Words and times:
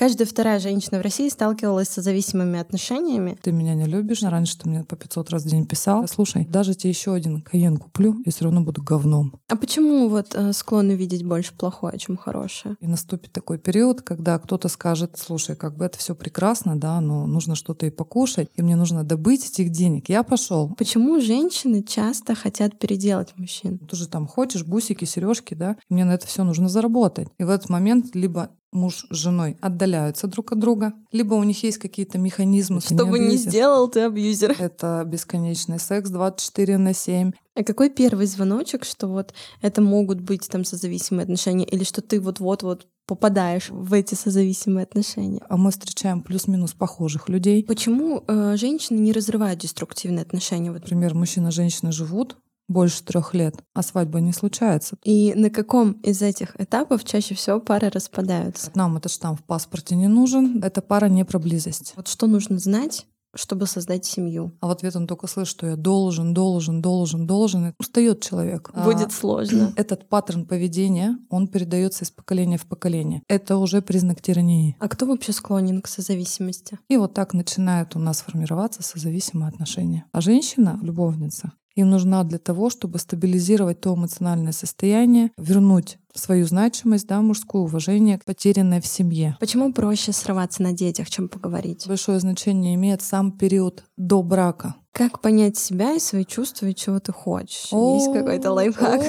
Каждая 0.00 0.26
вторая 0.26 0.58
женщина 0.60 0.98
в 0.98 1.02
России 1.02 1.28
сталкивалась 1.28 1.88
с 1.88 2.00
зависимыми 2.00 2.58
отношениями. 2.58 3.36
Ты 3.42 3.52
меня 3.52 3.74
не 3.74 3.84
любишь. 3.84 4.22
Раньше 4.22 4.58
ты 4.58 4.66
мне 4.66 4.82
по 4.82 4.96
500 4.96 5.28
раз 5.28 5.42
в 5.42 5.46
день 5.46 5.66
писал. 5.66 6.08
Слушай, 6.08 6.46
даже 6.46 6.74
тебе 6.74 6.88
еще 6.88 7.12
один 7.12 7.42
каен 7.42 7.76
куплю, 7.76 8.16
и 8.24 8.30
все 8.30 8.44
равно 8.44 8.62
буду 8.62 8.82
говном. 8.82 9.38
А 9.48 9.56
почему 9.56 10.08
вот 10.08 10.34
э, 10.34 10.54
склонны 10.54 10.92
видеть 10.92 11.22
больше 11.22 11.52
плохое, 11.52 11.98
чем 11.98 12.16
хорошее? 12.16 12.76
И 12.80 12.86
наступит 12.86 13.32
такой 13.32 13.58
период, 13.58 14.00
когда 14.00 14.38
кто-то 14.38 14.68
скажет, 14.68 15.18
слушай, 15.18 15.54
как 15.54 15.76
бы 15.76 15.84
это 15.84 15.98
все 15.98 16.14
прекрасно, 16.14 16.80
да, 16.80 16.98
но 17.02 17.26
нужно 17.26 17.54
что-то 17.54 17.84
и 17.84 17.90
покушать, 17.90 18.48
и 18.54 18.62
мне 18.62 18.76
нужно 18.76 19.04
добыть 19.04 19.50
этих 19.50 19.68
денег. 19.68 20.08
Я 20.08 20.22
пошел. 20.22 20.74
Почему 20.78 21.20
женщины 21.20 21.82
часто 21.82 22.34
хотят 22.34 22.78
переделать 22.78 23.34
мужчин? 23.36 23.78
Ты 23.78 23.96
же 23.96 24.08
там 24.08 24.26
хочешь 24.26 24.64
бусики, 24.64 25.04
сережки, 25.04 25.52
да, 25.52 25.76
и 25.90 25.92
мне 25.92 26.06
на 26.06 26.12
это 26.12 26.26
все 26.26 26.42
нужно 26.42 26.70
заработать. 26.70 27.28
И 27.36 27.44
в 27.44 27.50
этот 27.50 27.68
момент 27.68 28.14
либо 28.14 28.48
муж 28.72 29.06
с 29.10 29.16
женой 29.16 29.56
отдаляются 29.60 30.26
друг 30.26 30.52
от 30.52 30.58
друга, 30.58 30.92
либо 31.12 31.34
у 31.34 31.42
них 31.42 31.62
есть 31.62 31.78
какие-то 31.78 32.18
механизмы. 32.18 32.80
Что 32.80 33.06
бы 33.06 33.18
ни 33.18 33.36
сделал, 33.36 33.88
ты 33.88 34.00
абьюзер. 34.00 34.56
Это 34.58 35.02
бесконечный 35.06 35.78
секс 35.78 36.10
24 36.10 36.78
на 36.78 36.94
7. 36.94 37.32
А 37.56 37.64
какой 37.64 37.90
первый 37.90 38.26
звоночек, 38.26 38.84
что 38.84 39.08
вот 39.08 39.34
это 39.60 39.82
могут 39.82 40.20
быть 40.20 40.48
там 40.48 40.64
созависимые 40.64 41.24
отношения, 41.24 41.64
или 41.64 41.84
что 41.84 42.00
ты 42.00 42.20
вот-вот-вот 42.20 42.86
попадаешь 43.06 43.70
в 43.70 43.92
эти 43.92 44.14
созависимые 44.14 44.84
отношения? 44.84 45.42
А 45.48 45.56
мы 45.56 45.72
встречаем 45.72 46.22
плюс-минус 46.22 46.72
похожих 46.72 47.28
людей. 47.28 47.64
Почему 47.64 48.22
э, 48.26 48.56
женщины 48.56 48.98
не 48.98 49.12
разрывают 49.12 49.60
деструктивные 49.60 50.22
отношения? 50.22 50.70
Например, 50.70 51.14
мужчина 51.14 51.48
и 51.48 51.52
женщина 51.52 51.90
живут, 51.90 52.36
больше 52.70 53.02
трех 53.02 53.34
лет, 53.34 53.56
а 53.74 53.82
свадьба 53.82 54.20
не 54.20 54.32
случается. 54.32 54.96
И 55.02 55.34
на 55.34 55.50
каком 55.50 55.92
из 55.92 56.22
этих 56.22 56.58
этапов 56.58 57.04
чаще 57.04 57.34
всего 57.34 57.60
пары 57.60 57.90
распадаются? 57.90 58.70
Нам 58.74 58.96
этот 58.96 59.12
штамп 59.12 59.40
в 59.40 59.44
паспорте 59.44 59.96
не 59.96 60.08
нужен, 60.08 60.62
эта 60.62 60.80
пара 60.80 61.06
не 61.06 61.24
про 61.24 61.38
близость. 61.38 61.94
Вот 61.96 62.08
что 62.08 62.26
нужно 62.26 62.58
знать, 62.58 63.06
чтобы 63.34 63.66
создать 63.66 64.04
семью. 64.04 64.52
А 64.60 64.66
в 64.66 64.70
ответ 64.70 64.96
он 64.96 65.06
только 65.06 65.26
слышит, 65.26 65.52
что 65.52 65.66
я 65.66 65.76
должен, 65.76 66.34
должен, 66.34 66.82
должен, 66.82 67.26
должен. 67.26 67.74
Устает 67.78 68.22
человек. 68.22 68.70
Будет 68.74 69.08
а 69.08 69.10
сложно. 69.10 69.72
Этот 69.76 70.08
паттерн 70.08 70.46
поведения, 70.46 71.18
он 71.28 71.48
передается 71.48 72.04
из 72.04 72.10
поколения 72.10 72.58
в 72.58 72.66
поколение. 72.66 73.22
Это 73.28 73.56
уже 73.56 73.82
признак 73.82 74.20
тирании. 74.20 74.76
А 74.80 74.88
кто 74.88 75.06
вообще 75.06 75.32
склонен 75.32 75.80
к 75.80 75.86
созависимости? 75.86 76.78
И 76.88 76.96
вот 76.96 77.14
так 77.14 77.34
начинает 77.34 77.94
у 77.96 77.98
нас 77.98 78.22
формироваться 78.22 78.82
созависимые 78.82 79.48
отношения. 79.48 80.06
А 80.12 80.20
женщина, 80.20 80.78
любовница, 80.82 81.52
им 81.80 81.90
нужна 81.90 82.24
для 82.24 82.38
того, 82.38 82.70
чтобы 82.70 82.98
стабилизировать 82.98 83.80
то 83.80 83.94
эмоциональное 83.94 84.52
состояние, 84.52 85.30
вернуть 85.36 85.98
свою 86.14 86.46
значимость, 86.46 87.06
да, 87.06 87.20
мужское 87.20 87.62
уважение, 87.62 88.20
потерянное 88.24 88.80
в 88.80 88.86
семье. 88.86 89.36
Почему 89.40 89.72
проще 89.72 90.12
срываться 90.12 90.62
на 90.62 90.72
детях, 90.72 91.08
чем 91.08 91.28
поговорить? 91.28 91.86
Большое 91.86 92.20
значение 92.20 92.74
имеет 92.74 93.02
сам 93.02 93.32
период 93.32 93.84
до 93.96 94.22
брака. 94.22 94.74
Как 94.92 95.20
понять 95.20 95.56
себя 95.56 95.94
и 95.94 96.00
свои 96.00 96.24
чувства, 96.24 96.66
и 96.66 96.74
чего 96.74 96.98
ты 96.98 97.12
хочешь? 97.12 97.68
Есть 97.72 98.12
какой-то 98.12 98.52
лайфхак? 98.52 99.00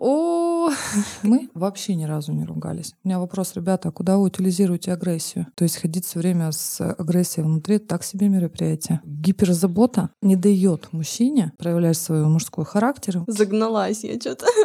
О, 0.00 0.41
мы 1.22 1.48
вообще 1.54 1.94
ни 1.94 2.04
разу 2.04 2.32
не 2.32 2.44
ругались. 2.44 2.94
У 3.04 3.08
меня 3.08 3.18
вопрос, 3.18 3.54
ребята, 3.54 3.88
а 3.88 3.92
куда 3.92 4.16
вы 4.16 4.24
утилизируете 4.24 4.92
агрессию? 4.92 5.46
То 5.54 5.64
есть 5.64 5.76
ходить 5.76 6.06
все 6.06 6.18
время 6.18 6.52
с 6.52 6.80
агрессией 6.80 7.44
внутри— 7.44 7.78
так 7.78 8.04
себе 8.04 8.28
мероприятие. 8.28 9.00
Гиперзабота 9.04 10.10
не 10.20 10.36
дает 10.36 10.92
мужчине 10.92 11.52
проявлять 11.58 11.96
свой 11.96 12.24
мужской 12.26 12.64
характер. 12.64 13.24
Загналась 13.26 14.04
я 14.04 14.18
что-то. 14.18 14.46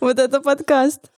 Вот 0.00 0.18
это 0.18 0.40
подкаст. 0.40 1.10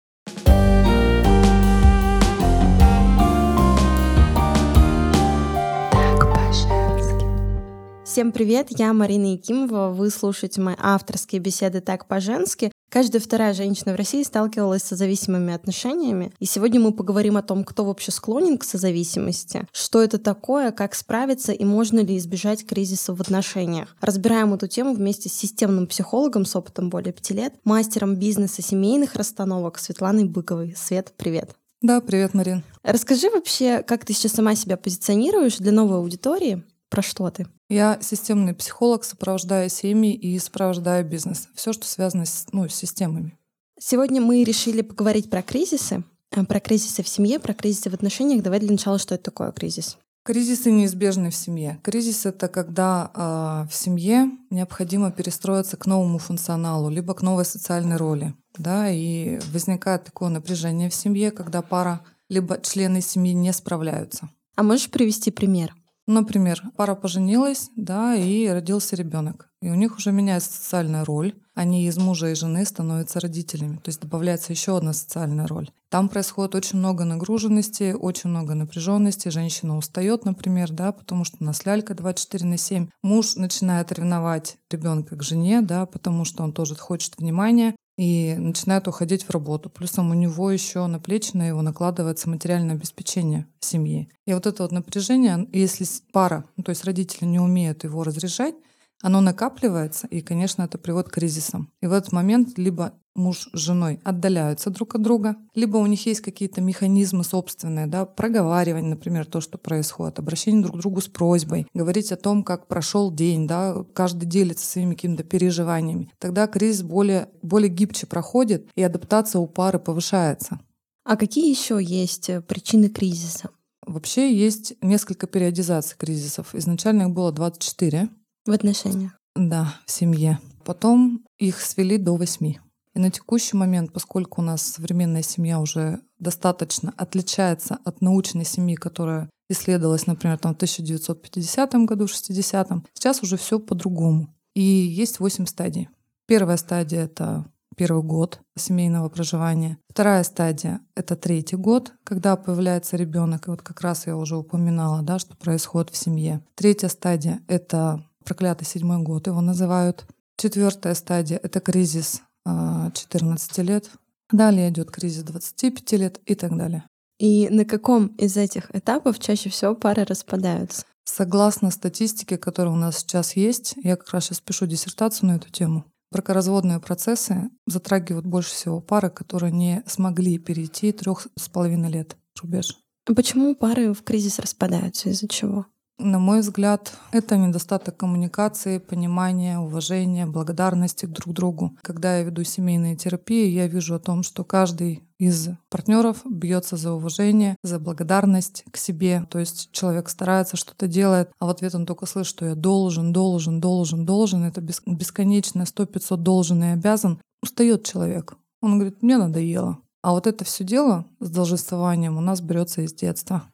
Всем 8.15 8.31
привет, 8.31 8.69
я 8.71 8.93
Марина 8.93 9.33
Якимова. 9.33 9.89
Вы 9.89 10.09
слушаете 10.09 10.61
мои 10.61 10.77
авторские 10.79 11.41
беседы 11.41 11.81
«Так 11.81 12.07
по-женски». 12.07 12.71
Каждая 12.95 13.21
вторая 13.21 13.55
женщина 13.55 13.93
в 13.93 13.97
России 13.97 14.23
сталкивалась 14.23 14.85
с 14.85 14.97
зависимыми 14.97 15.53
отношениями. 15.53 16.33
И 16.39 16.45
сегодня 16.45 16.79
мы 16.79 16.93
поговорим 16.93 17.37
о 17.37 17.43
том, 17.43 17.65
кто 17.65 17.85
вообще 17.85 18.13
склонен 18.13 18.57
к 18.57 18.63
созависимости, 18.63 19.67
что 19.73 20.01
это 20.01 20.19
такое, 20.19 20.71
как 20.71 20.95
справиться 20.95 21.51
и 21.51 21.65
можно 21.65 21.99
ли 21.99 22.17
избежать 22.17 22.65
кризиса 22.65 23.13
в 23.13 23.21
отношениях. 23.21 23.97
Разбираем 24.01 24.55
эту 24.55 24.69
тему 24.69 24.95
вместе 24.95 25.29
с 25.29 25.33
системным 25.33 25.89
психологом 25.89 26.45
с 26.45 26.55
опытом 26.55 26.89
более 26.89 27.13
пяти 27.13 27.35
лет, 27.35 27.55
мастером 27.65 28.15
бизнеса 28.15 28.63
семейных 28.63 29.17
расстановок 29.17 29.81
Светланой 29.81 30.27
Быковой. 30.27 30.77
Свет, 30.77 31.13
привет. 31.17 31.51
Да, 31.83 32.01
привет, 32.01 32.33
Марин. 32.33 32.63
Расскажи 32.85 33.29
вообще, 33.29 33.83
как 33.83 34.05
ты 34.05 34.13
сейчас 34.13 34.35
сама 34.35 34.55
себя 34.55 34.77
позиционируешь 34.77 35.57
для 35.57 35.73
новой 35.73 35.97
аудитории, 35.97 36.63
про 36.95 37.03
что 37.03 37.29
ты? 37.29 37.49
Я 37.69 37.99
системный 38.01 38.55
психолог, 38.55 39.03
сопровождаю 39.03 39.69
семьи 39.69 40.15
и 40.15 40.39
сопровождаю 40.39 41.05
бизнес. 41.05 41.49
Все, 41.57 41.73
что 41.73 41.89
связано 41.89 42.25
с, 42.25 42.47
ну, 42.53 42.69
с 42.69 42.75
системами. 42.75 43.37
Сегодня 43.81 44.21
мы 44.21 44.45
решили 44.45 44.81
поговорить 44.81 45.29
про 45.29 45.43
кризисы, 45.43 46.05
э, 46.31 46.45
про 46.45 46.61
кризисы 46.61 47.03
в 47.03 47.09
семье, 47.09 47.41
про 47.41 47.53
кризисы 47.53 47.91
в 47.91 47.95
отношениях. 47.95 48.45
Давай 48.45 48.61
для 48.61 48.71
начала, 48.71 49.01
что 49.01 49.17
это 49.17 49.25
такое 49.25 49.51
кризис? 49.51 49.99
Кризисы 50.25 50.71
неизбежны 50.71 51.31
в 51.31 51.35
семье. 51.35 51.81
Кризис 51.83 52.27
это 52.27 52.47
когда 52.47 53.11
э, 53.13 53.69
в 53.69 53.75
семье 53.75 54.31
необходимо 54.51 55.11
перестроиться 55.11 55.77
к 55.77 55.87
новому 55.87 56.19
функционалу, 56.19 56.91
либо 56.91 57.15
к 57.15 57.23
новой 57.23 57.45
социальной 57.45 57.97
роли. 57.97 58.35
Да, 58.57 58.89
и 58.89 59.41
возникает 59.53 60.05
такое 60.05 60.29
напряжение 60.29 60.91
в 60.91 60.95
семье, 60.95 61.33
когда 61.33 61.61
пара 61.61 62.03
либо 62.29 62.61
члены 62.61 63.01
семьи 63.01 63.33
не 63.33 63.53
справляются. 63.53 64.31
А 64.55 64.63
можешь 64.63 64.89
привести 64.91 65.33
пример? 65.33 65.75
Например, 66.07 66.63
пара 66.77 66.95
поженилась, 66.95 67.71
да, 67.77 68.15
и 68.15 68.47
родился 68.47 68.95
ребенок. 68.95 69.49
И 69.63 69.71
у 69.71 69.75
них 69.75 69.97
уже 69.97 70.13
меняется 70.13 70.53
социальная 70.53 71.05
роль. 71.05 71.35
Они 71.55 71.87
из 71.87 71.97
мужа 71.97 72.29
и 72.29 72.35
жены 72.35 72.67
становятся 72.67 73.21
родителями. 73.21 73.77
То 73.77 73.89
есть 73.89 74.01
добавляется 74.01 74.53
еще 74.53 74.77
одна 74.77 74.93
социальная 74.93 75.47
роль. 75.47 75.71
Там 75.89 76.11
происходит 76.11 76.55
очень 76.55 76.79
много 76.79 77.05
нагруженности, 77.05 77.97
очень 77.99 78.29
много 78.29 78.55
напряженности. 78.55 79.31
Женщина 79.31 79.79
устает, 79.79 80.27
например, 80.27 80.73
да, 80.73 80.93
потому 80.93 81.25
что 81.25 81.39
у 81.41 81.45
нас 81.45 81.65
лялька 81.65 81.95
24 81.95 82.45
на 82.45 82.59
7. 82.59 82.89
Муж 83.03 83.37
начинает 83.37 83.91
ревновать 83.93 84.59
ребенка 84.71 85.17
к 85.17 85.23
жене, 85.23 85.63
да, 85.63 85.87
потому 85.87 86.27
что 86.27 86.43
он 86.43 86.53
тоже 86.53 86.75
хочет 86.75 87.17
внимания 87.17 87.75
и 87.97 88.35
начинает 88.37 88.89
уходить 88.89 89.25
в 89.25 89.31
работу. 89.31 89.71
Плюсом 89.71 90.11
у 90.11 90.15
него 90.15 90.51
еще 90.51 90.87
на 90.87 90.99
плечи 90.99 91.31
на 91.35 91.47
его 91.47 91.63
накладывается 91.63 92.29
материальное 92.29 92.75
обеспечение 92.75 93.47
семьи. 93.61 94.09
И 94.27 94.35
вот 94.35 94.47
это 94.47 94.63
вот 94.63 94.73
напряжение, 94.73 95.49
если 95.53 95.87
пара, 96.13 96.45
ну, 96.57 96.65
то 96.65 96.71
есть 96.71 96.85
родители 96.85 97.25
не 97.25 97.39
умеют 97.39 97.85
его 97.85 98.03
разрешать, 98.03 98.55
оно 99.03 99.21
накапливается, 99.21 100.07
и, 100.07 100.23
конечно, 100.23 100.63
это 100.63 100.79
приводит 100.79 101.11
к 101.11 101.15
кризисам. 101.15 101.71
И 101.83 101.87
в 101.87 101.93
этот 101.93 102.13
момент 102.13 102.57
либо 102.57 102.95
муж 103.15 103.49
с 103.53 103.59
женой 103.59 104.01
отдаляются 104.05 104.71
друг 104.71 104.95
от 104.95 105.03
друга, 105.03 105.37
либо 105.55 105.77
у 105.77 105.87
них 105.87 106.05
есть 106.07 106.21
какие-то 106.21 106.61
механизмы 106.61 107.25
собственные, 107.25 107.87
да, 107.87 108.05
проговаривание, 108.05 108.91
например, 108.91 109.27
то, 109.27 109.41
что 109.41 109.59
происходит, 109.59 110.19
обращение 110.19 110.63
друг 110.63 110.77
к 110.77 110.81
другу 110.81 111.01
с 111.01 111.09
просьбой, 111.09 111.67
говорить 111.75 112.13
о 112.13 112.17
том, 112.17 112.43
как 112.43 112.67
прошел 112.67 113.13
день, 113.13 113.47
да, 113.47 113.85
каждый 113.95 114.27
делится 114.27 114.67
своими 114.67 114.95
какими-то 114.95 115.23
переживаниями. 115.25 116.11
Тогда 116.19 116.47
кризис 116.47 116.83
более, 116.83 117.29
более 117.43 117.69
гибче 117.69 118.07
проходит, 118.07 118.69
и 118.75 118.83
адаптация 118.83 119.41
у 119.41 119.47
пары 119.47 119.79
повышается. 119.79 120.61
А 121.05 121.17
какие 121.17 121.51
еще 121.51 121.79
есть 121.83 122.31
э, 122.31 122.41
причины 122.41 122.89
кризиса? 122.89 123.51
Вообще 123.87 124.35
есть 124.35 124.75
несколько 124.81 125.27
периодизаций 125.27 125.97
кризисов. 125.99 126.55
Изначально 126.55 127.03
их 127.03 127.11
было 127.11 127.31
24. 127.31 128.09
В 128.47 128.51
отношениях? 128.51 129.13
Да, 129.37 129.75
в 129.85 129.91
семье. 129.91 130.39
Потом 130.65 131.25
их 131.39 131.61
свели 131.61 131.99
до 131.99 132.17
восьми. 132.17 132.61
И 132.95 133.01
на 133.01 133.11
текущий 133.11 133.57
момент, 133.57 133.93
поскольку 133.93 134.41
у 134.41 134.45
нас 134.45 134.63
современная 134.63 135.23
семья 135.23 135.61
уже 135.61 136.01
достаточно 136.19 136.95
отличается 136.97 137.79
от 137.85 138.01
научной 138.01 138.45
семьи, 138.45 138.77
которая 138.77 139.29
исследовалась, 139.49 140.07
например, 140.07 140.39
там, 140.39 140.53
в 140.53 140.57
1950 140.57 141.75
году, 141.87 142.05
60-м, 142.05 142.87
сейчас 142.95 143.23
уже 143.23 143.37
все 143.37 143.59
по-другому. 143.59 144.35
И 144.55 144.63
есть 144.63 145.19
восемь 145.19 145.47
стадий. 145.47 145.89
Первая 146.27 146.57
стадия— 146.57 147.05
это 147.05 147.45
первый 147.77 148.05
год 148.05 148.41
семейного 148.57 149.09
проживания. 149.09 149.79
Вторая 149.91 150.23
стадия— 150.23 150.81
это 150.95 151.17
третий 151.17 151.57
год, 151.57 151.93
когда 152.05 152.37
появляется 152.37 152.97
ребенок. 152.97 153.49
И 153.49 153.51
вот 153.51 153.63
как 153.63 153.81
раз 153.81 154.07
я 154.07 154.17
уже 154.17 154.37
упоминала, 154.37 155.03
да, 155.03 155.19
что 155.19 155.37
происходит 155.37 155.91
в 155.91 155.97
семье. 155.97 156.41
Третья 156.55 156.89
стадия— 156.89 157.41
это 157.49 158.05
проклятый 158.25 158.67
седьмой 158.67 159.03
год 159.03 159.27
его 159.27 159.41
называют. 159.41 160.07
Четвертая 160.37 160.95
стадия— 160.95 161.39
это 161.43 161.61
кризис 161.61 162.23
14 162.45 163.59
а, 163.59 163.63
лет. 163.63 163.91
Далее 164.31 164.71
идет 164.71 164.91
кризис 164.91 165.23
25 165.23 165.93
лет 165.93 166.21
и 166.27 166.35
так 166.35 166.57
далее. 166.57 166.85
И 167.19 167.49
на 167.49 167.65
каком 167.65 168.09
из 168.09 168.37
этих 168.37 168.75
этапов 168.75 169.19
чаще 169.19 169.51
всего 169.51 169.75
пары 169.75 170.05
распадаются? 170.05 170.85
Согласно 171.05 171.71
статистике, 171.71 172.39
которая 172.39 172.75
у 172.75 172.79
нас 172.79 172.99
сейчас 172.99 173.37
есть, 173.37 173.75
я 173.83 173.97
как 173.97 174.11
раз 174.11 174.25
сейчас 174.25 174.41
пишу 174.41 174.67
диссертацию 174.67 175.29
на 175.29 175.37
эту 175.37 175.51
тему, 175.51 175.85
бракоразводные 176.11 176.81
процессы 176.81 177.51
затрагивают 177.67 178.27
больше 178.27 178.51
всего 178.51 178.81
пары, 178.81 179.11
которые 179.11 179.53
не 179.53 179.83
смогли 179.87 180.39
перейти 180.39 180.93
трех 180.93 181.27
с 181.37 181.49
половиной 181.49 181.91
лет 181.91 182.17
рубеж. 182.41 182.79
Почему 183.05 183.55
пары 183.55 183.93
в 183.93 184.03
кризис 184.03 184.39
распадаются? 184.39 185.11
Из-за 185.11 185.29
чего? 185.29 185.67
На 185.97 186.19
мой 186.19 186.41
взгляд, 186.41 186.93
это 187.13 187.37
недостаток 187.37 187.97
коммуникации, 187.97 188.79
понимания, 188.79 189.59
уважения, 189.61 190.27
благодарности 190.27 191.07
друг 191.07 191.33
другу. 191.33 191.77
Когда 191.83 192.19
я 192.19 192.25
веду 192.25 192.43
семейные 192.43 192.97
терапии, 192.97 193.49
я 193.49 193.69
вижу 193.69 193.95
о 193.95 194.01
том, 194.01 194.25
что 194.25 194.43
каждый 194.43 195.05
из 195.19 195.51
партнеров 195.71 196.23
бьется 196.29 196.77
за 196.77 196.93
уважение, 196.93 197.57
за 197.63 197.79
благодарность 197.79 198.65
к 198.73 198.77
себе. 198.77 199.25
То 199.31 199.39
есть 199.39 199.71
человек 199.71 200.09
старается, 200.09 200.57
что-то 200.57 200.89
делает, 200.89 201.31
а 201.39 201.47
в 201.47 201.51
ответ 201.51 201.77
он 201.77 201.87
только 201.87 202.07
слышит, 202.07 202.31
что 202.31 202.47
я 202.47 202.55
должен, 202.57 203.13
должен, 203.13 203.61
должен, 203.61 204.05
должен. 204.05 204.43
Это 204.43 204.61
бесконечное 204.61 205.65
сто 205.65 205.87
пятьсот 205.87 206.25
должен 206.25 206.63
и 206.65 206.69
обязан. 206.69 207.21
Устает 207.41 207.85
человек. 207.85 208.35
Он 208.61 208.79
говорит, 208.79 209.01
мне 209.03 209.17
надоело. 209.17 209.79
А 210.03 210.11
вот 210.11 210.27
это 210.27 210.45
все 210.45 210.65
дело 210.65 211.07
с 211.21 211.31
должествованием 211.31 212.19
у 212.19 212.21
нас 212.21 212.41
берется 212.41 212.83
из 212.83 212.93
детства. 212.93 213.45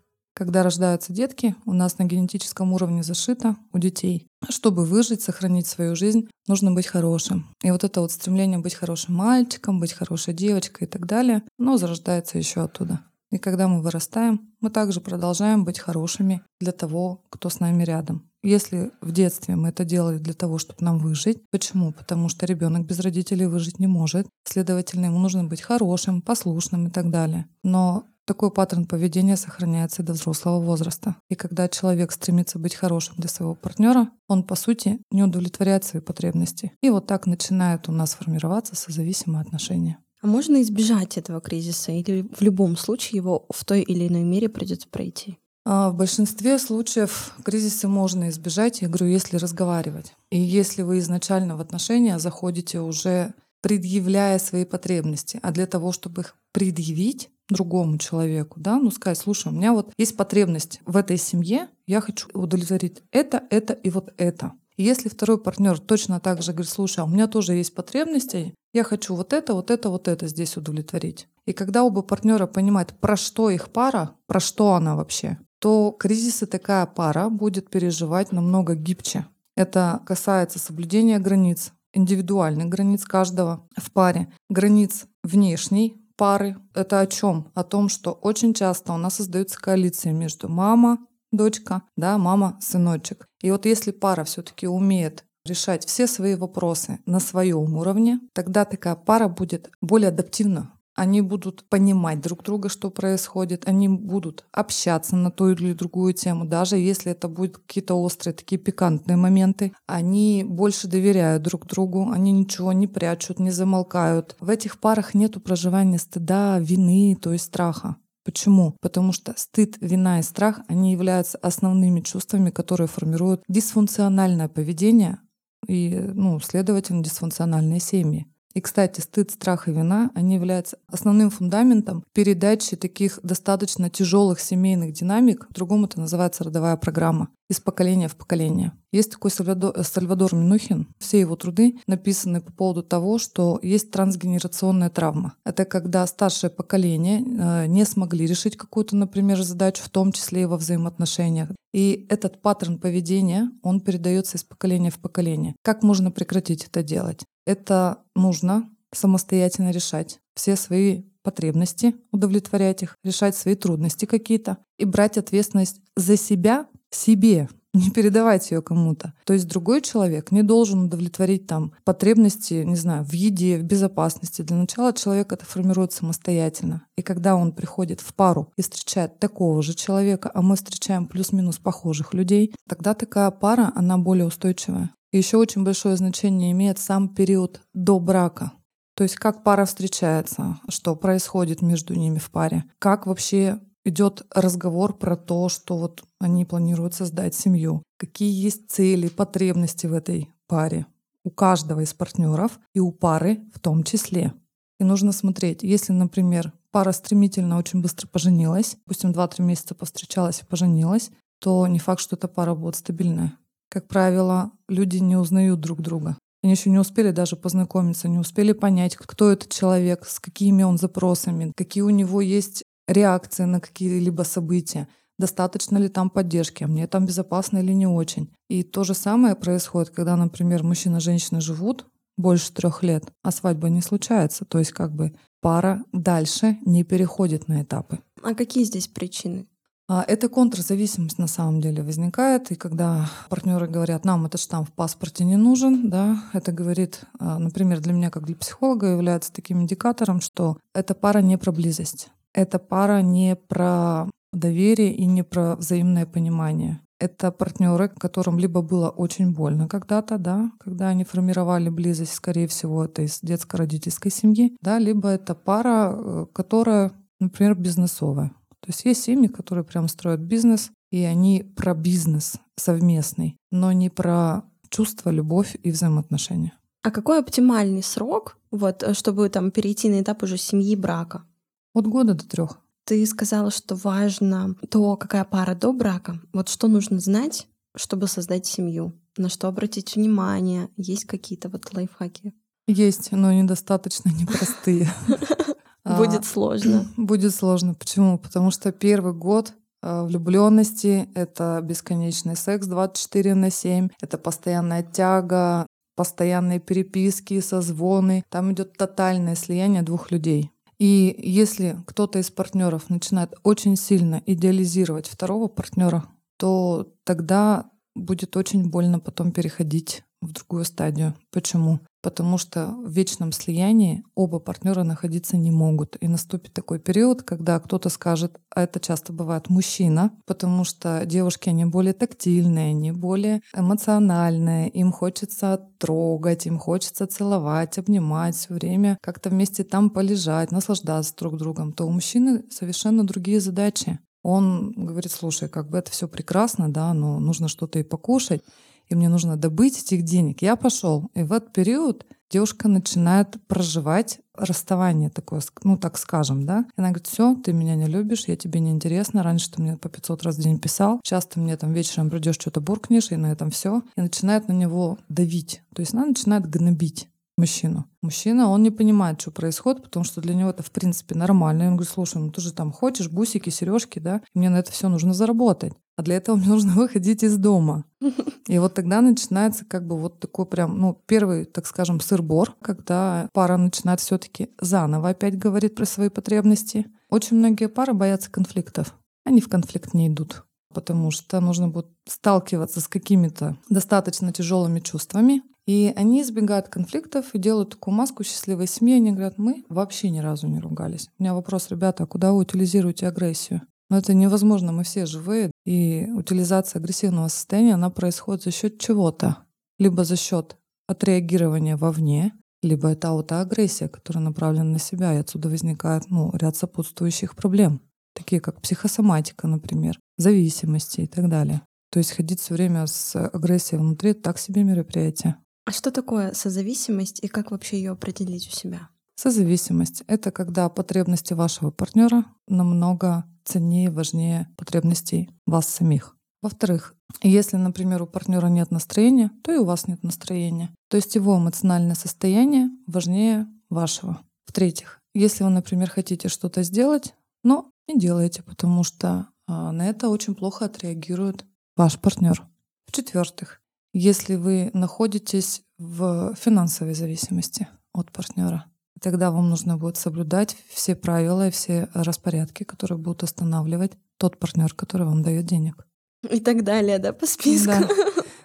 Когда 0.41 0.63
рождаются 0.63 1.13
детки, 1.13 1.55
у 1.67 1.75
нас 1.75 1.99
на 1.99 2.05
генетическом 2.05 2.73
уровне 2.73 3.03
зашито 3.03 3.57
у 3.75 3.79
детей. 3.79 4.27
Чтобы 4.49 4.87
выжить, 4.87 5.21
сохранить 5.21 5.67
свою 5.67 5.95
жизнь, 5.95 6.31
нужно 6.49 6.73
быть 6.73 6.87
хорошим. 6.87 7.55
И 7.63 7.71
вот 7.71 7.85
это 7.85 8.01
вот 8.01 8.11
стремление 8.11 8.59
быть 8.59 8.73
хорошим 8.73 9.17
мальчиком, 9.17 9.81
быть 9.81 9.93
хорошей 9.93 10.33
девочкой 10.33 10.87
и 10.87 10.91
так 10.91 11.05
далее, 11.05 11.43
оно 11.59 11.77
зарождается 11.77 12.39
еще 12.39 12.63
оттуда. 12.63 13.01
И 13.31 13.37
когда 13.37 13.69
мы 13.69 13.83
вырастаем, 13.83 14.41
мы 14.63 14.71
также 14.71 15.03
продолжаем 15.03 15.67
быть 15.67 15.79
хорошими 15.79 16.41
для 16.59 16.73
того, 16.73 17.23
кто 17.29 17.51
с 17.51 17.61
нами 17.61 17.85
рядом. 17.85 18.27
Если 18.43 18.93
в 19.03 19.13
детстве 19.13 19.57
мы 19.57 19.69
это 19.69 19.85
делали 19.85 20.17
для 20.17 20.33
того, 20.33 20.57
чтобы 20.57 20.83
нам 20.83 21.01
выжить, 21.01 21.43
почему? 21.51 21.93
Потому 21.93 22.31
что 22.31 22.47
ребенок 22.47 22.87
без 22.87 22.99
родителей 23.01 23.45
выжить 23.45 23.79
не 23.79 23.89
может. 23.89 24.27
Следовательно, 24.45 25.05
ему 25.05 25.19
нужно 25.19 25.45
быть 25.45 25.61
хорошим, 25.61 26.23
послушным 26.23 26.87
и 26.87 26.91
так 26.91 27.11
далее. 27.11 27.47
Но 27.63 28.07
такой 28.31 28.53
паттерн 28.53 28.87
поведения 28.87 29.37
сохраняется 29.37 30.05
до 30.05 30.13
взрослого 30.13 30.61
возраста. 30.61 31.17
И 31.29 31.35
когда 31.35 31.69
человек 31.69 32.13
стремится 32.13 32.61
быть 32.61 32.77
хорошим 32.77 33.17
для 33.17 33.29
своего 33.29 33.57
партнера, 33.57 34.11
он, 34.29 34.45
по 34.45 34.55
сути, 34.55 35.01
не 35.11 35.25
удовлетворяет 35.25 35.83
свои 35.83 36.01
потребности. 36.01 36.71
И 36.81 36.91
вот 36.91 37.09
так 37.09 37.27
начинает 37.27 37.89
у 37.89 37.93
нас 37.93 38.15
формироваться 38.15 38.77
созависимые 38.77 39.43
отношения. 39.43 39.99
А 40.23 40.29
можно 40.29 40.63
избежать 40.63 41.19
этого 41.19 41.41
кризиса 41.41 41.91
или 41.91 42.25
в 42.33 42.41
любом 42.41 42.77
случае 42.77 43.17
его 43.17 43.47
в 43.53 43.65
той 43.65 43.83
или 43.83 44.07
иной 44.07 44.23
мере 44.23 44.49
придется 44.49 44.87
пройти? 44.89 45.37
А 45.65 45.91
в 45.91 45.97
большинстве 45.97 46.61
случаев 46.61 47.35
кризисы 47.45 47.89
можно 47.89 48.29
избежать, 48.29 48.81
я 48.81 48.87
говорю, 48.87 49.07
если 49.07 49.39
разговаривать. 49.39 50.15
И 50.31 50.39
если 50.39 50.83
вы 50.83 51.01
изначально 51.01 51.57
в 51.57 51.61
отношения 51.61 52.21
заходите 52.21 52.79
уже 52.79 53.35
предъявляя 53.61 54.39
свои 54.39 54.65
потребности, 54.65 55.39
а 55.43 55.51
для 55.51 55.67
того, 55.67 55.93
чтобы 55.93 56.23
их 56.23 56.37
предъявить, 56.53 57.29
другому 57.51 57.99
человеку, 57.99 58.59
да, 58.61 58.79
ну 58.79 58.91
сказать, 58.91 59.19
слушай, 59.19 59.53
у 59.53 59.57
меня 59.57 59.73
вот 59.73 59.93
есть 59.99 60.17
потребность 60.17 60.81
в 60.87 60.97
этой 60.97 61.17
семье, 61.17 61.69
я 61.87 62.01
хочу 62.01 62.29
удовлетворить 62.33 63.03
это, 63.11 63.43
это 63.51 63.73
и 63.75 63.91
вот 63.91 64.13
это. 64.17 64.53
И 64.77 64.83
если 64.83 65.11
второй 65.11 65.39
партнер 65.39 65.79
точно 65.79 66.21
так 66.21 66.41
же 66.41 66.53
говорит, 66.53 66.71
слушай, 66.71 67.01
а 67.01 67.05
у 67.05 67.09
меня 67.09 67.27
тоже 67.27 67.55
есть 67.55 67.75
потребности, 67.75 68.55
я 68.73 68.83
хочу 68.83 69.15
вот 69.15 69.35
это, 69.35 69.53
вот 69.53 69.71
это, 69.71 69.91
вот 69.91 70.09
это 70.09 70.27
здесь 70.27 70.57
удовлетворить. 70.57 71.29
И 71.45 71.53
когда 71.53 71.85
оба 71.85 72.01
партнера 72.01 72.47
понимают, 72.47 72.95
про 72.99 73.17
что 73.17 73.51
их 73.51 73.69
пара, 73.71 74.13
про 74.27 74.41
что 74.41 74.73
она 74.73 74.97
вообще, 74.97 75.39
то 75.59 75.95
кризисы 75.99 76.47
такая 76.47 76.87
пара 76.87 77.29
будет 77.29 77.69
переживать 77.69 78.33
намного 78.33 78.75
гибче. 78.75 79.27
Это 79.55 80.01
касается 80.07 80.59
соблюдения 80.59 81.19
границ, 81.19 81.73
индивидуальных 81.93 82.69
границ 82.69 83.05
каждого 83.05 83.69
в 83.77 83.91
паре, 83.93 84.33
границ 84.49 85.07
внешней, 85.23 86.01
пары. 86.21 86.57
Это 86.75 87.01
о 87.01 87.07
чем? 87.07 87.51
О 87.55 87.65
том, 87.65 87.89
что 87.89 88.13
очень 88.13 88.53
часто 88.53 88.93
у 88.93 88.99
нас 88.99 89.15
создаются 89.15 89.59
коалиции 89.59 90.11
между 90.13 90.51
мама, 90.51 90.99
дочка, 91.33 91.83
да, 91.97 92.19
мама, 92.19 92.59
сыночек. 92.61 93.27
И 93.41 93.51
вот 93.51 93.65
если 93.65 93.91
пара 93.91 94.25
все-таки 94.25 94.67
умеет 94.67 95.25
решать 95.47 95.87
все 95.87 96.07
свои 96.07 96.35
вопросы 96.35 96.99
на 97.07 97.21
своем 97.21 97.75
уровне, 97.75 98.21
тогда 98.35 98.67
такая 98.67 98.97
пара 98.97 99.29
будет 99.29 99.71
более 99.81 100.09
адаптивна 100.09 100.75
они 101.01 101.23
будут 101.23 101.65
понимать 101.71 102.21
друг 102.21 102.43
друга, 102.43 102.69
что 102.69 102.91
происходит, 102.91 103.67
они 103.67 103.89
будут 103.89 104.45
общаться 104.53 105.17
на 105.17 105.31
ту 105.31 105.49
или 105.49 105.73
другую 105.73 106.13
тему, 106.13 106.45
даже 106.45 106.77
если 106.77 107.13
это 107.13 107.27
будут 107.27 107.57
какие-то 107.57 107.95
острые, 107.95 108.35
такие 108.35 108.61
пикантные 108.61 109.17
моменты. 109.17 109.73
Они 109.87 110.45
больше 110.47 110.89
доверяют 110.89 111.43
друг 111.43 111.67
другу, 111.67 112.11
они 112.11 112.33
ничего 112.33 112.75
не 112.75 112.87
прячут, 112.87 113.39
не 113.39 113.51
замолкают. 113.51 114.37
В 114.41 114.51
этих 114.51 114.79
парах 114.79 115.15
нет 115.15 115.43
проживания 115.43 115.99
стыда, 115.99 116.59
вины, 116.59 117.17
то 117.19 117.33
есть 117.33 117.47
страха. 117.47 117.97
Почему? 118.23 118.77
Потому 118.83 119.15
что 119.15 119.33
стыд, 119.39 119.79
вина 119.81 120.21
и 120.21 120.23
страх, 120.23 120.61
они 120.69 120.93
являются 120.93 121.39
основными 121.39 122.01
чувствами, 122.01 122.51
которые 122.51 122.89
формируют 122.89 123.43
дисфункциональное 123.49 124.49
поведение 124.49 125.21
и, 125.67 125.99
ну, 126.13 126.39
следовательно, 126.41 127.03
дисфункциональные 127.03 127.81
семьи. 127.81 128.27
И, 128.55 128.61
кстати, 128.61 129.01
стыд, 129.01 129.31
страх 129.31 129.69
и 129.69 129.73
вина, 129.73 130.11
они 130.15 130.35
являются 130.35 130.79
основным 130.89 131.31
фундаментом 131.31 132.05
передачи 132.13 132.77
таких 132.77 133.21
достаточно 133.23 133.91
тяжелых 133.91 134.41
семейных 134.41 134.93
динамик. 134.93 135.47
Другому 135.51 135.87
это 135.87 136.01
называется 136.01 136.45
родовая 136.45 136.77
программа 136.77 137.29
из 137.51 137.59
поколения 137.59 138.07
в 138.07 138.17
поколение. 138.17 138.73
Есть 138.93 139.11
такой 139.11 139.33
Сальвадор, 139.33 139.83
Сальвадор 139.83 140.35
Минухин. 140.37 140.87
Все 141.01 141.19
его 141.19 141.35
труды 141.35 141.81
написаны 141.89 142.41
по 142.41 142.53
поводу 142.53 142.85
того, 142.85 143.19
что 143.19 143.59
есть 143.61 143.91
трансгенерационная 143.91 144.89
травма. 144.89 145.35
Это 145.45 145.65
когда 145.65 146.07
старшее 146.07 146.51
поколение 146.51 147.21
э, 147.21 147.67
не 147.67 147.85
смогли 147.85 148.25
решить 148.25 148.57
какую-то, 148.57 148.95
например, 148.95 149.43
задачу, 149.43 149.83
в 149.83 149.89
том 149.89 150.13
числе 150.13 150.43
и 150.43 150.47
во 150.47 150.57
взаимоотношениях. 150.57 151.51
И 151.73 152.07
этот 152.09 152.41
паттерн 152.41 152.79
поведения, 152.79 153.51
он 153.63 153.81
передается 153.81 154.37
из 154.37 154.45
поколения 154.45 154.91
в 154.91 155.01
поколение. 155.01 155.57
Как 155.63 155.83
можно 155.83 156.13
прекратить 156.13 156.65
это 156.65 156.85
делать? 156.85 157.25
Это 157.47 157.99
нужно 158.15 158.71
самостоятельно 158.95 159.73
решать 159.73 160.21
все 160.35 160.55
свои 160.55 161.03
потребности, 161.23 161.97
удовлетворять 162.13 162.83
их, 162.83 162.97
решать 163.05 163.37
свои 163.37 163.57
трудности 163.57 164.07
какие-то 164.07 164.59
и 164.79 164.85
брать 164.85 165.19
ответственность 165.19 165.81
за 165.97 166.17
себя 166.17 166.67
себе, 166.91 167.49
не 167.75 167.91
передавать 167.91 168.51
ее 168.51 168.63
кому-то. 168.63 169.15
То 169.25 169.33
есть 169.33 169.49
другой 169.49 169.81
человек 169.81 170.33
не 170.33 170.43
должен 170.43 170.85
удовлетворить 170.85 171.47
там 171.47 171.73
потребности, 171.85 172.63
не 172.65 172.77
знаю, 172.77 173.05
в 173.05 173.13
еде, 173.13 173.59
в 173.59 173.63
безопасности. 173.63 174.43
Для 174.43 174.57
начала 174.57 174.93
человек 174.93 175.33
это 175.33 175.45
формирует 175.45 175.93
самостоятельно. 175.93 176.85
И 176.97 177.03
когда 177.03 177.37
он 177.37 177.53
приходит 177.53 178.01
в 178.01 178.13
пару 178.15 178.53
и 178.57 178.63
встречает 178.63 179.19
такого 179.19 179.63
же 179.63 179.75
человека, 179.75 180.31
а 180.35 180.43
мы 180.43 180.57
встречаем 180.57 181.07
плюс-минус 181.07 181.59
похожих 181.59 182.13
людей, 182.15 182.55
тогда 182.69 182.95
такая 182.95 183.31
пара, 183.31 183.73
она 183.75 183.99
более 183.99 184.27
устойчивая. 184.27 184.91
И 185.13 185.19
еще 185.19 185.39
очень 185.39 185.65
большое 185.65 185.97
значение 185.97 186.53
имеет 186.53 186.79
сам 186.79 187.09
период 187.09 187.61
до 187.75 187.99
брака. 187.99 188.53
То 188.95 189.05
есть 189.05 189.17
как 189.17 189.43
пара 189.43 189.65
встречается, 189.65 190.61
что 190.69 190.95
происходит 190.95 191.63
между 191.63 191.95
ними 191.95 192.19
в 192.19 192.31
паре, 192.31 192.65
как 192.79 193.07
вообще 193.07 193.61
идет 193.85 194.27
разговор 194.31 194.97
про 194.97 195.17
то, 195.17 195.49
что 195.49 195.77
вот 195.77 196.05
они 196.19 196.45
планируют 196.45 196.95
создать 196.95 197.35
семью, 197.35 197.83
какие 197.99 198.33
есть 198.33 198.71
цели, 198.71 199.09
потребности 199.09 199.87
в 199.87 199.95
этой 199.95 200.31
паре 200.47 200.87
у 201.25 201.31
каждого 201.31 201.81
из 201.81 201.95
партнеров 201.95 202.59
и 202.75 202.81
у 202.81 202.93
пары 202.93 203.41
в 203.55 203.61
том 203.61 203.85
числе. 203.85 204.33
И 204.79 204.85
нужно 204.85 205.13
смотреть, 205.13 205.63
если, 205.63 205.93
например, 205.93 206.53
пара 206.71 206.93
стремительно 206.93 207.59
очень 207.59 207.83
быстро 207.83 208.07
поженилась, 208.07 208.77
допустим, 208.87 209.11
2-3 209.11 209.43
месяца 209.43 209.75
повстречалась 209.75 210.41
и 210.41 210.47
поженилась, 210.47 211.11
то 211.39 211.67
не 211.67 211.79
факт, 211.79 212.01
что 212.01 212.17
эта 212.17 212.29
пара 212.29 212.55
будет 212.55 212.77
стабильная. 212.77 213.37
Как 213.69 213.87
правило, 213.89 214.51
люди 214.69 214.97
не 214.97 215.17
узнают 215.17 215.61
друг 215.61 215.81
друга. 215.81 216.17
Они 216.43 216.53
еще 216.53 216.71
не 216.71 216.79
успели 216.79 217.11
даже 217.11 217.37
познакомиться, 217.37 218.09
не 218.09 218.19
успели 218.19 218.53
понять, 218.53 218.97
кто 218.97 219.31
этот 219.31 219.53
человек, 219.53 220.07
с 220.07 220.19
какими 220.19 220.63
он 220.63 220.79
запросами, 220.79 221.53
какие 221.55 221.83
у 221.83 221.91
него 221.91 222.23
есть 222.23 222.63
реакции 222.91 223.45
на 223.45 223.61
какие-либо 223.61 224.23
события, 224.23 224.89
достаточно 225.19 225.79
ли 225.79 225.89
там 225.89 226.11
поддержки, 226.11 226.65
а 226.65 226.67
мне 226.67 226.87
там 226.87 227.07
безопасно 227.07 227.59
или 227.59 227.73
не 227.73 227.87
очень. 227.87 228.33
И 228.49 228.63
то 228.63 228.85
же 228.85 228.95
самое 228.95 229.35
происходит, 229.37 229.91
когда, 229.91 230.17
например, 230.17 230.65
мужчина 230.65 230.97
и 230.97 231.01
женщина 231.01 231.41
живут 231.41 231.87
больше 232.17 232.53
трех 232.53 232.83
лет, 232.83 233.13
а 233.23 233.31
свадьба 233.31 233.69
не 233.69 233.81
случается. 233.81 234.45
То 234.45 234.59
есть 234.59 234.73
как 234.73 234.95
бы 234.95 235.15
пара 235.41 235.85
дальше 235.93 236.59
не 236.67 236.85
переходит 236.85 237.49
на 237.49 237.63
этапы. 237.63 238.01
А 238.23 238.35
какие 238.35 238.65
здесь 238.65 238.89
причины? 238.89 239.47
А, 239.89 240.05
эта 240.07 240.29
контрзависимость 240.29 241.19
на 241.19 241.27
самом 241.27 241.61
деле 241.61 241.83
возникает, 241.83 242.53
и 242.53 242.55
когда 242.55 243.11
партнеры 243.29 243.67
говорят, 243.67 244.05
нам 244.05 244.25
этот 244.25 244.41
штамп 244.41 244.69
в 244.69 244.73
паспорте 244.73 245.25
не 245.25 245.37
нужен, 245.37 245.91
да, 245.91 246.23
это 246.33 246.53
говорит, 246.53 247.01
а, 247.19 247.41
например, 247.41 247.81
для 247.81 247.93
меня 247.93 248.09
как 248.09 248.25
для 248.25 248.37
психолога 248.37 248.87
является 248.87 249.33
таким 249.33 249.63
индикатором, 249.63 250.21
что 250.21 250.59
эта 250.75 250.95
пара 250.95 251.23
не 251.23 251.37
про 251.37 251.51
близость, 251.51 252.09
эта 252.35 252.59
пара 252.59 253.03
не 253.03 253.37
про 253.37 254.07
доверие 254.33 254.95
и 254.95 255.07
не 255.07 255.23
про 255.23 255.57
взаимное 255.57 256.07
понимание. 256.07 256.81
Это 256.99 257.33
партнеры, 257.33 257.89
которым 257.89 258.39
либо 258.39 258.61
было 258.61 258.91
очень 258.91 259.33
больно 259.33 259.69
когда-то, 259.69 260.19
да, 260.19 260.53
когда 260.61 260.89
они 260.89 261.05
формировали 261.05 261.71
близость, 261.71 262.13
скорее 262.13 262.47
всего, 262.47 262.85
это 262.85 263.03
из 263.03 263.21
детско-родительской 263.23 264.11
семьи, 264.11 264.55
да, 264.61 264.79
либо 264.79 265.09
это 265.09 265.35
пара, 265.35 265.95
э, 265.97 266.27
которая, 266.33 266.93
например, 267.19 267.55
бизнесовая 267.55 268.29
То 268.61 268.67
есть 268.69 268.85
есть 268.85 269.03
семьи, 269.03 269.29
которые 269.29 269.65
прям 269.65 269.89
строят 269.89 270.21
бизнес, 270.21 270.71
и 270.91 271.03
они 271.03 271.43
про 271.57 271.75
бизнес 271.75 272.37
совместный, 272.57 273.37
но 273.51 273.73
не 273.73 273.89
про 273.89 274.43
чувство, 274.69 275.09
любовь 275.09 275.57
и 275.63 275.71
взаимоотношения. 275.71 276.53
А 276.83 276.91
какой 276.91 277.19
оптимальный 277.21 277.83
срок, 277.83 278.37
вот, 278.51 278.83
э, 278.83 278.93
чтобы 278.93 279.31
там 279.31 279.51
перейти 279.51 279.89
на 279.89 280.03
этап 280.03 280.23
уже 280.23 280.37
семьи 280.37 280.77
брака? 280.77 281.25
От 281.75 281.87
года 281.87 282.15
до 282.15 282.27
трех. 282.29 282.59
Ты 282.85 283.05
сказала, 283.07 283.51
что 283.51 283.77
важно 283.77 284.57
то, 284.69 284.97
какая 284.97 285.25
пара 285.25 285.55
до 285.55 285.73
брака. 285.73 286.21
Вот 286.33 286.49
что 286.49 286.69
нужно 286.69 286.99
знать, 286.99 287.47
чтобы 287.77 288.09
создать 288.09 288.47
семью? 288.47 288.93
На 289.17 289.29
что 289.29 289.49
обратить 289.49 289.97
внимание? 289.97 290.69
Есть 290.77 291.05
какие-то 291.05 291.49
вот 291.49 291.73
лайфхаки? 291.73 292.35
Есть, 292.67 293.13
но 293.13 293.33
недостаточно 293.33 294.11
непростые. 294.21 294.91
Будет 295.85 296.25
сложно. 296.25 296.89
Будет 296.97 297.35
сложно. 297.35 297.75
Почему? 297.75 298.19
Потому 298.19 298.51
что 298.51 298.73
первый 298.73 299.13
год 299.13 299.55
а, 299.83 300.05
влюбленности 300.05 301.09
это 301.15 301.61
бесконечный 301.63 302.37
секс 302.37 302.67
24 302.67 303.35
на 303.35 303.51
7, 303.51 303.89
это 304.01 304.19
постоянная 304.19 304.83
тяга, 304.83 305.67
постоянные 305.97 306.61
переписки, 306.61 307.41
созвоны. 307.41 308.25
Там 308.29 308.53
идет 308.53 308.77
тотальное 308.77 309.35
слияние 309.35 309.83
двух 309.83 310.11
людей. 310.11 310.51
И 310.81 311.15
если 311.19 311.77
кто-то 311.87 312.19
из 312.19 312.31
партнеров 312.31 312.89
начинает 312.89 313.35
очень 313.43 313.77
сильно 313.77 314.23
идеализировать 314.25 315.09
второго 315.09 315.47
партнера, 315.47 316.07
то 316.39 316.95
тогда 317.05 317.71
будет 317.95 318.35
очень 318.39 318.71
больно 318.71 318.99
потом 318.99 319.31
переходить 319.31 320.03
в 320.23 320.33
другую 320.33 320.65
стадию. 320.65 321.15
Почему? 321.31 321.81
Потому 322.03 322.39
что 322.39 322.75
в 322.85 322.91
вечном 322.91 323.33
слиянии 323.33 324.03
оба 324.15 324.39
партнера 324.39 324.85
находиться 324.85 325.37
не 325.37 325.51
могут. 325.51 325.97
И 326.01 326.09
наступит 326.09 326.53
такой 326.55 326.79
период, 326.79 327.23
когда 327.23 327.59
кто-то 327.61 327.89
скажет, 327.91 328.39
а 328.55 328.63
это 328.63 328.81
часто 328.81 329.13
бывает 329.13 329.51
мужчина, 329.51 330.11
потому 330.27 330.65
что 330.65 331.05
девушки, 331.05 331.51
они 331.51 331.67
более 331.67 331.93
тактильные, 331.93 332.71
они 332.71 332.93
более 332.93 333.43
эмоциональные, 333.55 334.69
им 334.71 334.93
хочется 334.93 335.69
трогать, 335.79 336.47
им 336.47 336.59
хочется 336.59 337.07
целовать, 337.07 337.79
обнимать 337.79 338.37
все 338.37 338.55
время, 338.55 338.99
как-то 339.03 339.31
вместе 339.31 339.65
там 339.65 339.91
полежать, 339.91 340.53
наслаждаться 340.53 341.15
друг 341.17 341.37
другом, 341.37 341.73
то 341.73 341.87
у 341.87 341.91
мужчины 341.91 342.45
совершенно 342.51 343.07
другие 343.07 343.41
задачи. 343.41 343.99
Он 344.23 344.73
говорит, 344.73 345.13
слушай, 345.13 345.49
как 345.49 345.71
бы 345.71 345.79
это 345.79 345.91
все 345.91 346.07
прекрасно, 346.07 346.71
да, 346.71 346.93
но 346.93 347.19
нужно 347.21 347.49
что-то 347.49 347.79
и 347.79 347.83
покушать 347.83 348.43
и 348.91 348.95
мне 348.95 349.09
нужно 349.09 349.37
добыть 349.37 349.79
этих 349.83 350.03
денег. 350.03 350.43
Я 350.43 350.57
пошел. 350.57 351.11
И 351.15 351.23
в 351.23 351.33
этот 351.33 351.53
период 351.53 352.05
девушка 352.31 352.69
начинает 352.69 353.37
проживать 353.47 354.21
расставание 354.35 355.11
такое, 355.11 355.41
ну 355.65 355.77
так 355.77 355.99
скажем, 355.99 356.45
да. 356.45 356.67
И 356.77 356.81
она 356.81 356.89
говорит, 356.89 357.07
все, 357.07 357.35
ты 357.37 357.53
меня 357.53 357.77
не 357.77 357.87
любишь, 357.87 358.25
я 358.27 358.37
тебе 358.37 358.61
не 358.61 358.71
интересна. 358.71 359.23
Раньше 359.23 359.51
ты 359.53 359.63
мне 359.63 359.77
по 359.77 359.89
500 359.89 360.23
раз 360.23 360.37
в 360.37 360.43
день 360.43 360.59
писал, 360.59 361.01
сейчас 361.05 361.27
ты 361.27 361.41
мне 361.41 361.57
там 361.57 361.73
вечером 361.73 362.11
придешь, 362.11 362.37
что-то 362.37 362.61
буркнешь, 362.61 363.11
и 363.13 363.17
на 363.17 363.33
этом 363.33 363.51
все. 363.51 363.83
И 363.97 364.01
начинает 364.01 364.49
на 364.49 364.53
него 364.53 364.99
давить. 365.09 365.63
То 365.75 365.81
есть 365.81 365.95
она 365.95 366.07
начинает 366.07 366.49
гнобить 366.49 367.09
мужчину. 367.41 367.87
Мужчина, 368.03 368.49
он 368.49 368.63
не 368.63 368.71
понимает, 368.71 369.21
что 369.21 369.31
происходит, 369.31 369.83
потому 369.83 370.05
что 370.05 370.21
для 370.21 370.35
него 370.35 370.51
это 370.51 370.63
в 370.63 370.71
принципе 370.71 371.15
нормально. 371.15 371.65
И 371.65 371.67
он 371.67 371.77
говорит, 371.77 371.93
слушай, 371.93 372.19
ну 372.19 372.31
ты 372.31 372.41
же 372.41 372.53
там 372.53 372.71
хочешь 372.71 373.09
бусики, 373.09 373.51
сережки, 373.51 373.99
да? 373.99 374.21
Мне 374.35 374.51
на 374.51 374.59
это 374.59 374.71
все 374.71 374.89
нужно 374.89 375.15
заработать. 375.15 375.73
А 376.01 376.03
для 376.03 376.17
этого 376.17 376.37
мне 376.37 376.49
нужно 376.49 376.73
выходить 376.77 377.23
из 377.23 377.37
дома. 377.37 377.85
И 378.49 378.59
вот 378.59 378.73
тогда 378.73 379.03
начинается 379.03 379.67
как 379.67 379.87
бы 379.87 379.99
вот 379.99 380.19
такой 380.19 380.47
прям, 380.47 380.79
ну, 380.79 380.99
первый, 381.05 381.45
так 381.45 381.67
скажем, 381.67 382.01
сырбор, 382.01 382.55
когда 382.63 383.29
пара 383.35 383.59
начинает 383.59 384.01
все 384.01 384.17
таки 384.17 384.49
заново 384.59 385.11
опять 385.11 385.37
говорить 385.37 385.75
про 385.75 385.85
свои 385.85 386.09
потребности. 386.09 386.87
Очень 387.11 387.37
многие 387.37 387.69
пары 387.69 387.93
боятся 387.93 388.31
конфликтов. 388.31 388.95
Они 389.27 389.43
в 389.43 389.51
конфликт 389.51 389.93
не 389.93 390.09
идут 390.09 390.45
потому 390.73 391.11
что 391.11 391.41
нужно 391.41 391.67
будет 391.67 391.89
сталкиваться 392.07 392.81
с 392.81 392.87
какими-то 392.87 393.57
достаточно 393.69 394.33
тяжелыми 394.33 394.79
чувствами, 394.79 395.43
и 395.67 395.93
они 395.97 396.23
избегают 396.23 396.69
конфликтов 396.69 397.35
и 397.35 397.39
делают 397.39 397.71
такую 397.71 397.95
маску 397.95 398.23
счастливой 398.23 398.69
семьи. 398.69 398.95
Они 398.95 399.11
говорят, 399.11 399.37
мы 399.37 399.65
вообще 399.69 400.11
ни 400.11 400.21
разу 400.21 400.47
не 400.47 400.61
ругались. 400.61 401.09
У 401.19 401.23
меня 401.23 401.35
вопрос, 401.35 401.71
ребята, 401.71 402.05
а 402.05 402.07
куда 402.07 402.31
вы 402.33 402.39
утилизируете 402.39 403.09
агрессию? 403.09 403.63
Но 403.91 403.99
это 403.99 404.15
невозможно, 404.15 404.73
мы 404.73 404.85
все 404.85 405.05
живые. 405.05 405.51
И 405.67 406.09
утилизация 406.15 406.81
агрессивного 406.81 407.29
состояния, 407.29 407.75
она 407.75 407.91
происходит 407.91 408.45
за 408.45 408.53
счет 408.53 408.79
чего-то. 408.79 409.39
Либо 409.79 410.05
за 410.05 410.17
счет 410.17 410.57
отреагирования 410.87 411.77
вовне, 411.77 412.33
либо 412.63 412.89
это 412.89 413.09
аутоагрессия, 413.09 413.89
которая 413.89 414.25
направлена 414.25 414.65
на 414.65 414.79
себя, 414.79 415.15
и 415.15 415.19
отсюда 415.19 415.49
возникает 415.49 416.09
ну, 416.09 416.31
ряд 416.35 416.57
сопутствующих 416.57 417.35
проблем, 417.35 417.81
такие 418.15 418.41
как 418.41 418.61
психосоматика, 418.61 419.47
например, 419.47 419.99
зависимости 420.19 421.03
и 421.03 421.07
так 421.07 421.29
далее. 421.29 421.63
То 421.91 421.99
есть 421.99 422.13
ходить 422.13 422.41
все 422.41 422.55
время 422.55 422.87
с 422.87 423.17
агрессией 423.17 423.81
внутри— 423.81 424.13
так 424.15 424.39
себе 424.39 424.63
мероприятие. 424.63 425.37
А 425.65 425.73
что 425.73 425.91
такое 425.91 426.33
созависимость 426.35 427.21
и 427.23 427.29
как 427.29 427.51
вообще 427.51 427.79
ее 427.79 427.93
определить 427.93 428.49
у 428.49 428.51
себя? 428.51 428.89
Созависимость— 429.17 430.03
это 430.07 430.31
когда 430.31 430.69
потребности 430.69 431.35
вашего 431.35 431.71
партнера 431.71 432.25
намного 432.47 433.25
ценнее, 433.45 433.91
важнее 433.91 434.49
потребностей 434.57 435.31
вас 435.47 435.67
самих. 435.67 436.17
Во-вторых, 436.43 436.95
если, 437.23 437.57
например, 437.57 438.03
у 438.03 438.07
партнера 438.07 438.47
нет 438.47 438.71
настроения, 438.71 439.31
то 439.43 439.53
и 439.53 439.59
у 439.59 439.65
вас 439.65 439.87
нет 439.87 440.03
настроения. 440.03 440.71
То 440.89 440.97
есть 440.97 441.15
его 441.15 441.37
эмоциональное 441.37 441.95
состояние 441.95 442.71
важнее 442.87 443.47
вашего. 443.69 444.21
В-третьих, 444.47 445.01
если 445.15 445.45
вы, 445.45 445.51
например, 445.51 445.91
хотите 445.91 446.29
что-то 446.29 446.63
сделать, 446.63 447.15
но 447.45 447.71
не 447.89 447.99
делаете, 447.99 448.43
потому 448.43 448.85
что 448.85 449.29
а, 449.47 449.73
на 449.73 449.89
это 449.89 450.09
очень 450.09 450.35
плохо 450.35 450.65
отреагирует 450.65 451.45
ваш 451.77 451.99
партнер. 451.99 452.47
В-четвертых, 452.87 453.61
если 453.93 454.37
вы 454.37 454.71
находитесь 454.73 455.63
в 455.79 456.35
финансовой 456.35 456.95
зависимости 456.95 457.69
от 457.93 458.13
партнера. 458.13 458.67
Тогда 459.01 459.31
вам 459.31 459.49
нужно 459.49 459.77
будет 459.77 459.97
соблюдать 459.97 460.57
все 460.69 460.95
правила 460.95 461.49
и 461.49 461.51
все 461.51 461.89
распорядки, 461.95 462.65
которые 462.65 462.99
будут 462.99 463.23
останавливать 463.23 463.93
тот 464.19 464.39
партнер, 464.39 464.73
который 464.75 465.07
вам 465.07 465.23
дает 465.23 465.47
денег. 465.47 465.87
И 466.31 466.41
так 466.41 466.65
далее, 466.65 466.99
да, 466.99 467.13
по 467.13 467.27
списку. 467.27 467.73
Да. 467.73 467.89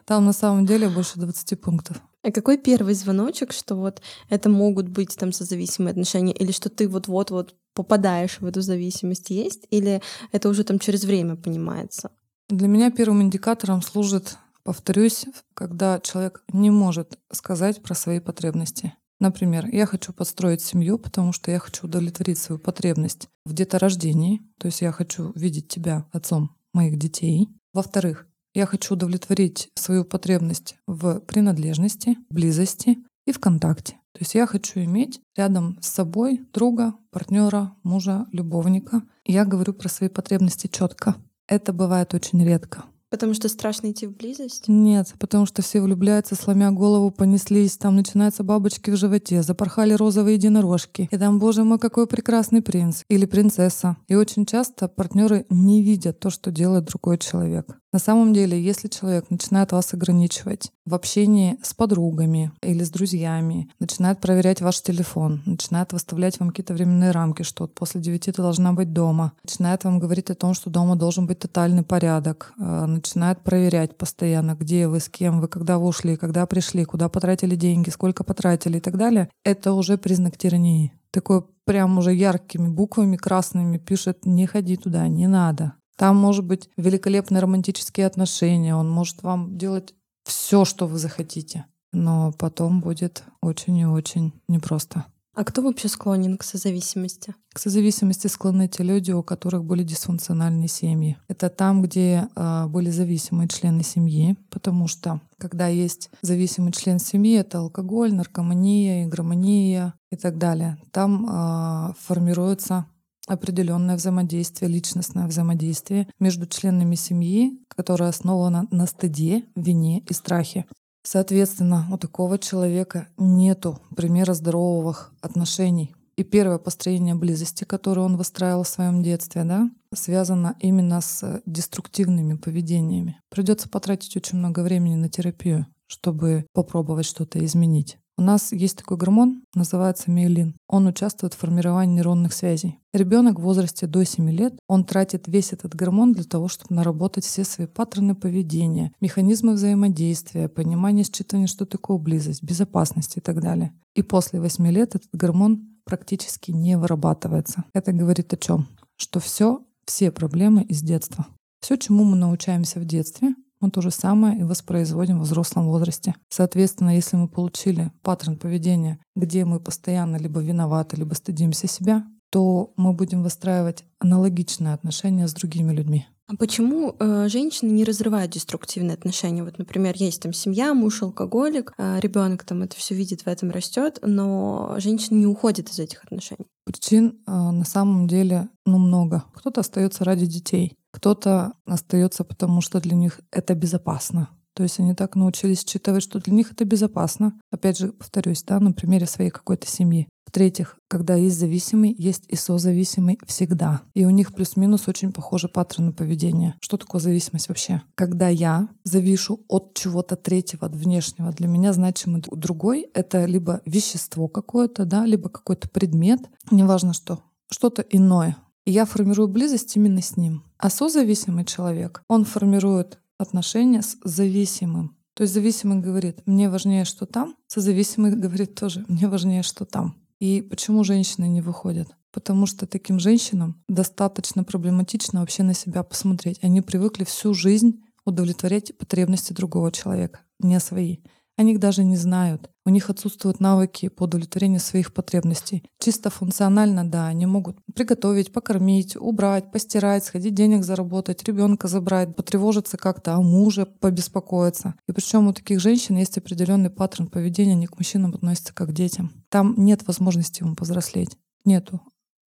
Там 0.06 0.26
на 0.26 0.34
самом 0.34 0.66
деле 0.66 0.88
больше 0.88 1.20
20 1.20 1.60
пунктов. 1.60 2.02
А 2.24 2.32
какой 2.32 2.58
первый 2.58 2.94
звоночек, 2.94 3.52
что 3.52 3.76
вот 3.76 4.02
это 4.30 4.50
могут 4.50 4.88
быть 4.88 5.16
там 5.18 5.32
созависимые 5.32 5.92
отношения, 5.92 6.32
или 6.32 6.52
что 6.52 6.70
ты 6.70 6.88
вот-вот-вот 6.88 7.56
попадаешь 7.74 8.40
в 8.40 8.46
эту 8.46 8.62
зависимость, 8.62 9.32
есть? 9.32 9.68
Или 9.72 10.02
это 10.32 10.48
уже 10.48 10.64
там 10.64 10.80
через 10.80 11.04
время 11.04 11.36
понимается? 11.36 12.12
Для 12.50 12.68
меня 12.68 12.92
первым 12.92 13.24
индикатором 13.24 13.82
служит 13.82 14.38
Повторюсь, 14.66 15.28
когда 15.54 16.00
человек 16.00 16.44
не 16.52 16.72
может 16.72 17.20
сказать 17.32 17.84
про 17.84 17.94
свои 17.94 18.20
потребности. 18.20 18.96
Например, 19.20 19.68
я 19.72 19.86
хочу 19.86 20.14
построить 20.14 20.62
семью, 20.62 21.00
потому 21.00 21.32
что 21.32 21.52
я 21.52 21.60
хочу 21.60 21.88
удовлетворить 21.88 22.38
свою 22.38 22.60
потребность 22.60 23.30
в 23.46 23.54
деторождении, 23.54 24.42
то 24.60 24.68
есть 24.68 24.82
я 24.82 24.92
хочу 24.92 25.32
видеть 25.36 25.68
тебя 25.68 26.06
отцом 26.12 26.56
моих 26.74 26.98
детей. 26.98 27.50
Во-вторых, 27.74 28.28
я 28.54 28.66
хочу 28.66 28.94
удовлетворить 28.94 29.70
свою 29.76 30.06
потребность 30.06 30.76
в 30.88 31.20
принадлежности, 31.22 32.18
близости 32.30 32.98
и 33.26 33.32
в 33.32 33.40
контакте. 33.40 33.94
То 34.14 34.20
есть 34.20 34.34
я 34.34 34.48
хочу 34.48 34.80
иметь 34.80 35.20
рядом 35.36 35.78
с 35.82 35.88
собой 35.88 36.42
друга, 36.54 36.94
партнера, 37.12 37.76
мужа, 37.84 38.26
любовника. 38.32 39.04
я 39.26 39.44
говорю 39.44 39.74
про 39.74 39.90
свои 39.90 40.10
потребности 40.10 40.68
четко. 40.68 41.16
Это 41.48 41.74
бывает 41.74 42.14
очень 42.14 42.44
редко. 42.46 42.86
Потому 43.16 43.34
что 43.34 43.48
страшно 43.48 43.92
идти 43.92 44.08
в 44.08 44.12
близость? 44.18 44.66
Нет, 44.68 45.14
потому 45.20 45.46
что 45.46 45.62
все 45.62 45.80
влюбляются, 45.80 46.36
сломя 46.36 46.70
голову, 46.72 47.12
понеслись, 47.12 47.78
там 47.78 47.96
начинаются 47.96 48.44
бабочки 48.44 48.92
в 48.92 48.98
животе, 48.98 49.42
запорхали 49.42 49.94
розовые 49.94 50.36
единорожки. 50.36 51.08
И 51.10 51.18
там, 51.18 51.40
боже 51.40 51.64
мой, 51.64 51.80
какой 51.80 52.08
прекрасный 52.08 52.62
принц 52.62 53.04
или 53.08 53.26
принцесса. 53.26 53.96
И 54.10 54.16
очень 54.16 54.46
часто 54.46 54.90
партнеры 54.90 55.46
не 55.50 55.82
видят 55.82 56.20
то, 56.20 56.30
что 56.30 56.52
делает 56.52 56.84
другой 56.84 57.18
человек. 57.18 57.80
На 57.96 58.00
самом 58.00 58.34
деле, 58.34 58.62
если 58.62 58.90
человек 58.90 59.30
начинает 59.30 59.72
вас 59.72 59.94
ограничивать 59.94 60.70
в 60.86 60.94
общении 60.94 61.58
с 61.64 61.74
подругами 61.74 62.52
или 62.62 62.84
с 62.84 62.90
друзьями, 62.90 63.70
начинает 63.80 64.20
проверять 64.20 64.60
ваш 64.60 64.82
телефон, 64.82 65.42
начинает 65.46 65.94
выставлять 65.94 66.38
вам 66.38 66.50
какие-то 66.50 66.74
временные 66.74 67.12
рамки, 67.12 67.44
что 67.44 67.68
после 67.70 68.02
девяти 68.02 68.34
ты 68.34 68.42
должна 68.42 68.74
быть 68.74 68.92
дома, 68.92 69.32
начинает 69.46 69.86
вам 69.86 70.00
говорить 70.00 70.30
о 70.30 70.36
том, 70.36 70.54
что 70.54 70.70
дома 70.70 70.98
должен 70.98 71.26
быть 71.26 71.40
тотальный 71.40 71.84
порядок, 71.84 72.52
э, 72.60 72.86
начинает 72.86 73.40
проверять 73.40 73.98
постоянно, 73.98 74.58
где 74.60 74.90
вы, 74.90 75.00
с 75.00 75.08
кем 75.08 75.40
вы, 75.40 75.48
когда 75.48 75.80
вы 75.80 75.88
ушли, 75.88 76.18
когда 76.18 76.46
пришли, 76.48 76.84
куда 76.84 77.08
потратили 77.08 77.56
деньги, 77.56 77.92
сколько 77.92 78.26
потратили 78.26 78.80
и 78.80 78.82
так 78.82 78.98
далее, 78.98 79.30
это 79.46 79.72
уже 79.72 79.98
признак 79.98 80.38
тирании. 80.38 80.92
Такой 81.12 81.46
прям 81.64 81.98
уже 81.98 82.14
яркими 82.14 82.68
буквами 82.68 83.16
красными 83.16 83.78
пишет 83.78 84.26
«не 84.26 84.48
ходи 84.48 84.76
туда, 84.76 85.08
не 85.08 85.28
над». 85.28 85.62
Там 85.98 86.18
может 86.18 86.46
быть 86.46 86.70
великолепные 86.78 87.42
романтические 87.42 88.08
отношения, 88.08 88.76
он 88.76 88.90
может 88.90 89.24
вам 89.24 89.58
делать 89.58 89.94
все, 90.24 90.66
что 90.66 90.88
вы 90.88 90.98
захотите. 90.98 91.66
Но 91.94 92.34
потом 92.38 92.82
будет 92.82 93.24
очень 93.42 93.78
и 93.78 93.86
очень 93.86 94.34
непросто. 94.48 95.06
А 95.36 95.44
кто 95.44 95.62
вообще 95.62 95.90
склонен 95.90 96.38
к 96.38 96.44
созависимости? 96.44 97.36
К 97.54 97.60
созависимости 97.60 98.28
склонны 98.28 98.70
те 98.70 98.84
люди, 98.84 99.12
у 99.12 99.22
которых 99.22 99.66
были 99.66 99.84
дисфункциональные 99.84 100.70
семьи. 100.70 101.18
Это 101.28 101.50
там, 101.50 101.82
где 101.82 102.30
э, 102.34 102.66
были 102.68 102.90
зависимые 102.90 103.50
члены 103.50 103.84
семьи, 103.84 104.38
потому 104.50 104.88
что 104.88 105.20
когда 105.38 105.68
есть 105.68 106.10
зависимый 106.22 106.72
член 106.72 107.00
семьи, 107.00 107.38
это 107.38 107.60
алкоголь, 107.60 108.14
наркомания, 108.14 109.06
игромания 109.06 109.94
и 110.10 110.16
так 110.16 110.38
далее. 110.38 110.78
Там 110.92 111.28
э, 111.30 111.94
формируется 112.00 112.86
определенное 113.28 113.96
взаимодействие, 113.96 114.70
личностное 114.70 115.28
взаимодействие 115.28 116.08
между 116.20 116.46
членами 116.46 116.96
семьи, 116.96 117.60
которое 117.68 118.10
основано 118.10 118.68
на 118.72 118.86
стыде, 118.88 119.46
вине 119.56 120.00
и 120.00 120.14
страхе. 120.14 120.66
Соответственно, 121.04 121.88
у 121.92 121.98
такого 121.98 122.40
человека 122.40 123.08
нету 123.18 123.80
примера 123.96 124.34
здоровых 124.34 125.14
отношений. 125.22 125.94
И 126.18 126.24
первое 126.24 126.58
построение 126.58 127.14
близости, 127.14 127.66
которое 127.66 128.02
он 128.02 128.16
выстраивал 128.16 128.64
в 128.64 128.70
своем 128.70 129.04
детстве, 129.04 129.44
да, 129.44 129.70
связано 129.94 130.56
именно 130.60 131.02
с 131.02 131.42
деструктивными 131.46 132.36
поведениями. 132.38 133.20
Придется 133.30 133.68
потратить 133.70 134.16
очень 134.16 134.38
много 134.38 134.62
времени 134.62 134.96
на 134.96 135.10
терапию, 135.10 135.68
чтобы 135.88 136.46
попробовать 136.54 137.06
что-то 137.06 137.44
изменить. 137.44 137.98
У 138.18 138.22
нас 138.22 138.54
есть 138.54 138.78
такой 138.78 138.96
гормон, 138.96 139.44
называется 139.56 140.10
миелин. 140.10 140.56
Он 140.68 140.88
участвует 140.88 141.34
в 141.34 141.38
формировании 141.38 141.96
нейронных 141.96 142.34
связей. 142.34 142.80
Ребенок 142.94 143.40
в 143.40 143.44
возрасте 143.44 143.88
до 143.88 144.06
7 144.06 144.30
лет, 144.32 144.56
он 144.68 144.86
тратит 144.86 145.28
весь 145.28 145.52
этот 145.52 145.76
гормон 145.76 146.14
для 146.14 146.24
того, 146.24 146.48
чтобы 146.48 146.76
наработать 146.76 147.26
все 147.26 147.44
свои 147.44 147.68
паттерны 147.68 148.16
поведения, 148.16 148.94
механизмы 149.02 149.54
взаимодействия, 149.54 150.48
понимание, 150.48 151.04
считывание, 151.04 151.48
что 151.48 151.66
такое 151.66 151.98
близость, 151.98 152.42
безопасность 152.42 153.18
и 153.18 153.20
так 153.20 153.42
далее. 153.42 153.74
И 153.96 154.02
после 154.02 154.40
8 154.40 154.66
лет 154.68 154.96
этот 154.96 155.10
гормон 155.12 155.76
практически 155.84 156.52
не 156.52 156.78
вырабатывается. 156.78 157.66
Это 157.74 157.92
говорит 157.92 158.34
о 158.34 158.38
чем? 158.38 158.68
Что 158.96 159.20
все, 159.20 159.62
все 159.86 160.10
проблемы 160.12 160.64
из 160.64 160.82
детства. 160.82 161.28
Все, 161.60 161.76
чему 161.78 162.04
мы 162.06 162.16
научаемся 162.16 162.80
в 162.80 162.86
детстве, 162.86 163.36
мы 163.60 163.72
то 163.72 163.82
же 163.82 163.92
самое 163.92 164.40
и 164.40 164.44
воспроизводим 164.44 165.20
в 165.20 165.24
взрослом 165.24 165.68
возрасте. 165.68 166.16
Соответственно, 166.30 166.96
если 166.96 167.16
мы 167.16 167.28
получили 167.28 167.92
паттерн 168.02 168.38
поведения, 168.38 169.00
где 169.16 169.46
мы 169.46 169.60
постоянно 169.60 170.18
либо 170.18 170.42
виноваты, 170.42 170.98
либо 170.98 171.14
стыдимся 171.14 171.68
себя, 171.68 172.06
то 172.30 172.74
мы 172.76 172.94
будем 172.94 173.24
выстраивать 173.24 173.86
аналогичные 174.00 174.74
отношения 174.74 175.28
с 175.28 175.34
другими 175.34 175.72
людьми. 175.72 176.06
А 176.28 176.36
почему 176.36 176.96
э, 177.00 177.28
женщины 177.30 177.70
не 177.70 177.84
разрывают 177.84 178.32
деструктивные 178.32 178.96
отношения? 178.96 179.44
Вот, 179.44 179.60
например, 179.60 179.94
есть 179.96 180.24
там 180.24 180.34
семья, 180.34 180.74
муж 180.74 181.04
алкоголик, 181.04 181.72
э, 181.78 182.00
ребенок 182.00 182.44
там 182.44 182.64
это 182.64 182.76
все 182.76 182.96
видит, 182.96 183.22
в 183.22 183.28
этом 183.28 183.52
растет, 183.52 184.00
но 184.02 184.76
женщина 184.80 185.18
не 185.18 185.28
уходит 185.28 185.70
из 185.70 185.78
этих 185.78 186.04
отношений. 186.04 186.48
Причин 186.66 187.20
э, 187.28 187.32
на 187.32 187.64
самом 187.64 188.08
деле 188.08 188.50
ну 188.66 188.80
много. 188.80 189.24
Кто-то 189.36 189.62
остается 189.62 190.04
ради 190.04 190.26
детей, 190.26 190.74
кто-то 190.96 191.52
остается, 191.66 192.24
потому 192.24 192.62
что 192.62 192.80
для 192.80 192.96
них 192.96 193.20
это 193.30 193.54
безопасно. 193.54 194.30
То 194.54 194.64
есть 194.64 194.80
они 194.80 194.96
так 194.96 195.18
научились 195.18 195.68
считывать, 195.68 196.02
что 196.02 196.22
для 196.22 196.34
них 196.34 196.54
это 196.54 196.64
безопасно. 196.64 197.38
Опять 197.52 197.78
же, 197.78 197.92
повторюсь, 197.92 198.44
да, 198.44 198.62
на 198.62 198.72
примере 198.72 199.06
своей 199.06 199.30
какой-то 199.30 199.68
семьи. 199.68 200.08
В-третьих, 200.26 200.78
когда 200.88 201.16
есть 201.16 201.38
зависимый, 201.38 201.94
есть 201.98 202.24
и 202.30 202.38
созависимый 202.38 203.20
всегда. 203.28 203.82
И 203.94 204.06
у 204.06 204.10
них 204.10 204.34
плюс-минус 204.34 204.88
очень 204.88 205.12
похожи 205.12 205.50
паттерны 205.50 205.92
поведения. 205.92 206.56
Что 206.62 206.78
такое 206.78 207.02
зависимость 207.02 207.50
вообще? 207.50 207.82
Когда 207.96 208.30
я 208.30 208.70
завишу 208.86 209.42
от 209.50 209.74
чего-то 209.74 210.16
третьего, 210.16 210.68
от 210.68 210.76
внешнего, 210.76 211.32
для 211.34 211.50
меня 211.50 211.74
значимый 211.74 212.24
другой— 212.26 212.88
это 212.94 213.26
либо 213.26 213.62
вещество 213.66 214.30
какое-то, 214.30 214.86
да, 214.86 215.06
либо 215.06 215.28
какой-то 215.28 215.68
предмет, 215.68 216.22
неважно 216.52 216.94
что, 216.94 217.20
что-то 217.52 217.82
иное. 217.82 218.38
И 218.66 218.72
я 218.72 218.86
формирую 218.86 219.28
близость 219.28 219.76
именно 219.76 220.02
с 220.02 220.18
ним. 220.18 220.44
А 220.58 220.70
созависимый 220.70 221.46
человек, 221.46 222.02
он 222.08 222.26
формирует 222.26 223.00
отношения 223.18 223.82
с 223.82 223.98
зависимым. 224.04 224.98
То 225.14 225.24
есть 225.24 225.34
зависимый 225.34 225.80
говорит, 225.80 226.22
мне 226.26 226.50
важнее, 226.50 226.84
что 226.84 227.06
там, 227.06 227.36
созависимый 227.48 228.12
говорит 228.12 228.56
тоже, 228.56 228.84
мне 228.88 229.08
важнее, 229.08 229.44
что 229.44 229.66
там. 229.66 229.96
И 230.20 230.42
почему 230.42 230.84
женщины 230.84 231.26
не 231.26 231.42
выходят? 231.42 231.96
Потому 232.12 232.46
что 232.46 232.66
таким 232.66 233.00
женщинам 233.00 233.62
достаточно 233.70 234.44
проблематично 234.44 235.20
вообще 235.20 235.44
на 235.44 235.54
себя 235.54 235.84
посмотреть. 235.84 236.40
Они 236.42 236.62
привыкли 236.62 237.04
всю 237.04 237.34
жизнь 237.34 237.82
удовлетворять 238.06 238.78
потребности 238.78 239.34
другого 239.34 239.72
человека, 239.72 240.22
не 240.40 240.60
свои. 240.60 240.98
Они 241.38 241.54
их 241.54 241.60
даже 241.60 241.84
не 241.84 241.98
знают. 241.98 242.50
У 242.66 242.70
них 242.70 242.90
отсутствуют 242.90 243.40
навыки 243.40 243.90
по 243.90 244.04
удовлетворению 244.04 244.60
своих 244.60 244.94
потребностей. 244.94 245.64
Чисто 245.80 246.10
функционально, 246.10 246.90
да, 246.90 247.08
они 247.08 247.26
могут 247.26 247.58
приготовить, 247.76 248.32
покормить, 248.32 248.96
убрать, 248.96 249.52
постирать, 249.52 250.06
сходить 250.06 250.34
денег 250.34 250.64
заработать, 250.64 251.24
ребенка 251.24 251.68
забрать, 251.68 252.16
потревожиться 252.16 252.78
как-то, 252.78 253.16
о 253.16 253.22
муже 253.22 253.66
побеспокоиться. 253.66 254.76
И 254.88 254.94
причем 254.94 255.28
у 255.28 255.34
таких 255.34 255.60
женщин 255.60 255.98
есть 255.98 256.18
определенный 256.18 256.70
паттерн 256.70 257.08
поведения, 257.08 257.54
они 257.54 257.68
к 257.68 257.78
мужчинам 257.78 258.16
относятся 258.16 258.54
как 258.54 258.70
к 258.70 258.74
детям. 258.74 259.12
Там 259.30 259.54
нет 259.58 259.86
возможности 259.86 260.42
ему 260.42 260.56
повзрослеть. 260.56 261.18
Нету. 261.44 261.82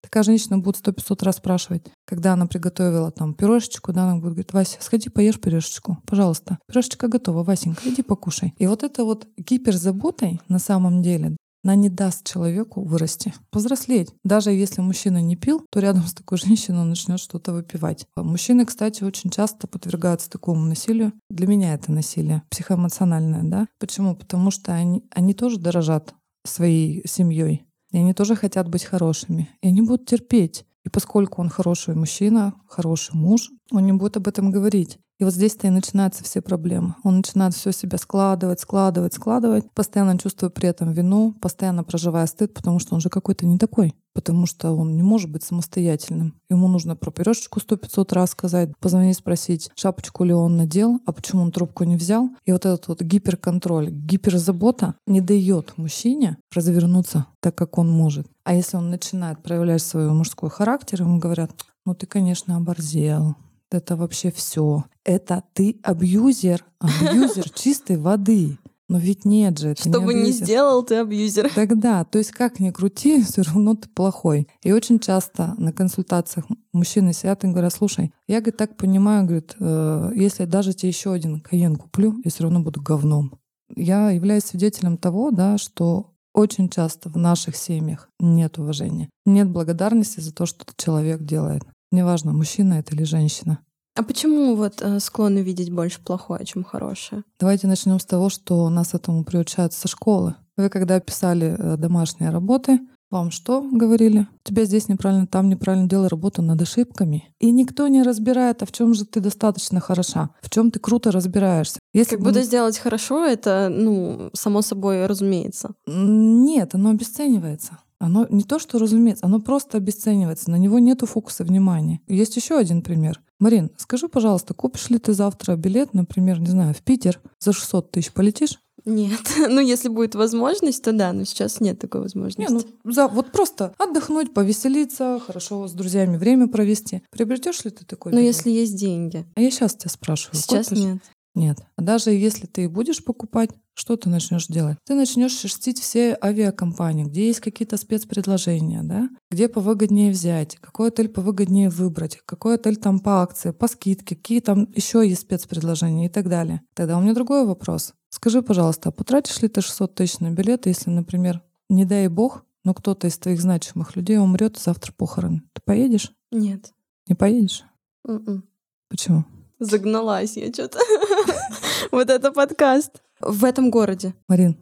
Такая 0.06 0.22
женщина 0.22 0.58
будет 0.58 0.76
сто 0.76 0.92
пятьсот 0.92 1.24
раз 1.24 1.38
спрашивать, 1.38 1.82
когда 2.06 2.34
она 2.34 2.46
приготовила 2.46 3.10
там 3.10 3.34
пирожечку, 3.34 3.92
да, 3.92 4.04
она 4.04 4.14
будет 4.14 4.34
говорить, 4.34 4.52
Вася, 4.52 4.78
сходи 4.80 5.08
поешь 5.08 5.40
пирожечку, 5.40 5.98
пожалуйста. 6.06 6.58
Пирожечка 6.68 7.08
готова, 7.08 7.42
Васенька, 7.42 7.80
иди 7.88 8.02
покушай. 8.02 8.54
И 8.56 8.68
вот 8.68 8.84
это 8.84 9.04
вот 9.04 9.26
гиперзаботой 9.36 10.40
на 10.46 10.60
самом 10.60 11.02
деле 11.02 11.36
она 11.64 11.74
не 11.74 11.88
даст 11.88 12.24
человеку 12.24 12.84
вырасти, 12.84 13.34
повзрослеть. 13.50 14.14
Даже 14.22 14.52
если 14.52 14.80
мужчина 14.80 15.20
не 15.20 15.34
пил, 15.34 15.66
то 15.72 15.80
рядом 15.80 16.06
с 16.06 16.14
такой 16.14 16.38
женщиной 16.38 16.82
он 16.82 16.90
начнет 16.90 17.18
что-то 17.18 17.52
выпивать. 17.52 18.06
Мужчины, 18.16 18.64
кстати, 18.64 19.02
очень 19.02 19.30
часто 19.30 19.66
подвергаются 19.66 20.30
такому 20.30 20.64
насилию. 20.64 21.12
Для 21.28 21.48
меня 21.48 21.74
это 21.74 21.90
насилие 21.90 22.44
психоэмоциональное, 22.50 23.42
да. 23.42 23.66
Почему? 23.80 24.14
Потому 24.14 24.52
что 24.52 24.74
они, 24.74 25.02
они 25.10 25.34
тоже 25.34 25.58
дорожат 25.58 26.14
своей 26.44 27.02
семьей. 27.08 27.65
И 27.96 27.98
они 27.98 28.12
тоже 28.12 28.36
хотят 28.36 28.68
быть 28.68 28.84
хорошими. 28.84 29.48
И 29.62 29.68
они 29.68 29.80
будут 29.80 30.04
терпеть. 30.04 30.66
И 30.84 30.90
поскольку 30.90 31.40
он 31.40 31.48
хороший 31.48 31.94
мужчина, 31.94 32.52
хороший 32.68 33.16
муж, 33.16 33.48
он 33.70 33.86
не 33.86 33.94
будет 33.94 34.18
об 34.18 34.28
этом 34.28 34.50
говорить. 34.50 34.98
И 35.18 35.24
вот 35.24 35.32
здесь-то 35.32 35.66
и 35.66 35.70
начинаются 35.70 36.22
все 36.24 36.42
проблемы. 36.42 36.94
Он 37.02 37.18
начинает 37.18 37.54
все 37.54 37.72
себя 37.72 37.96
складывать, 37.96 38.60
складывать, 38.60 39.14
складывать, 39.14 39.70
постоянно 39.72 40.18
чувствуя 40.18 40.50
при 40.50 40.68
этом 40.68 40.92
вину, 40.92 41.32
постоянно 41.40 41.84
проживая 41.84 42.26
стыд, 42.26 42.52
потому 42.52 42.78
что 42.78 42.94
он 42.94 43.00
же 43.00 43.08
какой-то 43.08 43.46
не 43.46 43.56
такой. 43.56 43.94
Потому 44.12 44.46
что 44.46 44.72
он 44.72 44.96
не 44.96 45.02
может 45.02 45.30
быть 45.30 45.42
самостоятельным. 45.42 46.34
Ему 46.50 46.68
нужно 46.68 46.96
про 46.96 47.10
пирожечку 47.10 47.60
сто 47.60 47.76
пятьсот 47.76 48.12
раз 48.12 48.30
сказать, 48.30 48.76
позвонить, 48.78 49.16
спросить, 49.16 49.70
шапочку 49.74 50.24
ли 50.24 50.32
он 50.32 50.56
надел, 50.56 51.00
а 51.06 51.12
почему 51.12 51.42
он 51.42 51.52
трубку 51.52 51.84
не 51.84 51.96
взял. 51.96 52.30
И 52.44 52.52
вот 52.52 52.64
этот 52.64 52.88
вот 52.88 53.02
гиперконтроль, 53.02 53.90
гиперзабота 53.90 54.94
не 55.06 55.20
дает 55.20 55.76
мужчине 55.76 56.38
развернуться 56.54 57.26
так, 57.40 57.54
как 57.54 57.78
он 57.78 57.90
может. 57.90 58.26
А 58.44 58.54
если 58.54 58.76
он 58.76 58.90
начинает 58.90 59.42
проявлять 59.42 59.82
свой 59.82 60.10
мужской 60.10 60.50
характер, 60.50 61.02
ему 61.02 61.18
говорят, 61.18 61.52
ну 61.84 61.94
ты, 61.94 62.06
конечно, 62.06 62.56
оборзел, 62.56 63.36
это 63.70 63.96
вообще 63.96 64.30
все. 64.30 64.84
Это 65.04 65.42
ты 65.52 65.78
абьюзер, 65.82 66.64
абьюзер 66.78 67.50
чистой 67.54 67.96
воды. 67.96 68.58
Но 68.88 68.98
ведь 68.98 69.24
нет 69.24 69.58
же. 69.58 69.74
Что 69.76 70.00
бы 70.00 70.14
ни 70.14 70.30
сделал, 70.30 70.84
ты 70.84 70.96
абьюзер. 70.96 71.52
Тогда, 71.54 72.04
то 72.04 72.18
есть 72.18 72.30
как 72.30 72.60
ни 72.60 72.70
крути, 72.70 73.22
все 73.24 73.42
равно 73.42 73.74
ты 73.74 73.88
плохой. 73.88 74.46
И 74.62 74.72
очень 74.72 75.00
часто 75.00 75.54
на 75.58 75.72
консультациях 75.72 76.46
мужчины 76.72 77.12
сидят 77.12 77.42
и 77.42 77.48
говорят, 77.48 77.72
слушай, 77.72 78.12
я 78.28 78.40
говорит, 78.40 78.58
так 78.58 78.76
понимаю, 78.76 79.24
говорит, 79.26 79.56
э, 79.58 80.12
если 80.14 80.44
даже 80.44 80.72
тебе 80.72 80.90
еще 80.90 81.12
один 81.12 81.40
каен 81.40 81.76
куплю, 81.76 82.14
я 82.24 82.30
все 82.30 82.44
равно 82.44 82.60
буду 82.60 82.80
говном. 82.80 83.32
Я 83.74 84.10
являюсь 84.10 84.44
свидетелем 84.44 84.96
того, 84.96 85.32
да, 85.32 85.58
что 85.58 86.12
очень 86.32 86.68
часто 86.68 87.08
в 87.08 87.16
наших 87.16 87.56
семьях 87.56 88.10
нет 88.20 88.58
уважения, 88.58 89.08
нет 89.24 89.48
благодарности 89.48 90.20
за 90.20 90.32
то, 90.32 90.46
что 90.46 90.64
человек 90.76 91.22
делает. 91.22 91.64
Неважно, 91.92 92.32
мужчина 92.32 92.74
это 92.74 92.94
или 92.94 93.04
женщина. 93.04 93.60
А 93.96 94.02
почему 94.02 94.54
вот 94.56 94.82
э, 94.82 95.00
склонны 95.00 95.38
видеть 95.38 95.72
больше 95.72 96.00
плохое, 96.02 96.44
чем 96.44 96.64
хорошее? 96.64 97.22
Давайте 97.40 97.66
начнем 97.66 97.98
с 97.98 98.04
того, 98.04 98.28
что 98.28 98.68
нас 98.68 98.92
этому 98.92 99.24
приучают 99.24 99.72
со 99.72 99.88
школы. 99.88 100.34
Вы 100.56 100.68
когда 100.68 101.00
писали 101.00 101.56
э, 101.58 101.76
домашние 101.78 102.30
работы, 102.30 102.80
вам 103.10 103.30
что 103.30 103.62
говорили? 103.62 104.26
Тебя 104.42 104.64
здесь 104.64 104.88
неправильно, 104.88 105.26
там 105.26 105.48
неправильно 105.48 105.88
делай 105.88 106.08
работу 106.08 106.42
над 106.42 106.60
ошибками. 106.60 107.32
И 107.38 107.52
никто 107.52 107.86
не 107.86 108.02
разбирает, 108.02 108.62
а 108.62 108.66
в 108.66 108.72
чем 108.72 108.94
же 108.94 109.04
ты 109.04 109.20
достаточно 109.20 109.80
хороша, 109.80 110.30
в 110.42 110.50
чем 110.50 110.70
ты 110.70 110.80
круто 110.80 111.12
разбираешься. 111.12 111.78
Если 111.94 112.16
как 112.16 112.24
будто 112.24 112.42
сделать 112.42 112.78
хорошо, 112.78 113.24
это, 113.24 113.68
ну, 113.70 114.30
само 114.34 114.60
собой 114.60 115.06
разумеется. 115.06 115.74
Нет, 115.86 116.74
оно 116.74 116.90
обесценивается. 116.90 117.78
Оно 117.98 118.26
не 118.28 118.44
то, 118.44 118.58
что 118.58 118.78
разумеется, 118.78 119.24
оно 119.24 119.40
просто 119.40 119.78
обесценивается, 119.78 120.50
на 120.50 120.56
него 120.56 120.78
нету 120.78 121.06
фокуса 121.06 121.44
внимания. 121.44 122.00
Есть 122.06 122.36
еще 122.36 122.58
один 122.58 122.82
пример. 122.82 123.20
Марин, 123.38 123.70
скажи, 123.76 124.08
пожалуйста, 124.08 124.54
купишь 124.54 124.90
ли 124.90 124.98
ты 124.98 125.12
завтра 125.12 125.56
билет, 125.56 125.94
например, 125.94 126.40
не 126.40 126.48
знаю, 126.48 126.74
в 126.74 126.82
Питер 126.82 127.20
за 127.38 127.52
600 127.52 127.90
тысяч 127.90 128.12
полетишь? 128.12 128.58
Нет. 128.84 129.20
Ну, 129.48 129.60
если 129.60 129.88
будет 129.88 130.14
возможность, 130.14 130.82
то 130.82 130.92
да, 130.92 131.12
но 131.12 131.24
сейчас 131.24 131.60
нет 131.60 131.78
такой 131.78 132.02
возможности. 132.02 132.40
Не, 132.40 132.48
ну, 132.48 132.92
за, 132.92 133.08
вот 133.08 133.32
просто 133.32 133.74
отдохнуть, 133.78 134.34
повеселиться, 134.34 135.20
хорошо 135.24 135.66
с 135.66 135.72
друзьями 135.72 136.16
время 136.16 136.48
провести. 136.48 137.02
Приобретешь 137.10 137.64
ли 137.64 137.70
ты 137.70 137.84
такой? 137.84 138.12
Ну, 138.12 138.18
если 138.18 138.50
есть 138.50 138.76
деньги. 138.76 139.26
А 139.34 139.40
я 139.40 139.50
сейчас 139.50 139.74
тебя 139.74 139.90
спрашиваю. 139.90 140.36
Сейчас 140.36 140.68
купишь? 140.68 140.84
нет. 140.84 140.98
Нет. 141.34 141.58
А 141.76 141.82
даже 141.82 142.10
если 142.10 142.46
ты 142.46 142.68
будешь 142.68 143.04
покупать, 143.04 143.50
что 143.78 143.96
ты 143.96 144.08
начнешь 144.08 144.46
делать? 144.46 144.78
Ты 144.84 144.94
начнешь 144.94 145.36
шерстить 145.36 145.80
все 145.80 146.16
авиакомпании, 146.22 147.04
где 147.04 147.26
есть 147.26 147.40
какие-то 147.40 147.76
спецпредложения, 147.76 148.82
да? 148.82 149.10
где 149.30 149.48
повыгоднее 149.48 150.10
взять, 150.10 150.56
какой 150.56 150.88
отель 150.88 151.08
повыгоднее 151.08 151.68
выбрать, 151.68 152.18
какой 152.24 152.54
отель 152.54 152.76
там 152.76 153.00
по 153.00 153.22
акции, 153.22 153.50
по 153.50 153.68
скидке, 153.68 154.16
какие 154.16 154.40
там 154.40 154.66
еще 154.74 155.06
есть 155.06 155.22
спецпредложения 155.22 156.06
и 156.06 156.08
так 156.08 156.28
далее. 156.28 156.62
Тогда 156.74 156.96
у 156.96 157.02
меня 157.02 157.12
другой 157.12 157.46
вопрос. 157.46 157.92
Скажи, 158.08 158.40
пожалуйста, 158.40 158.88
а 158.88 158.92
потратишь 158.92 159.42
ли 159.42 159.48
ты 159.48 159.60
600 159.60 159.94
тысяч 159.94 160.20
на 160.20 160.30
билет, 160.30 160.66
если, 160.66 160.88
например, 160.88 161.42
не 161.68 161.84
дай 161.84 162.08
бог, 162.08 162.44
но 162.64 162.72
кто-то 162.72 163.06
из 163.06 163.18
твоих 163.18 163.42
значимых 163.42 163.94
людей 163.94 164.18
умрет 164.18 164.56
завтра 164.56 164.92
похороны? 164.92 165.42
Ты 165.52 165.60
поедешь? 165.62 166.12
Нет. 166.32 166.72
Не 167.06 167.14
поедешь? 167.14 167.62
Mm-mm. 168.06 168.26
М-м. 168.26 168.44
Почему? 168.88 169.24
Загналась 169.58 170.36
я 170.36 170.52
что-то. 170.52 170.78
Вот 171.92 172.10
это 172.10 172.32
подкаст. 172.32 173.02
В 173.20 173.44
этом 173.44 173.70
городе. 173.70 174.14
Марин, 174.28 174.56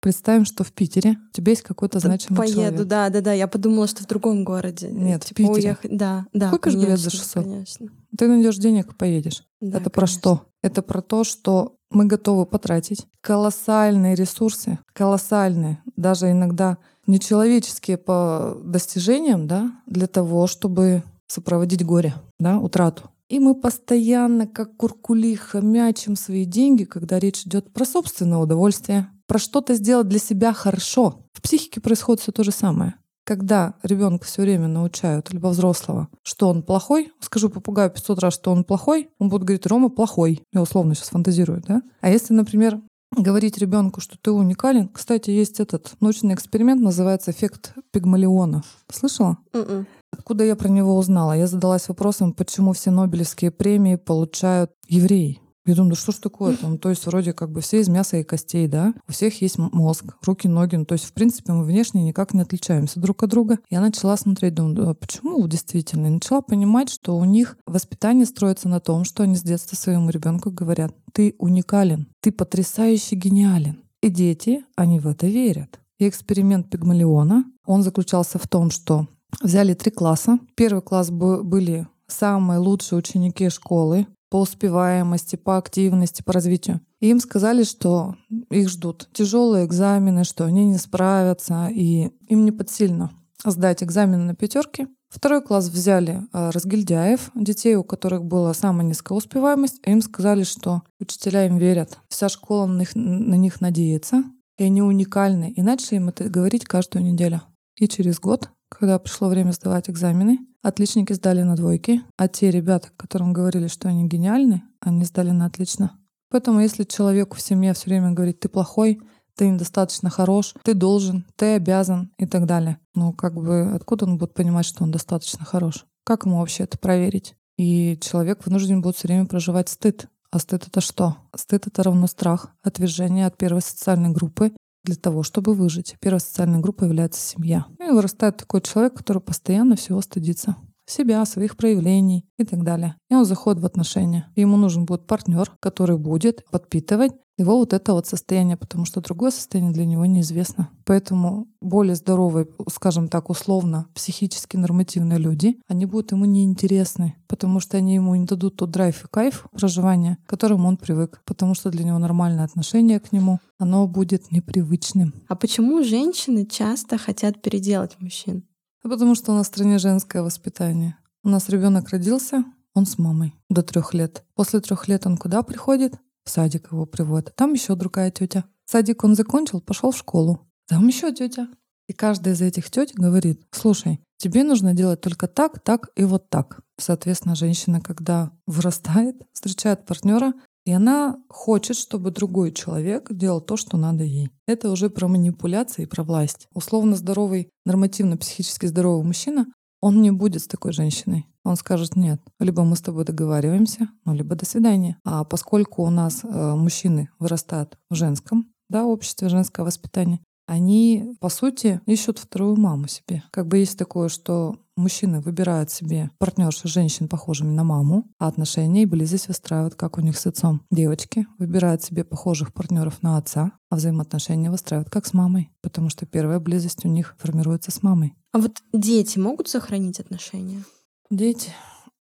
представим, 0.00 0.44
что 0.44 0.64
в 0.64 0.72
Питере 0.72 1.16
у 1.30 1.32
тебя 1.32 1.50
есть 1.52 1.62
какой-то 1.62 1.98
значимый 1.98 2.38
Поеду, 2.38 2.54
человек. 2.54 2.82
да, 2.86 3.10
да, 3.10 3.20
да. 3.20 3.32
Я 3.32 3.48
подумала, 3.48 3.86
что 3.86 4.02
в 4.02 4.06
другом 4.06 4.44
городе. 4.44 4.88
Нет, 4.90 5.24
типа, 5.24 5.34
в 5.34 5.36
Питере. 5.36 5.68
Уехать. 5.70 5.96
Да, 5.96 6.26
да. 6.32 6.50
Купишь 6.50 6.74
билет 6.74 6.98
за 6.98 7.10
600? 7.10 7.44
Конечно. 7.44 7.88
Ты 8.16 8.28
найдешь 8.28 8.56
денег 8.56 8.92
и 8.92 8.94
поедешь. 8.94 9.44
Да, 9.60 9.78
Это 9.78 9.90
конечно. 9.90 9.90
про 9.90 10.06
что? 10.06 10.46
Это 10.62 10.82
про 10.82 11.02
то, 11.02 11.24
что 11.24 11.76
мы 11.90 12.06
готовы 12.06 12.46
потратить 12.46 13.06
колоссальные 13.20 14.14
ресурсы, 14.14 14.78
колоссальные, 14.92 15.82
даже 15.96 16.30
иногда 16.30 16.78
нечеловеческие 17.06 17.98
по 17.98 18.56
достижениям, 18.64 19.46
да, 19.46 19.72
для 19.86 20.06
того, 20.06 20.46
чтобы 20.46 21.02
сопроводить 21.26 21.84
горе, 21.84 22.14
да, 22.38 22.58
утрату. 22.58 23.10
И 23.34 23.40
мы 23.40 23.56
постоянно, 23.56 24.46
как 24.46 24.76
куркулиха, 24.76 25.60
мячим 25.60 26.14
свои 26.14 26.44
деньги, 26.44 26.84
когда 26.84 27.18
речь 27.18 27.42
идет 27.42 27.72
про 27.72 27.84
собственное 27.84 28.38
удовольствие, 28.38 29.10
про 29.26 29.40
что-то 29.40 29.74
сделать 29.74 30.06
для 30.06 30.20
себя 30.20 30.52
хорошо. 30.52 31.24
В 31.32 31.42
психике 31.42 31.80
происходит 31.80 32.22
все 32.22 32.30
то 32.30 32.44
же 32.44 32.52
самое. 32.52 32.94
Когда 33.24 33.74
ребенка 33.82 34.24
все 34.24 34.42
время 34.42 34.68
научают, 34.68 35.32
либо 35.32 35.48
взрослого, 35.48 36.06
что 36.22 36.48
он 36.48 36.62
плохой, 36.62 37.10
скажу 37.18 37.48
попугаю 37.48 37.90
500 37.90 38.18
раз, 38.20 38.34
что 38.34 38.52
он 38.52 38.62
плохой, 38.62 39.10
он 39.18 39.30
будет 39.30 39.42
говорить, 39.42 39.66
Рома 39.66 39.88
плохой. 39.88 40.40
Я 40.52 40.62
условно 40.62 40.94
сейчас 40.94 41.08
фантазирую, 41.08 41.60
да? 41.66 41.82
А 42.02 42.10
если, 42.10 42.34
например, 42.34 42.80
говорить 43.16 43.58
ребенку, 43.58 44.00
что 44.00 44.16
ты 44.16 44.30
уникален. 44.30 44.88
Кстати, 44.88 45.30
есть 45.30 45.58
этот 45.58 45.94
научный 46.00 46.34
эксперимент, 46.34 46.80
называется 46.80 47.32
эффект 47.32 47.74
Пигмалиона. 47.90 48.62
Слышала? 48.92 49.38
Mm-mm. 49.52 49.86
Откуда 50.14 50.44
я 50.44 50.54
про 50.54 50.68
него 50.68 50.96
узнала? 50.96 51.36
Я 51.36 51.48
задалась 51.48 51.88
вопросом, 51.88 52.32
почему 52.32 52.72
все 52.72 52.92
Нобелевские 52.92 53.50
премии 53.50 53.96
получают 53.96 54.70
евреи. 54.88 55.40
Я 55.66 55.74
думаю, 55.74 55.94
да 55.94 55.96
что 55.96 56.12
ж 56.12 56.16
такое 56.16 56.56
там? 56.56 56.78
То 56.78 56.90
есть 56.90 57.04
вроде 57.06 57.32
как 57.32 57.50
бы 57.50 57.60
все 57.60 57.80
из 57.80 57.88
мяса 57.88 58.18
и 58.18 58.22
костей, 58.22 58.68
да? 58.68 58.94
У 59.08 59.12
всех 59.12 59.42
есть 59.42 59.58
мозг, 59.58 60.04
руки, 60.22 60.46
ноги. 60.46 60.76
Ну, 60.76 60.84
то 60.84 60.92
есть, 60.92 61.06
в 61.06 61.12
принципе, 61.12 61.52
мы 61.52 61.64
внешне 61.64 62.04
никак 62.04 62.32
не 62.32 62.42
отличаемся 62.42 63.00
друг 63.00 63.24
от 63.24 63.30
друга. 63.30 63.58
Я 63.70 63.80
начала 63.80 64.16
смотреть, 64.16 64.54
думаю, 64.54 64.74
да, 64.74 64.94
почему 64.94 65.46
действительно? 65.48 66.06
И 66.06 66.10
начала 66.10 66.42
понимать, 66.42 66.90
что 66.90 67.16
у 67.16 67.24
них 67.24 67.56
воспитание 67.66 68.26
строится 68.26 68.68
на 68.68 68.78
том, 68.78 69.04
что 69.04 69.24
они 69.24 69.34
с 69.34 69.42
детства 69.42 69.74
своему 69.74 70.10
ребенку 70.10 70.52
говорят, 70.52 70.94
ты 71.12 71.34
уникален, 71.38 72.06
ты 72.20 72.30
потрясающе 72.30 73.16
гениален. 73.16 73.80
И 74.00 74.10
дети, 74.10 74.64
они 74.76 75.00
в 75.00 75.08
это 75.08 75.26
верят. 75.26 75.80
И 75.98 76.08
эксперимент 76.08 76.68
Пигмалиона, 76.68 77.44
он 77.64 77.82
заключался 77.82 78.38
в 78.38 78.46
том, 78.46 78.70
что 78.70 79.08
Взяли 79.42 79.74
три 79.74 79.90
класса. 79.90 80.38
Первый 80.54 80.82
класс 80.82 81.10
были 81.10 81.86
самые 82.06 82.58
лучшие 82.58 82.98
ученики 82.98 83.48
школы 83.48 84.06
по 84.30 84.40
успеваемости, 84.40 85.36
по 85.36 85.58
активности, 85.58 86.22
по 86.22 86.32
развитию. 86.32 86.80
И 87.00 87.10
им 87.10 87.20
сказали, 87.20 87.62
что 87.64 88.16
их 88.50 88.68
ждут 88.68 89.08
тяжелые 89.12 89.66
экзамены, 89.66 90.24
что 90.24 90.44
они 90.44 90.64
не 90.64 90.78
справятся, 90.78 91.68
и 91.70 92.10
им 92.28 92.44
не 92.44 92.52
подсильно 92.52 93.12
сдать 93.44 93.82
экзамены 93.82 94.24
на 94.24 94.34
пятерки. 94.34 94.88
Второй 95.08 95.42
класс 95.42 95.68
взяли 95.68 96.22
а, 96.32 96.50
разгильдяев, 96.50 97.30
детей, 97.36 97.76
у 97.76 97.84
которых 97.84 98.24
была 98.24 98.52
самая 98.54 98.84
низкая 98.84 99.16
успеваемость, 99.16 99.80
им 99.84 100.02
сказали, 100.02 100.42
что 100.42 100.82
учителя 100.98 101.46
им 101.46 101.56
верят, 101.56 101.98
вся 102.08 102.28
школа 102.28 102.66
на 102.66 102.80
них, 102.80 102.96
на 102.96 103.36
них 103.36 103.60
надеется, 103.60 104.24
и 104.58 104.64
они 104.64 104.82
уникальны. 104.82 105.52
И 105.54 105.62
начали 105.62 105.96
им 105.96 106.08
это 106.08 106.28
говорить 106.28 106.64
каждую 106.64 107.04
неделю. 107.04 107.42
И 107.78 107.86
через 107.86 108.18
год 108.18 108.50
когда 108.78 108.98
пришло 108.98 109.28
время 109.28 109.52
сдавать 109.52 109.88
экзамены, 109.88 110.38
отличники 110.62 111.12
сдали 111.12 111.42
на 111.42 111.56
двойки, 111.56 112.02
а 112.16 112.28
те 112.28 112.50
ребята, 112.50 112.88
которым 112.96 113.32
говорили, 113.32 113.68
что 113.68 113.88
они 113.88 114.06
гениальны, 114.06 114.62
они 114.80 115.04
сдали 115.04 115.30
на 115.30 115.46
отлично. 115.46 115.98
Поэтому 116.30 116.60
если 116.60 116.84
человеку 116.84 117.36
в 117.36 117.40
семье 117.40 117.74
все 117.74 117.90
время 117.90 118.10
говорит, 118.10 118.40
ты 118.40 118.48
плохой, 118.48 119.00
ты 119.36 119.48
недостаточно 119.48 120.10
хорош, 120.10 120.54
ты 120.62 120.74
должен, 120.74 121.26
ты 121.36 121.54
обязан 121.54 122.12
и 122.18 122.26
так 122.26 122.46
далее. 122.46 122.78
Ну, 122.94 123.12
как 123.12 123.34
бы, 123.34 123.72
откуда 123.74 124.04
он 124.04 124.18
будет 124.18 124.34
понимать, 124.34 124.66
что 124.66 124.84
он 124.84 124.90
достаточно 124.90 125.44
хорош? 125.44 125.86
Как 126.04 126.24
ему 126.24 126.38
вообще 126.38 126.64
это 126.64 126.78
проверить? 126.78 127.34
И 127.56 127.98
человек 128.00 128.44
вынужден 128.44 128.82
будет 128.82 128.96
все 128.96 129.08
время 129.08 129.26
проживать 129.26 129.68
стыд. 129.68 130.08
А 130.30 130.40
стыд— 130.40 130.66
это 130.68 130.80
что? 130.80 131.16
Стыд— 131.36 131.66
это 131.68 131.82
равно 131.84 132.08
страх, 132.08 132.48
отвержение 132.62 133.26
от 133.26 133.36
первой 133.36 133.62
социальной 133.62 134.10
группы 134.10 134.52
для 134.84 134.96
того, 134.96 135.22
чтобы 135.22 135.54
выжить. 135.54 135.96
Первая 136.00 136.20
социальная 136.20 136.60
группа 136.60 136.84
является 136.84 137.20
семья. 137.20 137.66
И 137.80 137.90
вырастает 137.90 138.36
такой 138.36 138.60
человек, 138.60 138.94
который 138.94 139.22
постоянно 139.22 139.76
всего 139.76 140.00
стыдится 140.00 140.56
себя, 140.86 141.24
своих 141.24 141.56
проявлений 141.56 142.26
и 142.38 142.44
так 142.44 142.62
далее. 142.64 142.96
И 143.10 143.14
он 143.14 143.24
заходит 143.24 143.62
в 143.62 143.66
отношения. 143.66 144.30
И 144.34 144.42
ему 144.42 144.56
нужен 144.56 144.84
будет 144.84 145.06
партнер, 145.06 145.50
который 145.60 145.98
будет 145.98 146.44
подпитывать 146.50 147.12
его 147.36 147.56
вот 147.58 147.72
это 147.72 147.94
вот 147.94 148.06
состояние, 148.06 148.56
потому 148.56 148.84
что 148.84 149.00
другое 149.00 149.30
состояние 149.30 149.72
для 149.72 149.86
него 149.86 150.06
неизвестно. 150.06 150.70
Поэтому 150.84 151.48
более 151.60 151.96
здоровые, 151.96 152.46
скажем 152.70 153.08
так, 153.08 153.28
условно, 153.28 153.88
психически 153.94 154.56
нормативные 154.56 155.18
люди, 155.18 155.58
они 155.66 155.86
будут 155.86 156.12
ему 156.12 156.26
неинтересны, 156.26 157.16
потому 157.26 157.58
что 157.58 157.76
они 157.76 157.94
ему 157.94 158.14
не 158.14 158.24
дадут 158.24 158.56
тот 158.56 158.70
драйв 158.70 159.04
и 159.04 159.08
кайф 159.08 159.46
проживания, 159.50 160.18
к 160.24 160.30
которому 160.30 160.68
он 160.68 160.76
привык, 160.76 161.22
потому 161.24 161.54
что 161.54 161.70
для 161.70 161.84
него 161.84 161.98
нормальное 161.98 162.44
отношение 162.44 163.00
к 163.00 163.10
нему, 163.10 163.40
оно 163.58 163.86
будет 163.88 164.30
непривычным. 164.30 165.14
А 165.28 165.34
почему 165.34 165.82
женщины 165.82 166.46
часто 166.46 166.98
хотят 166.98 167.42
переделать 167.42 167.96
мужчин? 167.98 168.44
А 168.84 168.88
потому 168.88 169.14
что 169.14 169.32
у 169.32 169.34
нас 169.34 169.46
в 169.46 169.48
стране 169.48 169.78
женское 169.78 170.22
воспитание. 170.22 170.98
У 171.22 171.30
нас 171.30 171.48
ребенок 171.48 171.88
родился, 171.88 172.44
он 172.74 172.84
с 172.84 172.98
мамой 172.98 173.34
до 173.48 173.62
трех 173.62 173.94
лет. 173.94 174.24
После 174.34 174.60
трех 174.60 174.88
лет 174.88 175.06
он 175.06 175.16
куда 175.16 175.42
приходит? 175.42 175.94
В 176.24 176.30
садик 176.30 176.70
его 176.70 176.84
приводят. 176.84 177.34
Там 177.34 177.54
еще 177.54 177.76
другая 177.76 178.10
тетя. 178.10 178.44
Садик 178.66 179.02
он 179.02 179.14
закончил, 179.14 179.62
пошел 179.62 179.90
в 179.90 179.96
школу. 179.96 180.46
Там 180.68 180.86
еще 180.86 181.14
тетя. 181.14 181.48
И 181.88 181.94
каждая 181.94 182.34
из 182.34 182.42
этих 182.42 182.70
теть 182.70 182.94
говорит, 182.94 183.42
слушай, 183.52 184.00
тебе 184.18 184.44
нужно 184.44 184.74
делать 184.74 185.00
только 185.00 185.28
так, 185.28 185.60
так 185.60 185.88
и 185.96 186.04
вот 186.04 186.28
так. 186.28 186.60
Соответственно, 186.78 187.34
женщина, 187.34 187.80
когда 187.80 188.32
вырастает, 188.46 189.16
встречает 189.32 189.86
партнера, 189.86 190.34
и 190.64 190.72
она 190.72 191.16
хочет, 191.28 191.76
чтобы 191.76 192.10
другой 192.10 192.52
человек 192.52 193.12
делал 193.12 193.40
то, 193.40 193.56
что 193.56 193.76
надо 193.76 194.04
ей. 194.04 194.30
Это 194.46 194.70
уже 194.70 194.88
про 194.88 195.08
манипуляции 195.08 195.82
и 195.82 195.86
про 195.86 196.02
власть. 196.02 196.48
Условно 196.54 196.96
здоровый, 196.96 197.50
нормативно-психически 197.66 198.66
здоровый 198.66 199.04
мужчина, 199.04 199.46
он 199.80 200.00
не 200.00 200.10
будет 200.10 200.42
с 200.42 200.46
такой 200.46 200.72
женщиной. 200.72 201.26
Он 201.44 201.56
скажет 201.56 201.94
нет. 201.94 202.18
Либо 202.40 202.64
мы 202.64 202.74
с 202.74 202.80
тобой 202.80 203.04
договариваемся, 203.04 203.88
ну, 204.06 204.14
либо 204.14 204.34
до 204.34 204.46
свидания. 204.46 204.98
А 205.04 205.24
поскольку 205.24 205.82
у 205.82 205.90
нас 205.90 206.24
э, 206.24 206.54
мужчины 206.54 207.10
вырастают 207.18 207.76
в 207.90 207.94
женском 207.94 208.50
да, 208.70 208.86
обществе, 208.86 209.28
женское 209.28 209.66
воспитание, 209.66 210.20
они, 210.46 211.16
по 211.20 211.28
сути, 211.28 211.80
ищут 211.86 212.18
вторую 212.18 212.56
маму 212.56 212.88
себе. 212.88 213.22
Как 213.30 213.46
бы 213.46 213.58
есть 213.58 213.78
такое, 213.78 214.08
что 214.08 214.56
мужчины 214.76 215.20
выбирают 215.20 215.70
себе 215.70 216.10
партнерши 216.18 216.68
женщин, 216.68 217.08
похожими 217.08 217.50
на 217.50 217.64
маму, 217.64 218.04
а 218.18 218.28
отношения 218.28 218.82
и 218.82 218.86
близость 218.86 219.28
выстраивают, 219.28 219.74
как 219.74 219.98
у 219.98 220.00
них 220.00 220.18
с 220.18 220.26
отцом. 220.26 220.62
Девочки 220.70 221.26
выбирают 221.38 221.82
себе 221.82 222.04
похожих 222.04 222.52
партнеров 222.52 223.02
на 223.02 223.16
отца, 223.16 223.52
а 223.70 223.76
взаимоотношения 223.76 224.50
выстраивают 224.50 224.90
как 224.90 225.06
с 225.06 225.14
мамой, 225.14 225.50
потому 225.62 225.88
что 225.88 226.06
первая 226.06 226.40
близость 226.40 226.84
у 226.84 226.88
них 226.88 227.14
формируется 227.18 227.70
с 227.70 227.82
мамой. 227.82 228.14
А 228.32 228.38
вот 228.38 228.62
дети 228.72 229.18
могут 229.18 229.48
сохранить 229.48 230.00
отношения? 230.00 230.64
Дети. 231.10 231.52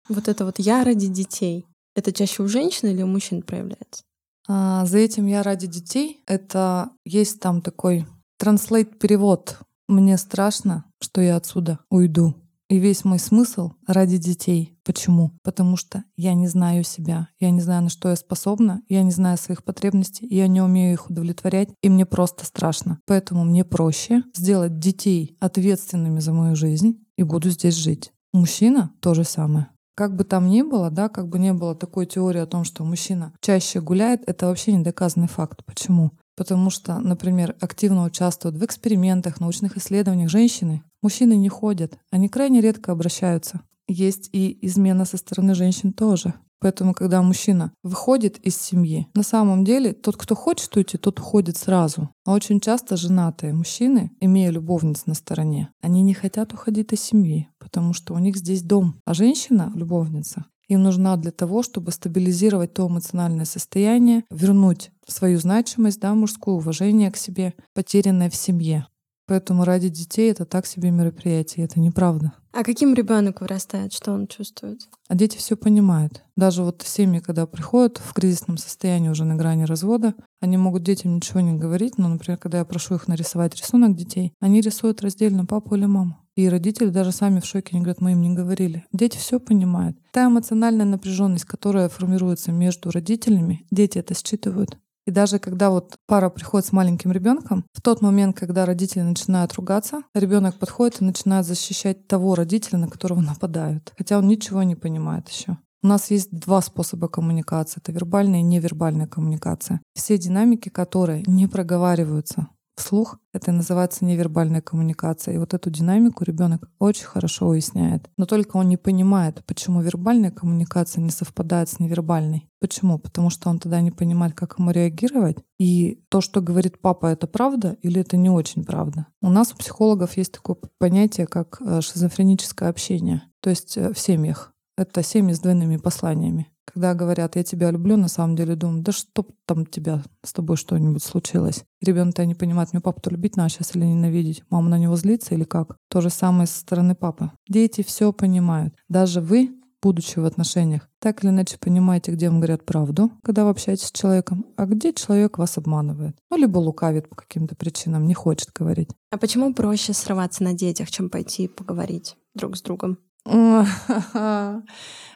Вот 0.09 0.29
это 0.29 0.45
вот 0.45 0.59
я 0.59 0.85
ради 0.85 1.07
детей. 1.07 1.67
Это 1.95 2.13
чаще 2.13 2.43
у 2.43 2.49
женщин 2.49 2.89
или 2.89 3.03
у 3.03 3.07
мужчин 3.07 3.43
проявляется? 3.43 4.03
А, 4.49 4.85
за 4.87 4.99
этим 4.99 5.27
я 5.27 5.43
ради 5.43 5.67
детей. 5.67 6.23
Это 6.27 6.91
есть 7.05 7.39
там 7.41 7.61
такой 7.61 8.07
транслейт 8.43 8.99
перевод. 8.99 9.59
Мне 9.87 10.19
страшно, 10.19 10.85
что 11.01 11.21
я 11.21 11.37
отсюда 11.37 11.79
уйду 11.91 12.35
И 12.69 12.79
весь 12.79 13.05
мой 13.05 13.21
смысл 13.21 13.75
ради 13.87 14.17
детей. 14.17 14.77
Почему? 14.85 15.31
Потому 15.45 15.77
что 15.77 16.03
я 16.17 16.35
не 16.35 16.49
знаю 16.49 16.83
себя, 16.83 17.29
я 17.39 17.51
не 17.51 17.61
знаю, 17.61 17.85
на 17.85 17.89
что 17.89 18.09
я 18.09 18.17
способна, 18.17 18.83
я 18.89 19.05
не 19.05 19.13
знаю 19.13 19.39
своих 19.39 19.63
потребностей, 19.63 20.27
я 20.29 20.49
не 20.49 20.61
умею 20.61 20.95
их 20.95 21.09
удовлетворять, 21.09 21.69
и 21.83 21.89
мне 21.89 22.05
просто 22.05 22.45
страшно. 22.45 22.99
Поэтому 23.07 23.45
мне 23.45 23.65
проще 23.65 24.25
сделать 24.35 24.81
детей 24.81 25.37
ответственными 25.39 26.19
за 26.19 26.33
мою 26.33 26.57
жизнь 26.57 26.99
и 27.17 27.23
буду 27.23 27.49
здесь 27.49 27.77
жить. 27.77 28.13
Мужчина— 28.33 28.91
то 29.01 29.15
же 29.15 29.23
самое. 29.23 29.69
Как 29.95 30.17
бы 30.17 30.25
там 30.25 30.49
ни 30.49 30.63
было, 30.63 30.91
да, 30.91 31.09
как 31.09 31.29
бы 31.29 31.39
не 31.39 31.53
было 31.53 31.77
такой 31.77 32.07
теории 32.07 32.41
о 32.41 32.47
том, 32.47 32.65
что 32.65 32.83
мужчина 32.83 33.35
чаще 33.41 33.81
гуляет, 33.81 34.23
это 34.27 34.47
вообще 34.47 34.73
не 34.73 34.83
доказанный 34.83 35.29
факт. 35.29 35.65
Почему? 35.65 36.11
Потому 36.37 36.71
что, 36.71 36.99
например, 36.99 37.57
активно 37.61 38.05
участвуют 38.05 38.57
в 38.57 38.65
экспериментах, 38.65 39.41
научных 39.41 39.77
исследованиях 39.77 40.31
женщины. 40.31 40.83
Мужчины 41.03 41.35
не 41.35 41.49
ходят, 41.49 41.99
они 42.11 42.29
крайне 42.29 42.61
редко 42.61 42.93
обращаются. 42.93 43.61
Есть 43.89 44.31
и 44.33 44.59
измена 44.63 45.05
со 45.05 45.17
стороны 45.17 45.55
женщин 45.55 45.93
тоже. 45.93 46.35
Поэтому, 46.63 46.95
когда 46.95 47.21
мужчина 47.23 47.73
выходит 47.83 48.39
из 48.39 48.57
семьи, 48.57 49.09
на 49.15 49.25
самом 49.25 49.65
деле 49.65 49.93
тот, 49.93 50.17
кто 50.17 50.37
хочет 50.37 50.75
уйти, 50.77 50.97
тот 50.97 51.19
уходит 51.19 51.57
сразу. 51.57 52.11
А 52.25 52.33
очень 52.33 52.61
часто 52.61 52.97
женатые 52.97 53.53
мужчины, 53.53 54.13
имея 54.21 54.51
любовниц 54.51 55.07
на 55.07 55.15
стороне, 55.15 55.71
они 55.81 56.03
не 56.03 56.15
хотят 56.15 56.55
уходить 56.55 56.93
из 56.93 57.01
семьи, 57.01 57.49
потому 57.59 57.93
что 57.93 58.15
у 58.15 58.19
них 58.19 58.37
здесь 58.37 58.63
дом. 58.63 58.95
А 59.05 59.13
женщина, 59.13 59.73
любовница, 59.75 60.45
им 60.73 60.83
нужна 60.83 61.17
для 61.17 61.31
того, 61.31 61.63
чтобы 61.63 61.93
стабилизировать 61.93 62.75
то 62.75 62.87
эмоциональное 62.87 63.45
состояние, 63.45 64.25
вернуть 64.31 64.91
свою 65.07 65.39
значимость, 65.39 66.01
да, 66.01 66.15
мужское 66.15 66.55
уважение 66.55 67.11
к 67.11 67.17
себе, 67.17 67.55
потерянное 67.75 68.31
в 68.31 68.35
семье. 68.35 68.87
Поэтому 69.27 69.65
ради 69.65 69.89
детей 69.89 70.31
это 70.31 70.45
так 70.45 70.67
себе 70.67 70.91
мероприятие, 70.91 71.65
это 71.65 71.81
неправда. 71.81 72.33
А 72.53 72.65
каким 72.65 72.93
ребенок 72.93 73.41
вырастает, 73.41 73.93
что 73.95 74.13
он 74.13 74.27
чувствует? 74.27 74.89
А 75.09 75.15
дети 75.15 75.39
все 75.39 75.57
понимают. 75.57 76.23
Даже 76.37 76.63
вот 76.63 76.83
семьи, 76.85 77.21
когда 77.21 77.47
приходят 77.47 77.99
в 77.99 78.13
кризисном 78.13 78.59
состоянии 78.59 79.09
уже 79.09 79.25
на 79.25 79.37
грани 79.37 79.65
развода, 79.65 80.15
они 80.41 80.59
могут 80.59 80.83
детям 80.83 81.17
ничего 81.17 81.41
не 81.41 81.55
говорить, 81.55 81.97
но, 81.97 82.09
например, 82.09 82.39
когда 82.39 82.59
я 82.59 82.65
прошу 82.65 82.97
их 82.97 83.09
нарисовать 83.09 83.55
рисунок 83.55 83.97
детей, 83.97 84.35
они 84.41 84.61
рисуют 84.61 85.01
раздельно 85.01 85.47
папу 85.47 85.77
или 85.77 85.87
маму. 85.87 86.19
И 86.35 86.49
родители 86.49 86.89
даже 86.89 87.13
сами 87.13 87.41
в 87.41 87.45
шоке, 87.45 87.71
они 87.73 87.81
говорят, 87.81 88.01
мы 88.01 88.13
им 88.13 88.23
не 88.23 88.35
говорили. 88.35 88.87
Дети 88.93 89.19
все 89.19 89.39
понимают. 89.39 89.99
Та 90.13 90.27
эмоциональная 90.27 90.87
напряженность, 90.87 91.45
которая 91.45 91.89
формируется 91.89 92.53
между 92.53 92.91
родителями, 92.91 93.67
дети 93.71 93.99
это 93.99 94.15
считывают. 94.15 94.79
И 95.05 95.11
даже 95.11 95.39
когда 95.39 95.71
вот 95.71 95.97
пара 96.07 96.31
приходит 96.31 96.67
с 96.67 96.73
маленьким 96.73 97.13
ребенком, 97.13 97.65
в 97.73 97.83
тот 97.83 98.03
момент, 98.03 98.39
когда 98.39 98.65
родители 98.65 99.03
начинают 99.03 99.53
ругаться, 99.55 100.03
ребенок 100.15 100.59
подходит 100.59 101.01
и 101.01 101.05
начинает 101.05 101.45
защищать 101.45 102.07
того 102.07 102.35
родителя, 102.35 102.79
на 102.79 102.89
которого 102.89 103.21
нападают, 103.23 103.93
хотя 103.99 104.19
он 104.19 104.29
ничего 104.29 104.63
не 104.63 104.77
понимает 104.77 105.29
еще. 105.29 105.59
У 105.83 105.89
нас 105.89 106.13
есть 106.13 106.31
два 106.31 106.63
способа 106.63 107.09
коммуникации. 107.09 107.81
Это 107.81 107.91
вербальная 107.91 108.39
и 108.39 108.45
невербальная 108.45 109.09
коммуникация. 109.09 109.83
Все 109.95 110.17
динамики, 110.17 110.69
которые 110.69 111.25
не 111.27 111.49
проговариваются 111.49 112.47
вслух. 112.83 113.19
Это 113.33 113.53
называется 113.53 114.05
невербальная 114.05 114.61
коммуникация. 114.61 115.35
И 115.35 115.39
вот 115.39 115.55
эту 115.55 115.71
динамику 115.71 116.25
ребенок 116.25 116.69
очень 116.79 117.07
хорошо 117.07 117.49
уясняет. 117.49 118.11
Но 118.17 118.27
только 118.27 118.57
он 118.57 118.69
не 118.69 118.77
понимает, 118.77 119.43
почему 119.47 119.81
вербальная 119.81 120.31
коммуникация 120.31 121.01
не 121.01 121.11
совпадает 121.11 121.69
с 121.69 121.79
невербальной. 121.79 122.49
Почему? 122.61 122.99
Потому 122.99 123.31
что 123.31 123.49
он 123.49 123.59
тогда 123.59 123.81
не 123.81 123.91
понимает, 123.91 124.35
как 124.35 124.59
ему 124.59 124.71
реагировать. 124.71 125.39
И 125.59 126.03
то, 126.09 126.21
что 126.21 126.41
говорит 126.41 126.81
папа, 126.81 127.07
это 127.07 127.27
правда 127.27 127.77
или 127.83 128.01
это 128.01 128.17
не 128.17 128.31
очень 128.31 128.65
правда. 128.65 129.07
У 129.21 129.31
нас 129.31 129.53
у 129.53 129.57
психологов 129.57 130.17
есть 130.17 130.33
такое 130.33 130.57
понятие, 130.79 131.27
как 131.27 131.61
э, 131.61 131.81
шизофреническое 131.81 132.69
общение. 132.69 133.23
То 133.41 133.51
есть 133.51 133.77
э, 133.77 133.93
в 133.93 133.99
семьях. 133.99 134.52
Это 134.77 135.03
семьи 135.03 135.35
с 135.35 135.41
двойными 135.41 135.77
посланиями. 135.77 136.49
Когда 136.65 136.95
говорят, 136.95 137.37
я 137.37 137.43
тебя 137.43 137.71
люблю, 137.71 137.97
на 137.97 138.09
самом 138.09 138.37
деле 138.37 138.55
думаю, 138.55 138.83
да 138.83 138.93
что 138.93 139.27
там 139.47 139.67
тебя, 139.67 140.03
с 140.25 140.33
тобой 140.33 140.57
что-нибудь 140.57 141.03
случилось. 141.03 141.65
Ребенок-то 141.83 142.25
не 142.25 142.35
понимает, 142.35 142.73
мне 142.73 142.81
папу-то 142.81 143.11
любить 143.11 143.37
надо 143.37 143.51
сейчас 143.51 143.75
или 143.75 143.85
ненавидеть. 143.85 144.45
Мама 144.49 144.71
на 144.71 144.79
него 144.79 144.97
злится 144.97 145.35
или 145.35 145.45
как? 145.45 145.77
То 145.89 146.01
же 146.01 146.09
самое 146.09 146.47
со 146.47 146.61
стороны 146.61 146.95
папы. 146.95 147.31
Дети 147.49 147.83
все 147.83 148.13
понимают. 148.13 148.75
Даже 148.89 149.21
вы, 149.21 149.51
будучи 149.83 150.19
в 150.21 150.25
отношениях, 150.25 150.89
так 151.01 151.23
или 151.23 151.31
иначе 151.31 151.59
понимаете, 151.59 152.13
где 152.13 152.31
вам 152.31 152.39
говорят 152.39 152.65
правду, 152.65 153.11
когда 153.25 153.45
вы 153.45 153.51
общаетесь 153.51 153.89
с 153.89 153.93
человеком, 153.93 154.47
а 154.57 154.67
где 154.67 154.93
человек 154.93 155.39
вас 155.39 155.59
обманывает. 155.59 156.17
Ну, 156.31 156.37
либо 156.37 156.59
лукавит 156.59 157.09
по 157.09 157.17
каким-то 157.17 157.57
причинам, 157.57 158.07
не 158.07 158.15
хочет 158.15 158.53
говорить. 158.55 158.89
А 159.11 159.19
почему 159.19 159.53
проще 159.53 159.93
срываться 159.93 160.45
на 160.45 160.55
детях, 160.55 160.91
чем 160.91 161.11
пойти 161.11 161.49
поговорить 161.49 162.17
друг 162.35 162.57
с 162.57 162.63
другом? 162.63 162.99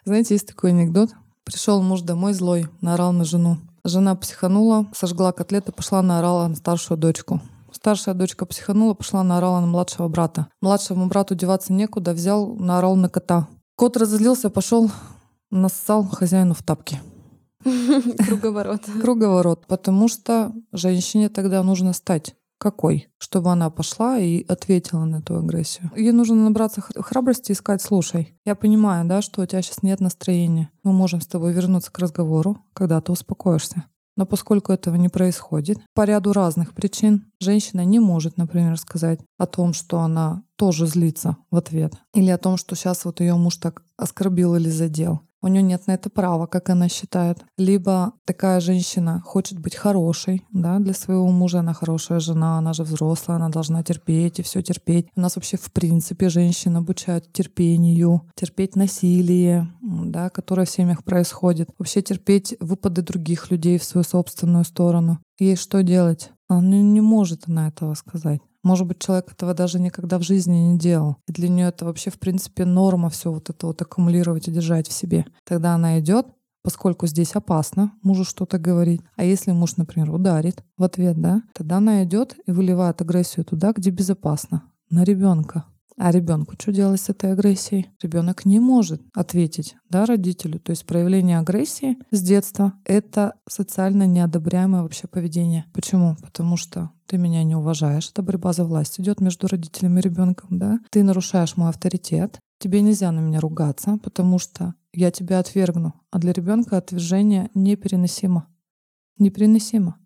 Знаете, 0.05 0.35
есть 0.35 0.47
такой 0.47 0.71
анекдот. 0.71 1.11
Пришел 1.45 1.83
муж 1.83 2.03
домой 2.03 2.33
злой, 2.33 2.69
наорал 2.81 3.13
на 3.13 3.25
жену. 3.25 3.59
Жена 3.85 4.15
психанула, 4.17 4.87
сожгла 4.95 5.33
котлеты, 5.33 5.73
пошла 5.73 6.03
наорала 6.03 6.49
на 6.49 6.57
старшую 6.57 6.99
дочку. 6.99 7.41
Старшая 7.71 8.15
дочка 8.15 8.47
психанула, 8.47 8.95
пошла 8.95 9.23
наорала 9.23 9.61
на 9.61 9.67
младшего 9.67 10.09
брата. 10.09 10.49
Младшему 10.61 11.07
брату 11.07 11.35
деваться 11.35 11.73
некуда, 11.73 12.13
взял, 12.13 12.55
наорал 12.57 12.97
на 12.97 13.09
кота. 13.09 13.49
Кот 13.77 13.97
разозлился, 13.97 14.51
пошел, 14.51 14.91
нассал 15.51 16.05
хозяину 16.05 16.55
в 16.55 16.63
тапки. 16.63 17.01
Круговорот. 18.27 18.83
Круговорот, 19.03 19.67
потому 19.67 20.09
что 20.09 20.53
женщине 20.73 21.29
тогда 21.29 21.63
нужно 21.63 21.93
стать 21.93 22.35
какой, 22.59 23.09
чтобы 23.19 23.51
она 23.51 23.71
пошла 23.71 24.19
и 24.19 24.45
ответила 24.47 25.05
на 25.05 25.17
эту 25.17 25.37
агрессию. 25.37 25.91
Ей 25.97 26.13
нужно 26.13 26.37
набраться 26.37 26.81
храбрости 26.81 27.53
и 27.53 27.55
сказать, 27.55 27.83
слушай, 27.83 28.39
я 28.45 28.55
понимаю, 28.55 29.07
да, 29.07 29.23
что 29.23 29.43
у 29.43 29.47
тебя 29.47 29.63
сейчас 29.63 29.83
нет 29.83 30.01
настроения. 30.01 30.71
Мы 30.83 30.93
можем 30.93 31.21
с 31.21 31.27
тобой 31.27 31.53
вернуться 31.53 31.93
к 31.93 31.99
разговору, 31.99 32.59
когда 32.73 33.01
ты 33.01 33.13
успокоишься. 33.13 33.85
Но 34.17 34.25
поскольку 34.25 34.73
этого 34.73 34.95
не 34.95 35.11
происходит, 35.11 35.79
по 35.95 36.05
ряду 36.05 36.33
разных 36.33 36.73
причин, 36.73 37.31
женщина 37.39 37.85
не 37.85 38.01
может, 38.01 38.39
например, 38.39 38.79
сказать 38.79 39.21
о 39.37 39.47
том, 39.47 39.75
что 39.75 40.01
она 40.01 40.43
тоже 40.57 40.87
злится 40.87 41.37
в 41.51 41.57
ответ. 41.57 41.93
Или 42.15 42.31
о 42.31 42.39
том, 42.39 42.57
что 42.57 42.75
сейчас 42.75 43.05
вот 43.05 43.21
ее 43.21 43.35
муж 43.35 43.57
так 43.57 43.83
оскорбил 43.99 44.57
или 44.57 44.71
задел 44.71 45.21
у 45.43 45.49
нее 45.49 45.63
нет 45.63 45.87
на 45.87 45.93
это 45.93 46.11
права, 46.11 46.47
как 46.47 46.71
она 46.71 46.89
считает. 46.89 47.45
Либо 47.57 48.15
такая 48.25 48.61
женщина 48.61 49.23
хочет 49.25 49.59
быть 49.59 49.77
хорошей, 49.77 50.45
да, 50.53 50.79
для 50.79 50.95
своего 50.95 51.29
мужа 51.29 51.61
она 51.61 51.73
хорошая 51.73 52.21
жена, 52.21 52.59
она 52.59 52.73
же 52.73 52.83
взрослая, 52.83 53.37
она 53.37 53.49
должна 53.49 53.83
терпеть 53.83 54.39
и 54.39 54.43
все 54.43 54.63
терпеть. 54.63 55.09
У 55.15 55.21
нас 55.21 55.37
вообще 55.37 55.57
в 55.57 55.71
принципе 55.73 56.29
женщин 56.29 56.77
обучают 56.77 57.33
терпению, 57.33 58.23
терпеть 58.35 58.77
насилие, 58.77 59.69
да, 59.83 60.31
которое 60.31 60.67
в 60.67 60.71
семьях 60.71 61.05
происходит, 61.05 61.71
вообще 61.79 62.03
терпеть 62.03 62.57
выпады 62.61 63.03
других 63.03 63.51
людей 63.51 63.79
в 63.79 63.85
свою 63.85 64.05
собственную 64.05 64.65
сторону. 64.65 65.19
Ей 65.39 65.57
что 65.57 65.83
делать? 65.83 66.31
Она 66.49 66.77
не 66.77 67.01
может 67.01 67.49
она 67.49 67.69
этого 67.69 67.95
сказать. 67.95 68.41
Может 68.63 68.87
быть, 68.87 68.99
человек 68.99 69.33
этого 69.33 69.55
даже 69.55 69.79
никогда 69.79 70.19
в 70.19 70.23
жизни 70.23 70.57
не 70.57 70.79
делал. 70.79 71.17
И 71.29 71.33
для 71.33 71.49
нее 71.49 71.69
это 71.69 71.85
вообще, 71.85 72.11
в 72.11 72.19
принципе, 72.19 72.65
норма 72.65 73.11
все 73.11 73.33
вот 73.33 73.49
это 73.49 73.69
вот 73.69 73.81
аккумулировать 73.81 74.49
и 74.49 74.51
держать 74.51 74.89
в 74.89 74.93
себе. 74.93 75.25
Тогда 75.45 75.75
она 75.75 76.01
идет, 76.01 76.27
поскольку 76.63 77.07
здесь 77.07 77.37
опасно 77.37 77.93
мужу 78.03 78.25
что-то 78.25 78.59
говорить. 78.59 79.03
А 79.15 79.23
если 79.23 79.53
муж, 79.53 79.77
например, 79.77 80.13
ударит 80.13 80.65
в 80.77 80.83
ответ, 80.83 81.21
да, 81.21 81.43
тогда 81.53 81.77
она 81.77 82.03
идет 82.03 82.37
и 82.45 82.51
выливает 82.51 83.01
агрессию 83.01 83.45
туда, 83.45 83.73
где 83.73 83.91
безопасно, 83.91 84.65
на 84.91 85.05
ребенка. 85.05 85.65
А 85.99 86.11
ребенку 86.11 86.55
что 86.59 86.73
делать 86.73 87.01
с 87.01 87.09
этой 87.09 87.33
агрессией? 87.33 87.89
Ребенок 88.03 88.45
не 88.45 88.61
может 88.61 89.03
ответить 89.15 89.77
да, 89.89 90.05
родителю. 90.05 90.61
То 90.61 90.71
есть 90.71 90.85
проявление 90.85 91.39
агрессии 91.39 91.97
с 92.11 92.21
детства— 92.21 92.75
это 92.85 93.35
социально 93.49 94.07
неодобряемое 94.07 94.83
вообще 94.83 95.09
поведение. 95.09 95.65
Почему? 95.73 96.17
Потому 96.23 96.59
что 96.59 96.91
ты 97.07 97.17
меня 97.17 97.45
не 97.45 97.55
уважаешь, 97.55 98.11
это 98.11 98.23
борьба 98.23 98.53
за 98.53 98.65
власть 98.65 99.01
идет 99.01 99.21
между 99.21 99.47
родителями 99.47 100.01
и 100.01 100.03
ребенком, 100.03 100.59
да? 100.59 100.81
Ты 100.91 101.03
нарушаешь 101.03 101.57
мой 101.57 101.71
авторитет, 101.71 102.41
тебе 102.59 102.83
нельзя 102.83 103.11
на 103.13 103.21
меня 103.21 103.41
ругаться, 103.41 103.99
потому 104.03 104.39
что 104.39 104.75
я 104.93 105.11
тебя 105.11 105.39
отвергну. 105.39 105.95
А 106.11 106.19
для 106.19 106.33
ребенка 106.33 106.77
отвержение 106.77 107.51
непереносимо. 107.55 108.49
Непереносимо. 109.19 109.99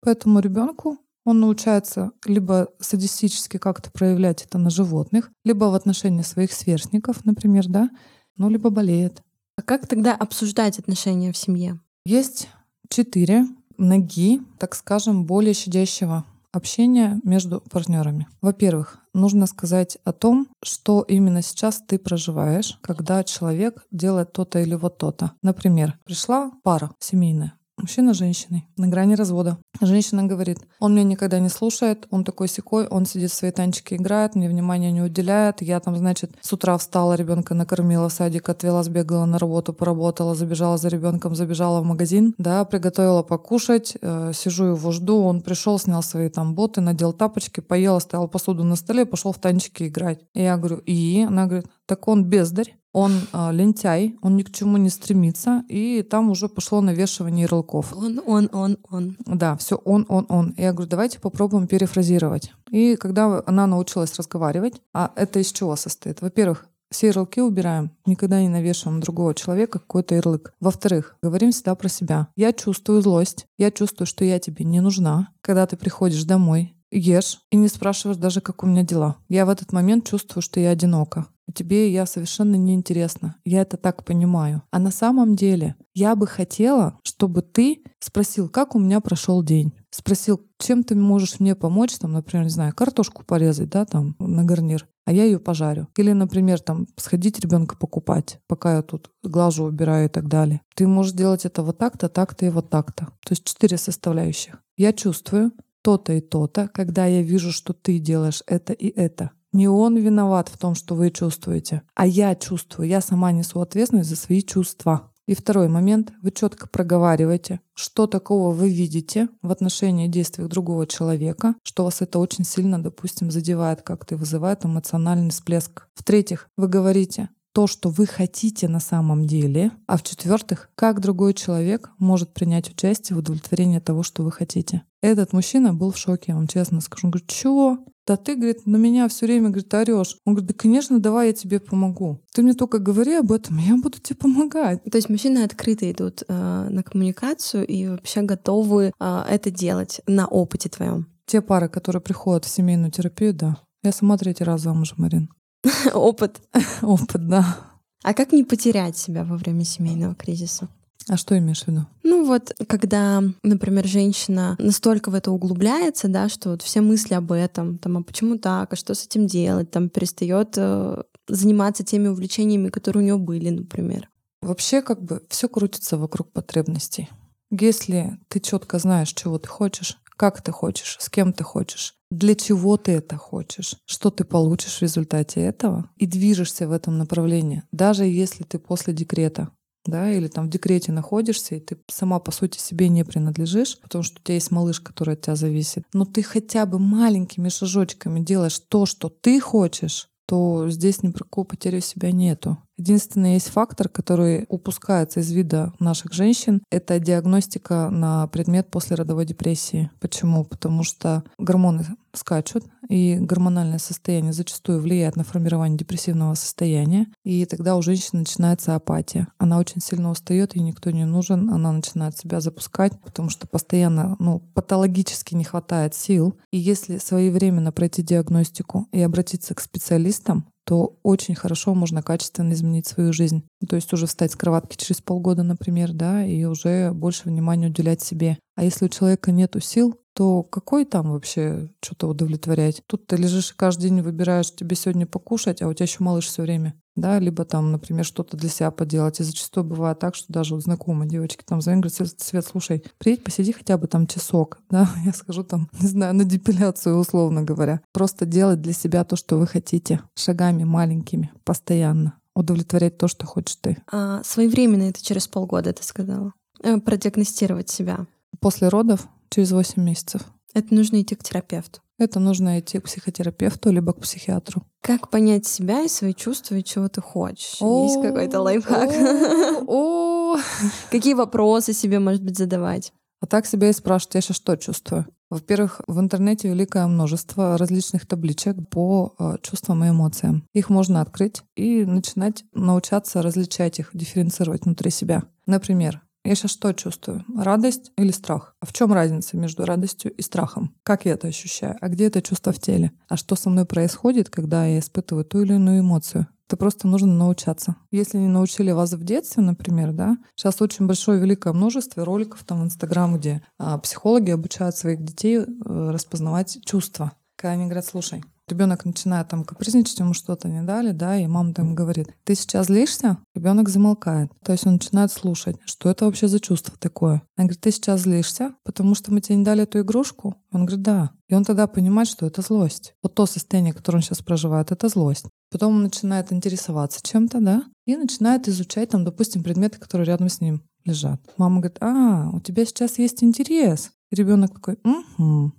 Поэтому 0.00 0.40
ребенку 0.40 0.98
он 1.24 1.40
научается 1.40 2.12
либо 2.24 2.68
садистически 2.80 3.56
как-то 3.56 3.90
проявлять 3.90 4.42
это 4.44 4.58
на 4.58 4.70
животных, 4.70 5.30
либо 5.44 5.66
в 5.66 5.74
отношении 5.74 6.22
своих 6.22 6.52
сверстников, 6.52 7.24
например, 7.24 7.66
да, 7.68 7.90
ну, 8.36 8.48
либо 8.48 8.70
болеет. 8.70 9.22
А 9.56 9.62
как 9.62 9.86
тогда 9.86 10.14
обсуждать 10.14 10.78
отношения 10.78 11.32
в 11.32 11.36
семье? 11.36 11.80
Есть 12.04 12.48
четыре 12.88 13.46
ноги, 13.78 14.40
так 14.58 14.74
скажем, 14.74 15.24
более 15.24 15.54
щадящего 15.54 16.24
общения 16.52 17.20
между 17.24 17.60
партнерами. 17.60 18.28
Во-первых, 18.40 18.98
нужно 19.12 19.46
сказать 19.46 19.98
о 20.04 20.12
том, 20.12 20.48
что 20.62 21.02
именно 21.02 21.42
сейчас 21.42 21.82
ты 21.86 21.98
проживаешь, 21.98 22.78
когда 22.82 23.24
человек 23.24 23.84
делает 23.90 24.32
то-то 24.32 24.60
или 24.60 24.74
вот 24.74 24.98
то-то. 24.98 25.32
Например, 25.42 25.98
пришла 26.04 26.52
пара 26.62 26.92
семейная, 27.00 27.54
Мужчина 27.76 28.14
с 28.14 28.18
женщиной 28.18 28.68
на 28.76 28.86
грани 28.86 29.14
развода. 29.14 29.58
Женщина 29.80 30.22
говорит, 30.22 30.58
он 30.78 30.94
меня 30.94 31.04
никогда 31.04 31.40
не 31.40 31.48
слушает, 31.48 32.06
он 32.10 32.22
такой 32.22 32.46
секой, 32.46 32.86
он 32.86 33.04
сидит 33.04 33.32
в 33.32 33.34
своей 33.34 33.52
танчике, 33.52 33.96
играет, 33.96 34.36
мне 34.36 34.48
внимания 34.48 34.92
не 34.92 35.02
уделяет. 35.02 35.60
Я 35.60 35.80
там, 35.80 35.96
значит, 35.96 36.36
с 36.40 36.52
утра 36.52 36.78
встала, 36.78 37.14
ребенка 37.14 37.54
накормила 37.54 38.08
в 38.08 38.12
садик, 38.12 38.48
отвела, 38.48 38.84
сбегала 38.84 39.24
на 39.24 39.38
работу, 39.38 39.72
поработала, 39.72 40.36
забежала 40.36 40.76
за 40.78 40.88
ребенком, 40.88 41.34
забежала 41.34 41.80
в 41.80 41.84
магазин, 41.84 42.34
да, 42.38 42.64
приготовила 42.64 43.22
покушать, 43.22 43.96
э, 44.00 44.30
сижу 44.34 44.66
его 44.66 44.92
жду, 44.92 45.22
он 45.22 45.42
пришел, 45.42 45.78
снял 45.78 46.02
свои 46.02 46.28
там 46.28 46.54
боты, 46.54 46.80
надел 46.80 47.12
тапочки, 47.12 47.60
поел, 47.60 47.96
оставил 47.96 48.28
посуду 48.28 48.62
на 48.62 48.76
столе, 48.76 49.04
пошел 49.04 49.32
в 49.32 49.38
танчики 49.38 49.88
играть. 49.88 50.20
И 50.32 50.42
я 50.42 50.56
говорю, 50.56 50.78
и? 50.86 51.24
Она 51.26 51.46
говорит, 51.46 51.66
так 51.86 52.06
он 52.06 52.24
бездарь, 52.24 52.76
он 52.94 53.26
э, 53.32 53.52
лентяй, 53.52 54.16
он 54.22 54.36
ни 54.36 54.42
к 54.42 54.52
чему 54.52 54.76
не 54.78 54.88
стремится, 54.88 55.64
и 55.68 56.02
там 56.02 56.30
уже 56.30 56.48
пошло 56.48 56.80
навешивание 56.80 57.42
ярлыков. 57.42 57.92
Он, 57.92 58.20
он, 58.24 58.48
он, 58.52 58.78
он. 58.88 59.16
Да, 59.26 59.56
все 59.56 59.76
он, 59.84 60.06
он, 60.08 60.26
он. 60.28 60.50
И 60.50 60.62
я 60.62 60.72
говорю, 60.72 60.88
давайте 60.88 61.18
попробуем 61.18 61.66
перефразировать. 61.66 62.52
И 62.70 62.94
когда 62.94 63.42
она 63.46 63.66
научилась 63.66 64.16
разговаривать, 64.16 64.80
а 64.94 65.10
это 65.16 65.40
из 65.40 65.52
чего 65.52 65.74
состоит? 65.74 66.22
Во-первых, 66.22 66.68
все 66.94 67.08
ярлыки 67.08 67.40
убираем, 67.40 67.90
никогда 68.06 68.40
не 68.40 68.48
навешиваем 68.48 69.00
другого 69.00 69.34
человека 69.34 69.80
какой-то 69.80 70.14
ярлык. 70.14 70.54
Во-вторых, 70.60 71.16
говорим 71.20 71.50
всегда 71.50 71.74
про 71.74 71.88
себя. 71.88 72.28
Я 72.36 72.52
чувствую 72.52 73.02
злость, 73.02 73.46
я 73.58 73.72
чувствую, 73.72 74.06
что 74.06 74.24
я 74.24 74.38
тебе 74.38 74.64
не 74.64 74.80
нужна. 74.80 75.30
Когда 75.40 75.66
ты 75.66 75.76
приходишь 75.76 76.22
домой, 76.22 76.73
ешь 76.98 77.40
и 77.50 77.56
не 77.56 77.68
спрашиваешь 77.68 78.18
даже, 78.18 78.40
как 78.40 78.62
у 78.62 78.66
меня 78.66 78.82
дела. 78.82 79.16
Я 79.28 79.46
в 79.46 79.50
этот 79.50 79.72
момент 79.72 80.08
чувствую, 80.08 80.42
что 80.42 80.60
я 80.60 80.70
одинока 80.70 81.26
тебе 81.54 81.90
я 81.90 82.06
совершенно 82.06 82.56
неинтересна. 82.56 83.36
Я 83.44 83.62
это 83.62 83.76
так 83.76 84.04
понимаю. 84.04 84.62
А 84.70 84.78
на 84.78 84.90
самом 84.90 85.36
деле 85.36 85.76
я 85.94 86.16
бы 86.16 86.26
хотела, 86.26 86.98
чтобы 87.02 87.42
ты 87.42 87.82
спросил, 88.00 88.48
как 88.48 88.74
у 88.74 88.78
меня 88.78 89.00
прошел 89.00 89.42
день. 89.42 89.72
Спросил, 89.90 90.40
чем 90.58 90.82
ты 90.82 90.94
можешь 90.94 91.40
мне 91.40 91.54
помочь, 91.54 91.96
там, 91.98 92.12
например, 92.12 92.44
не 92.44 92.50
знаю, 92.50 92.74
картошку 92.74 93.24
порезать, 93.24 93.70
да, 93.70 93.84
там, 93.84 94.16
на 94.18 94.44
гарнир, 94.44 94.88
а 95.06 95.12
я 95.12 95.24
ее 95.24 95.38
пожарю. 95.38 95.88
Или, 95.96 96.12
например, 96.12 96.60
там, 96.60 96.86
сходить 96.96 97.38
ребенка 97.38 97.76
покупать, 97.76 98.40
пока 98.48 98.76
я 98.76 98.82
тут 98.82 99.10
глажу, 99.22 99.64
убираю 99.64 100.06
и 100.06 100.08
так 100.08 100.28
далее. 100.28 100.62
Ты 100.74 100.88
можешь 100.88 101.12
делать 101.12 101.44
это 101.44 101.62
вот 101.62 101.78
так-то, 101.78 102.08
так-то 102.08 102.44
и 102.44 102.50
вот 102.50 102.70
так-то. 102.70 103.06
То 103.24 103.30
есть 103.30 103.44
четыре 103.44 103.76
составляющих. 103.76 104.58
Я 104.76 104.92
чувствую 104.92 105.52
то-то 105.84 106.14
и 106.14 106.20
то-то, 106.20 106.68
когда 106.72 107.04
я 107.04 107.20
вижу, 107.20 107.52
что 107.52 107.74
ты 107.74 107.98
делаешь 107.98 108.42
это 108.46 108.72
и 108.72 108.88
это. 108.88 109.32
Не 109.52 109.68
он 109.68 109.96
виноват 109.96 110.48
в 110.48 110.56
том, 110.56 110.74
что 110.74 110.94
вы 110.94 111.10
чувствуете, 111.10 111.82
а 111.94 112.06
я 112.06 112.34
чувствую. 112.34 112.88
Я 112.88 113.02
сама 113.02 113.30
несу 113.32 113.60
ответственность 113.60 114.08
за 114.08 114.16
свои 114.16 114.42
чувства. 114.42 115.12
И 115.26 115.34
второй 115.34 115.68
момент. 115.68 116.12
Вы 116.22 116.32
четко 116.32 116.68
проговариваете, 116.68 117.60
что 117.74 118.06
такого 118.06 118.52
вы 118.52 118.68
видите 118.68 119.28
в 119.40 119.50
отношении 119.50 120.06
действий 120.06 120.46
другого 120.46 120.86
человека, 120.86 121.54
что 121.62 121.84
вас 121.84 122.02
это 122.02 122.18
очень 122.18 122.44
сильно, 122.44 122.82
допустим, 122.82 123.30
задевает 123.30 123.82
как-то 123.82 124.16
и 124.16 124.18
вызывает 124.18 124.66
эмоциональный 124.66 125.30
всплеск. 125.30 125.86
В-третьих, 125.94 126.50
вы 126.56 126.68
говорите, 126.68 127.30
то, 127.54 127.68
что 127.68 127.88
вы 127.88 128.06
хотите 128.06 128.66
на 128.66 128.80
самом 128.80 129.26
деле, 129.28 129.70
а 129.86 129.96
в-четвертых, 129.96 130.70
как 130.74 131.00
другой 131.00 131.34
человек 131.34 131.90
может 131.98 132.34
принять 132.34 132.68
участие 132.68 133.14
в 133.14 133.20
удовлетворении 133.20 133.78
того, 133.78 134.02
что 134.02 134.24
вы 134.24 134.32
хотите. 134.32 134.82
Этот 135.00 135.32
мужчина 135.32 135.72
был 135.72 135.92
в 135.92 135.96
шоке, 135.96 136.24
я 136.28 136.34
вам 136.34 136.48
честно 136.48 136.80
скажу. 136.80 137.06
Он 137.06 137.10
говорит, 137.12 137.28
чего? 137.28 137.78
Да 138.08 138.16
ты, 138.16 138.34
говорит, 138.34 138.66
на 138.66 138.76
меня 138.76 139.06
все 139.08 139.26
время, 139.26 139.50
говорит, 139.50 139.72
орешь. 139.72 140.16
Он 140.24 140.34
говорит, 140.34 140.50
да, 140.50 140.54
конечно, 140.58 140.98
давай 140.98 141.28
я 141.28 141.32
тебе 141.32 141.60
помогу. 141.60 142.20
Ты 142.34 142.42
мне 142.42 142.54
только 142.54 142.78
говори 142.78 143.14
об 143.14 143.30
этом, 143.30 143.56
я 143.58 143.76
буду 143.76 144.00
тебе 144.00 144.16
помогать. 144.16 144.82
То 144.82 144.96
есть 144.96 145.08
мужчины 145.08 145.44
открыто 145.44 145.90
идут 145.90 146.24
э, 146.26 146.68
на 146.68 146.82
коммуникацию 146.82 147.64
и 147.64 147.86
вообще 147.86 148.22
готовы 148.22 148.92
э, 148.98 149.24
это 149.30 149.50
делать 149.52 150.00
на 150.08 150.26
опыте 150.26 150.68
твоем. 150.68 151.06
Те 151.26 151.40
пары, 151.40 151.68
которые 151.68 152.02
приходят 152.02 152.44
в 152.44 152.48
семейную 152.48 152.90
терапию, 152.90 153.32
да. 153.32 153.58
Я 153.84 153.92
сама 153.92 154.18
третий 154.18 154.44
раз 154.44 154.62
замужем, 154.62 154.96
Марин. 154.98 155.30
Опыт. 155.94 156.40
Опыт, 156.82 157.28
да. 157.28 157.58
А 158.02 158.14
как 158.14 158.32
не 158.32 158.44
потерять 158.44 158.96
себя 158.96 159.24
во 159.24 159.36
время 159.36 159.64
семейного 159.64 160.14
кризиса? 160.14 160.68
А 161.08 161.16
что 161.16 161.36
имеешь 161.36 161.62
в 161.62 161.68
виду? 161.68 161.86
Ну 162.02 162.24
вот, 162.24 162.52
когда, 162.66 163.22
например, 163.42 163.86
женщина 163.86 164.56
настолько 164.58 165.10
в 165.10 165.14
это 165.14 165.30
углубляется, 165.30 166.08
да, 166.08 166.28
что 166.28 166.50
вот 166.50 166.62
все 166.62 166.80
мысли 166.80 167.14
об 167.14 167.32
этом, 167.32 167.78
там, 167.78 167.98
а 167.98 168.02
почему 168.02 168.38
так, 168.38 168.72
а 168.72 168.76
что 168.76 168.94
с 168.94 169.04
этим 169.04 169.26
делать, 169.26 169.70
там, 169.70 169.90
перестает 169.90 170.54
э, 170.56 171.02
заниматься 171.28 171.84
теми 171.84 172.08
увлечениями, 172.08 172.70
которые 172.70 173.02
у 173.02 173.04
нее 173.04 173.18
были, 173.18 173.50
например. 173.50 174.08
Вообще, 174.40 174.80
как 174.80 175.02
бы, 175.02 175.22
все 175.28 175.48
крутится 175.48 175.98
вокруг 175.98 176.32
потребностей. 176.32 177.08
Если 177.50 178.18
ты 178.28 178.40
четко 178.40 178.78
знаешь, 178.78 179.12
чего 179.12 179.38
ты 179.38 179.48
хочешь, 179.48 179.98
как 180.16 180.42
ты 180.42 180.52
хочешь, 180.52 180.96
с 181.00 181.08
кем 181.08 181.32
ты 181.32 181.44
хочешь, 181.44 181.94
для 182.10 182.34
чего 182.34 182.76
ты 182.76 182.92
это 182.92 183.16
хочешь, 183.16 183.76
что 183.86 184.10
ты 184.10 184.24
получишь 184.24 184.78
в 184.78 184.82
результате 184.82 185.40
этого, 185.40 185.90
и 185.96 186.06
движешься 186.06 186.68
в 186.68 186.72
этом 186.72 186.98
направлении, 186.98 187.62
даже 187.72 188.04
если 188.04 188.44
ты 188.44 188.58
после 188.58 188.92
декрета 188.92 189.50
да, 189.86 190.10
или 190.10 190.28
там 190.28 190.46
в 190.46 190.50
декрете 190.50 190.92
находишься, 190.92 191.56
и 191.56 191.60
ты 191.60 191.76
сама, 191.88 192.18
по 192.18 192.32
сути, 192.32 192.58
себе 192.58 192.88
не 192.88 193.04
принадлежишь, 193.04 193.78
потому 193.80 194.02
что 194.02 194.18
у 194.18 194.22
тебя 194.22 194.34
есть 194.34 194.50
малыш, 194.50 194.80
который 194.80 195.14
от 195.14 195.20
тебя 195.20 195.36
зависит, 195.36 195.84
но 195.92 196.04
ты 196.04 196.22
хотя 196.22 196.66
бы 196.66 196.78
маленькими 196.78 197.48
шажочками 197.48 198.20
делаешь 198.20 198.58
то, 198.58 198.86
что 198.86 199.08
ты 199.08 199.40
хочешь, 199.40 200.08
то 200.26 200.70
здесь 200.70 201.02
ни 201.02 201.10
про 201.10 201.24
какую 201.24 201.44
потерю 201.44 201.80
себя 201.80 202.12
нету. 202.12 202.58
Единственный 202.76 203.34
есть 203.34 203.48
фактор, 203.48 203.88
который 203.88 204.46
упускается 204.48 205.20
из 205.20 205.30
вида 205.30 205.72
наших 205.78 206.12
женщин, 206.12 206.62
это 206.70 206.98
диагностика 206.98 207.88
на 207.90 208.26
предмет 208.26 208.70
послеродовой 208.70 209.26
депрессии. 209.26 209.90
Почему? 210.00 210.44
Потому 210.44 210.82
что 210.82 211.22
гормоны 211.38 211.86
скачут, 212.12 212.64
и 212.88 213.16
гормональное 213.20 213.78
состояние 213.78 214.32
зачастую 214.32 214.80
влияет 214.80 215.16
на 215.16 215.24
формирование 215.24 215.78
депрессивного 215.78 216.34
состояния, 216.34 217.06
и 217.24 217.44
тогда 217.46 217.76
у 217.76 217.82
женщины 217.82 218.20
начинается 218.20 218.74
апатия. 218.74 219.28
Она 219.38 219.58
очень 219.58 219.80
сильно 219.80 220.10
устает, 220.10 220.54
ей 220.54 220.62
никто 220.62 220.90
не 220.90 221.04
нужен, 221.04 221.50
она 221.50 221.72
начинает 221.72 222.16
себя 222.16 222.40
запускать, 222.40 222.92
потому 223.02 223.30
что 223.30 223.46
постоянно, 223.46 224.16
ну, 224.18 224.40
патологически 224.54 225.34
не 225.34 225.44
хватает 225.44 225.94
сил. 225.94 226.38
И 226.50 226.58
если 226.58 226.98
своевременно 226.98 227.72
пройти 227.72 228.02
диагностику 228.02 228.88
и 228.92 229.00
обратиться 229.00 229.54
к 229.54 229.60
специалистам, 229.60 230.46
то 230.64 230.98
очень 231.02 231.34
хорошо 231.34 231.74
можно 231.74 232.02
качественно 232.02 232.52
изменить 232.52 232.86
свою 232.86 233.12
жизнь. 233.12 233.44
То 233.68 233.76
есть 233.76 233.92
уже 233.92 234.06
встать 234.06 234.32
с 234.32 234.36
кроватки 234.36 234.76
через 234.76 235.00
полгода, 235.00 235.42
например, 235.42 235.92
да, 235.92 236.24
и 236.24 236.44
уже 236.44 236.92
больше 236.92 237.22
внимания 237.24 237.68
уделять 237.68 238.02
себе. 238.02 238.38
А 238.56 238.64
если 238.64 238.86
у 238.86 238.88
человека 238.88 239.32
нету 239.32 239.60
сил, 239.60 239.98
то 240.14 240.42
какой 240.42 240.84
там 240.84 241.10
вообще 241.12 241.68
что-то 241.82 242.08
удовлетворять? 242.08 242.82
Тут 242.86 243.06
ты 243.06 243.16
лежишь 243.16 243.50
и 243.50 243.54
каждый 243.56 243.90
день 243.90 244.00
выбираешь 244.00 244.54
тебе 244.54 244.76
сегодня 244.76 245.06
покушать, 245.06 245.60
а 245.60 245.68
у 245.68 245.74
тебя 245.74 245.84
еще 245.84 246.02
малыш 246.02 246.26
все 246.26 246.42
время. 246.42 246.74
Да, 246.96 247.18
либо 247.18 247.44
там, 247.44 247.72
например, 247.72 248.04
что-то 248.04 248.36
для 248.36 248.48
себя 248.48 248.70
поделать. 248.70 249.18
И 249.18 249.24
зачастую 249.24 249.64
бывает 249.64 249.98
так, 249.98 250.14
что 250.14 250.32
даже 250.32 250.54
вот 250.54 250.62
знакомые 250.62 251.08
девочки 251.08 251.42
там 251.44 251.60
звонят, 251.60 251.84
говорят, 251.84 252.20
Свет, 252.20 252.46
слушай, 252.46 252.84
приедь, 252.98 253.24
посиди 253.24 253.52
хотя 253.52 253.76
бы 253.78 253.86
там 253.86 254.06
часок, 254.06 254.58
да, 254.70 254.88
я 255.04 255.12
скажу 255.12 255.42
там, 255.42 255.68
не 255.80 255.88
знаю, 255.88 256.14
на 256.14 256.24
депиляцию, 256.24 256.96
условно 256.96 257.42
говоря. 257.42 257.80
Просто 257.92 258.26
делать 258.26 258.60
для 258.60 258.72
себя 258.72 259.04
то, 259.04 259.16
что 259.16 259.36
вы 259.36 259.46
хотите, 259.46 260.00
шагами 260.14 260.64
маленькими, 260.64 261.32
постоянно 261.44 262.14
удовлетворять 262.34 262.98
то, 262.98 263.08
что 263.08 263.26
хочешь 263.26 263.56
ты. 263.56 263.78
А 263.90 264.22
своевременно 264.24 264.84
это 264.84 265.02
через 265.02 265.28
полгода, 265.28 265.72
ты 265.72 265.82
сказала? 265.84 266.32
Э, 266.62 266.78
продиагностировать 266.80 267.70
себя. 267.70 268.06
После 268.40 268.68
родов 268.68 269.08
через 269.30 269.52
8 269.52 269.82
месяцев. 269.82 270.22
Это 270.52 270.74
нужно 270.74 271.00
идти 271.00 271.14
к 271.14 271.22
терапевту. 271.22 271.80
Это 271.98 272.18
нужно 272.18 272.58
идти 272.58 272.80
к 272.80 272.84
психотерапевту 272.84 273.70
либо 273.70 273.92
к 273.92 274.00
психиатру. 274.00 274.62
Как 274.80 275.10
понять 275.10 275.46
себя 275.46 275.82
и 275.82 275.88
свои 275.88 276.12
чувства, 276.12 276.56
и 276.56 276.64
чего 276.64 276.88
ты 276.88 277.00
хочешь? 277.00 277.60
Есть 277.60 278.02
какой-то 278.02 278.40
лайфхак? 278.40 278.90
Какие 280.90 281.14
вопросы 281.14 281.72
себе, 281.72 282.00
может 282.00 282.22
быть, 282.22 282.36
задавать? 282.36 282.92
А 283.20 283.26
так 283.26 283.46
себя 283.46 283.70
и 283.70 283.72
спрашивать, 283.72 284.16
я 284.16 284.20
сейчас 284.20 284.36
что 284.36 284.56
чувствую? 284.56 285.06
Во-первых, 285.30 285.80
в 285.86 285.98
интернете 285.98 286.48
великое 286.48 286.86
множество 286.86 287.56
различных 287.56 288.06
табличек 288.06 288.56
по 288.68 289.14
э, 289.18 289.36
чувствам 289.40 289.84
и 289.84 289.88
эмоциям. 289.88 290.46
Их 290.52 290.68
можно 290.68 291.00
открыть 291.00 291.42
и 291.56 291.84
начинать 291.84 292.44
научаться 292.52 293.22
различать 293.22 293.78
их, 293.78 293.90
дифференцировать 293.94 294.64
внутри 294.64 294.90
себя. 294.90 295.22
Например, 295.46 296.02
я 296.24 296.34
сейчас 296.34 296.52
что 296.52 296.72
чувствую? 296.72 297.24
Радость 297.36 297.92
или 297.96 298.10
страх? 298.10 298.54
А 298.60 298.66
в 298.66 298.72
чем 298.72 298.92
разница 298.92 299.36
между 299.36 299.64
радостью 299.64 300.12
и 300.12 300.22
страхом? 300.22 300.74
Как 300.82 301.04
я 301.04 301.12
это 301.12 301.28
ощущаю? 301.28 301.76
А 301.80 301.88
где 301.88 302.06
это 302.06 302.22
чувство 302.22 302.52
в 302.52 302.58
теле? 302.58 302.92
А 303.08 303.16
что 303.16 303.36
со 303.36 303.50
мной 303.50 303.66
происходит, 303.66 304.30
когда 304.30 304.66
я 304.66 304.78
испытываю 304.78 305.24
ту 305.24 305.42
или 305.42 305.54
иную 305.54 305.80
эмоцию? 305.80 306.26
Это 306.46 306.56
просто 306.56 306.88
нужно 306.88 307.14
научаться. 307.14 307.76
Если 307.90 308.18
не 308.18 308.28
научили 308.28 308.70
вас 308.70 308.92
в 308.92 309.02
детстве, 309.02 309.42
например, 309.42 309.92
да, 309.92 310.18
сейчас 310.36 310.60
очень 310.60 310.86
большое 310.86 311.18
великое 311.18 311.52
множество 311.52 312.04
роликов 312.04 312.44
там 312.44 312.60
в 312.60 312.64
Инстаграм, 312.64 313.16
где 313.16 313.42
а, 313.58 313.78
психологи 313.78 314.30
обучают 314.30 314.76
своих 314.76 315.02
детей 315.02 315.38
э, 315.38 315.44
распознавать 315.64 316.58
чувства. 316.64 317.12
Когда 317.36 317.52
они 317.52 317.64
говорят, 317.64 317.86
слушай, 317.86 318.22
Ребенок 318.48 318.84
начинает 318.84 319.28
там 319.28 319.42
капризничать, 319.44 319.98
ему 320.00 320.12
что-то 320.12 320.48
не 320.48 320.62
дали, 320.62 320.92
да, 320.92 321.18
и 321.18 321.26
мама 321.26 321.54
там 321.54 321.74
говорит, 321.74 322.14
ты 322.24 322.34
сейчас 322.34 322.66
злишься? 322.66 323.18
Ребенок 323.34 323.70
замолкает. 323.70 324.30
То 324.44 324.52
есть 324.52 324.66
он 324.66 324.74
начинает 324.74 325.10
слушать, 325.10 325.56
что 325.64 325.88
это 325.88 326.04
вообще 326.04 326.28
за 326.28 326.40
чувство 326.40 326.74
такое. 326.78 327.22
Она 327.36 327.46
говорит, 327.46 327.60
ты 327.62 327.70
сейчас 327.70 328.02
злишься, 328.02 328.54
потому 328.62 328.94
что 328.94 329.12
мы 329.12 329.22
тебе 329.22 329.36
не 329.36 329.44
дали 329.44 329.62
эту 329.62 329.80
игрушку? 329.80 330.36
Он 330.52 330.66
говорит, 330.66 330.82
да. 330.82 331.12
И 331.28 331.34
он 331.34 331.44
тогда 331.44 331.66
понимает, 331.66 332.06
что 332.06 332.26
это 332.26 332.42
злость. 332.42 332.94
Вот 333.02 333.14
то 333.14 333.24
состояние, 333.24 333.72
которое 333.72 333.98
он 333.98 334.02
сейчас 334.02 334.20
проживает, 334.20 334.72
это 334.72 334.88
злость. 334.88 335.26
Потом 335.50 335.76
он 335.76 335.82
начинает 335.84 336.32
интересоваться 336.32 337.00
чем-то, 337.02 337.40
да, 337.40 337.64
и 337.86 337.96
начинает 337.96 338.46
изучать 338.48 338.90
там, 338.90 339.04
допустим, 339.04 339.42
предметы, 339.42 339.78
которые 339.78 340.06
рядом 340.06 340.28
с 340.28 340.40
ним 340.40 340.62
лежат. 340.84 341.20
Мама 341.38 341.60
говорит, 341.60 341.78
а, 341.80 342.30
у 342.30 342.40
тебя 342.40 342.66
сейчас 342.66 342.98
есть 342.98 343.24
интерес. 343.24 343.90
Ребенок 344.10 344.52
такой, 344.52 344.78
угу. 344.84 345.52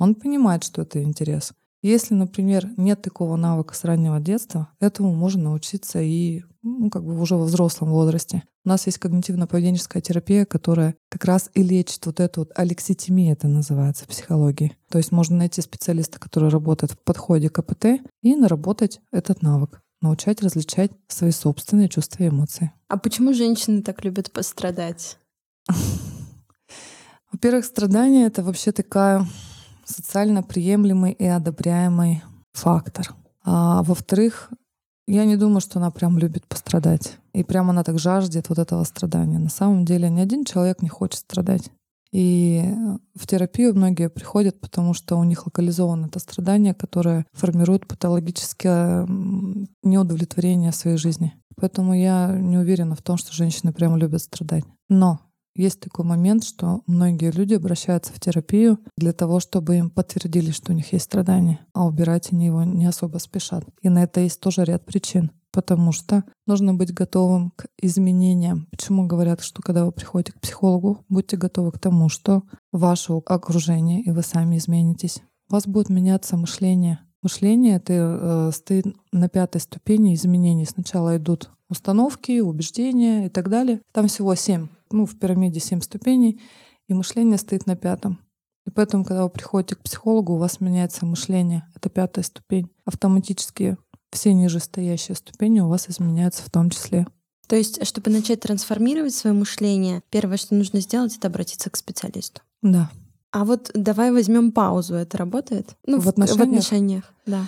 Он 0.00 0.14
понимает, 0.14 0.64
что 0.64 0.82
это 0.82 1.02
интерес. 1.02 1.52
Если, 1.82 2.14
например, 2.14 2.68
нет 2.76 3.00
такого 3.00 3.36
навыка 3.36 3.74
с 3.74 3.84
раннего 3.84 4.20
детства, 4.20 4.68
этому 4.80 5.14
можно 5.14 5.44
научиться 5.44 6.00
и 6.00 6.42
ну, 6.62 6.90
как 6.90 7.04
бы 7.04 7.18
уже 7.18 7.36
во 7.36 7.44
взрослом 7.44 7.90
возрасте. 7.90 8.42
У 8.66 8.68
нас 8.68 8.84
есть 8.86 8.98
когнитивно-поведенческая 8.98 10.02
терапия, 10.02 10.44
которая 10.44 10.94
как 11.08 11.24
раз 11.24 11.50
и 11.54 11.62
лечит 11.62 12.04
вот 12.04 12.20
эту 12.20 12.42
вот 12.42 12.50
алекситимия, 12.54 13.32
это 13.32 13.48
называется 13.48 14.04
в 14.04 14.08
психологии. 14.08 14.76
То 14.90 14.98
есть 14.98 15.10
можно 15.10 15.38
найти 15.38 15.62
специалиста, 15.62 16.20
который 16.20 16.50
работает 16.50 16.92
в 16.92 16.98
подходе 16.98 17.48
КПТ, 17.48 18.02
и 18.22 18.34
наработать 18.36 19.00
этот 19.10 19.40
навык 19.40 19.80
научать 20.02 20.42
различать 20.42 20.90
свои 21.08 21.30
собственные 21.30 21.88
чувства 21.88 22.24
и 22.24 22.28
эмоции. 22.28 22.72
А 22.88 22.96
почему 22.96 23.34
женщины 23.34 23.82
так 23.82 24.04
любят 24.04 24.32
пострадать? 24.32 25.18
Во-первых, 27.32 27.64
страдание— 27.64 28.26
это 28.28 28.42
вообще 28.42 28.72
такая 28.72 29.26
социально 29.90 30.42
приемлемый 30.42 31.12
и 31.12 31.26
одобряемый 31.26 32.22
фактор. 32.52 33.14
А 33.44 33.82
во-вторых, 33.82 34.50
я 35.06 35.24
не 35.24 35.36
думаю, 35.36 35.60
что 35.60 35.78
она 35.78 35.90
прям 35.90 36.18
любит 36.18 36.46
пострадать. 36.46 37.18
И 37.32 37.42
прям 37.42 37.70
она 37.70 37.82
так 37.84 37.98
жаждет 37.98 38.48
вот 38.48 38.58
этого 38.58 38.84
страдания. 38.84 39.38
На 39.38 39.50
самом 39.50 39.84
деле 39.84 40.08
ни 40.10 40.20
один 40.20 40.44
человек 40.44 40.82
не 40.82 40.88
хочет 40.88 41.20
страдать. 41.20 41.70
И 42.12 42.64
в 43.14 43.26
терапию 43.26 43.74
многие 43.74 44.08
приходят, 44.08 44.60
потому 44.60 44.94
что 44.94 45.16
у 45.16 45.24
них 45.24 45.46
локализовано 45.46 46.06
это 46.06 46.18
страдание, 46.18 46.74
которое 46.74 47.24
формирует 47.32 47.86
патологическое 47.86 49.06
неудовлетворение 49.82 50.72
своей 50.72 50.96
жизни. 50.96 51.34
Поэтому 51.56 51.94
я 51.94 52.36
не 52.36 52.58
уверена 52.58 52.96
в 52.96 53.02
том, 53.02 53.16
что 53.16 53.32
женщины 53.32 53.72
прям 53.72 53.96
любят 53.96 54.22
страдать. 54.22 54.64
Но 54.88 55.20
есть 55.54 55.80
такой 55.80 56.04
момент, 56.04 56.44
что 56.44 56.82
многие 56.86 57.30
люди 57.30 57.54
обращаются 57.54 58.12
в 58.12 58.20
терапию 58.20 58.78
для 58.96 59.12
того, 59.12 59.40
чтобы 59.40 59.76
им 59.76 59.90
подтвердили, 59.90 60.50
что 60.50 60.72
у 60.72 60.74
них 60.74 60.92
есть 60.92 61.06
страдания, 61.06 61.60
а 61.72 61.86
убирать 61.86 62.32
они 62.32 62.46
его 62.46 62.62
не 62.62 62.86
особо 62.86 63.18
спешат. 63.18 63.64
И 63.82 63.88
на 63.88 64.04
это 64.04 64.20
есть 64.20 64.40
тоже 64.40 64.64
ряд 64.64 64.84
причин. 64.84 65.32
Потому 65.52 65.90
что 65.90 66.22
нужно 66.46 66.74
быть 66.74 66.94
готовым 66.94 67.50
к 67.56 67.66
изменениям. 67.82 68.68
Почему 68.70 69.08
говорят, 69.08 69.40
что 69.40 69.62
когда 69.62 69.84
вы 69.84 69.90
приходите 69.90 70.32
к 70.32 70.40
психологу, 70.40 71.04
будьте 71.08 71.36
готовы 71.36 71.72
к 71.72 71.78
тому, 71.80 72.08
что 72.08 72.44
ваше 72.70 73.14
окружение 73.26 74.00
и 74.00 74.12
вы 74.12 74.22
сами 74.22 74.58
изменитесь. 74.58 75.20
У 75.48 75.54
вас 75.54 75.66
будет 75.66 75.88
меняться 75.88 76.36
мышление. 76.36 77.00
Мышление 77.22 77.76
это 77.76 77.92
э, 77.92 78.50
стоит 78.54 78.86
на 79.10 79.28
пятой 79.28 79.60
ступени 79.60 80.14
изменений. 80.14 80.66
Сначала 80.66 81.16
идут 81.16 81.50
установки, 81.68 82.38
убеждения 82.38 83.26
и 83.26 83.28
так 83.28 83.48
далее. 83.48 83.80
Там 83.92 84.06
всего 84.06 84.36
семь 84.36 84.68
ну, 84.92 85.06
в 85.06 85.18
пирамиде 85.18 85.60
семь 85.60 85.80
ступеней, 85.80 86.40
и 86.88 86.94
мышление 86.94 87.38
стоит 87.38 87.66
на 87.66 87.76
пятом. 87.76 88.20
И 88.66 88.70
поэтому, 88.70 89.04
когда 89.04 89.24
вы 89.24 89.30
приходите 89.30 89.76
к 89.76 89.82
психологу, 89.82 90.34
у 90.34 90.38
вас 90.38 90.60
меняется 90.60 91.06
мышление. 91.06 91.66
Это 91.74 91.88
пятая 91.88 92.24
ступень. 92.24 92.70
Автоматически 92.84 93.76
все 94.10 94.34
нижестоящие 94.34 95.16
ступени 95.16 95.60
у 95.60 95.68
вас 95.68 95.88
изменяются 95.88 96.42
в 96.42 96.50
том 96.50 96.70
числе. 96.70 97.06
То 97.46 97.56
есть, 97.56 97.84
чтобы 97.86 98.10
начать 98.10 98.40
трансформировать 98.40 99.14
свое 99.14 99.34
мышление, 99.34 100.02
первое, 100.10 100.36
что 100.36 100.54
нужно 100.54 100.80
сделать, 100.80 101.16
это 101.16 101.28
обратиться 101.28 101.70
к 101.70 101.76
специалисту. 101.76 102.42
Да. 102.62 102.90
А 103.32 103.44
вот 103.44 103.70
давай 103.74 104.12
возьмем 104.12 104.52
паузу. 104.52 104.94
Это 104.94 105.16
работает? 105.18 105.76
Ну, 105.86 105.98
в, 105.98 106.04
в 106.04 106.08
отношениях? 106.08 106.38
В 106.38 106.42
отношениях, 106.42 107.14
да. 107.26 107.46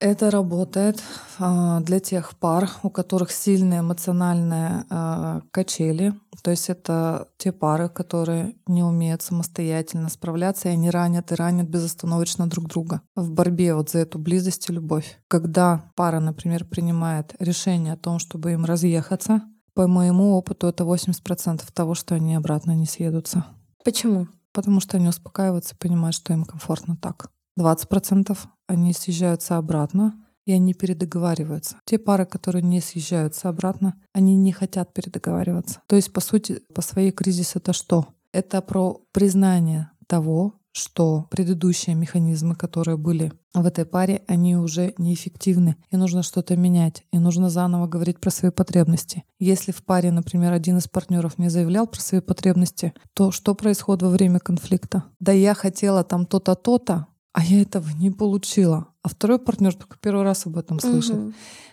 Это 0.00 0.30
работает 0.30 1.02
а, 1.38 1.80
для 1.80 2.00
тех 2.00 2.34
пар, 2.38 2.70
у 2.82 2.88
которых 2.88 3.30
сильные 3.30 3.80
эмоциональные 3.80 4.86
а, 4.88 5.42
качели. 5.50 6.14
То 6.42 6.50
есть 6.50 6.70
это 6.70 7.28
те 7.36 7.52
пары, 7.52 7.90
которые 7.90 8.56
не 8.66 8.82
умеют 8.82 9.20
самостоятельно 9.20 10.08
справляться, 10.08 10.70
и 10.70 10.72
они 10.72 10.88
ранят 10.88 11.32
и 11.32 11.34
ранят 11.34 11.68
безостановочно 11.68 12.46
друг 12.46 12.68
друга 12.68 13.02
в 13.14 13.30
борьбе 13.30 13.74
вот 13.74 13.90
за 13.90 13.98
эту 13.98 14.18
близость 14.18 14.70
и 14.70 14.72
любовь. 14.72 15.18
Когда 15.28 15.92
пара, 15.96 16.18
например, 16.18 16.64
принимает 16.64 17.34
решение 17.38 17.92
о 17.92 17.98
том, 17.98 18.18
чтобы 18.18 18.52
им 18.52 18.64
разъехаться, 18.64 19.42
по 19.74 19.86
моему 19.86 20.32
опыту 20.32 20.66
это 20.66 20.84
80% 20.84 21.62
того, 21.74 21.94
что 21.94 22.14
они 22.14 22.36
обратно 22.36 22.72
не 22.72 22.86
съедутся. 22.86 23.44
Почему? 23.84 24.28
Потому 24.52 24.80
что 24.80 24.96
они 24.96 25.08
успокаиваются 25.08 25.74
и 25.74 25.78
понимают, 25.78 26.16
что 26.16 26.32
им 26.32 26.46
комфортно 26.46 26.96
так. 26.96 27.30
20% 27.58 28.36
они 28.66 28.92
съезжаются 28.92 29.56
обратно, 29.56 30.14
и 30.46 30.52
они 30.52 30.74
передоговариваются. 30.74 31.76
Те 31.84 31.98
пары, 31.98 32.26
которые 32.26 32.62
не 32.62 32.80
съезжаются 32.80 33.48
обратно, 33.48 33.94
они 34.12 34.36
не 34.36 34.52
хотят 34.52 34.92
передоговариваться. 34.94 35.80
То 35.86 35.96
есть, 35.96 36.12
по 36.12 36.20
сути, 36.20 36.62
по 36.74 36.82
своей 36.82 37.12
кризис 37.12 37.56
это 37.56 37.72
что? 37.72 38.08
Это 38.32 38.60
про 38.62 39.00
признание 39.12 39.90
того, 40.06 40.60
что 40.72 41.26
предыдущие 41.30 41.96
механизмы, 41.96 42.54
которые 42.54 42.96
были 42.96 43.32
в 43.54 43.66
этой 43.66 43.84
паре, 43.84 44.22
они 44.28 44.56
уже 44.56 44.94
неэффективны, 44.98 45.76
и 45.90 45.96
нужно 45.96 46.22
что-то 46.22 46.56
менять, 46.56 47.04
и 47.12 47.18
нужно 47.18 47.50
заново 47.50 47.88
говорить 47.88 48.20
про 48.20 48.30
свои 48.30 48.52
потребности. 48.52 49.24
Если 49.38 49.72
в 49.72 49.84
паре, 49.84 50.12
например, 50.12 50.52
один 50.52 50.78
из 50.78 50.86
партнеров 50.86 51.38
не 51.38 51.48
заявлял 51.48 51.86
про 51.86 52.00
свои 52.00 52.20
потребности, 52.20 52.92
то 53.14 53.32
что 53.32 53.54
происходит 53.54 54.02
во 54.02 54.10
время 54.10 54.38
конфликта? 54.38 55.04
Да 55.18 55.32
я 55.32 55.54
хотела 55.54 56.04
там 56.04 56.26
то-то, 56.26 56.54
то-то, 56.54 57.06
а 57.32 57.44
я 57.44 57.62
этого 57.62 57.88
не 57.90 58.10
получила. 58.10 58.88
А 59.02 59.08
второй 59.08 59.38
партнер 59.38 59.74
только 59.74 59.96
первый 60.00 60.24
раз 60.24 60.46
об 60.46 60.58
этом 60.58 60.80
слышит. 60.80 61.14
Угу. 61.14 61.32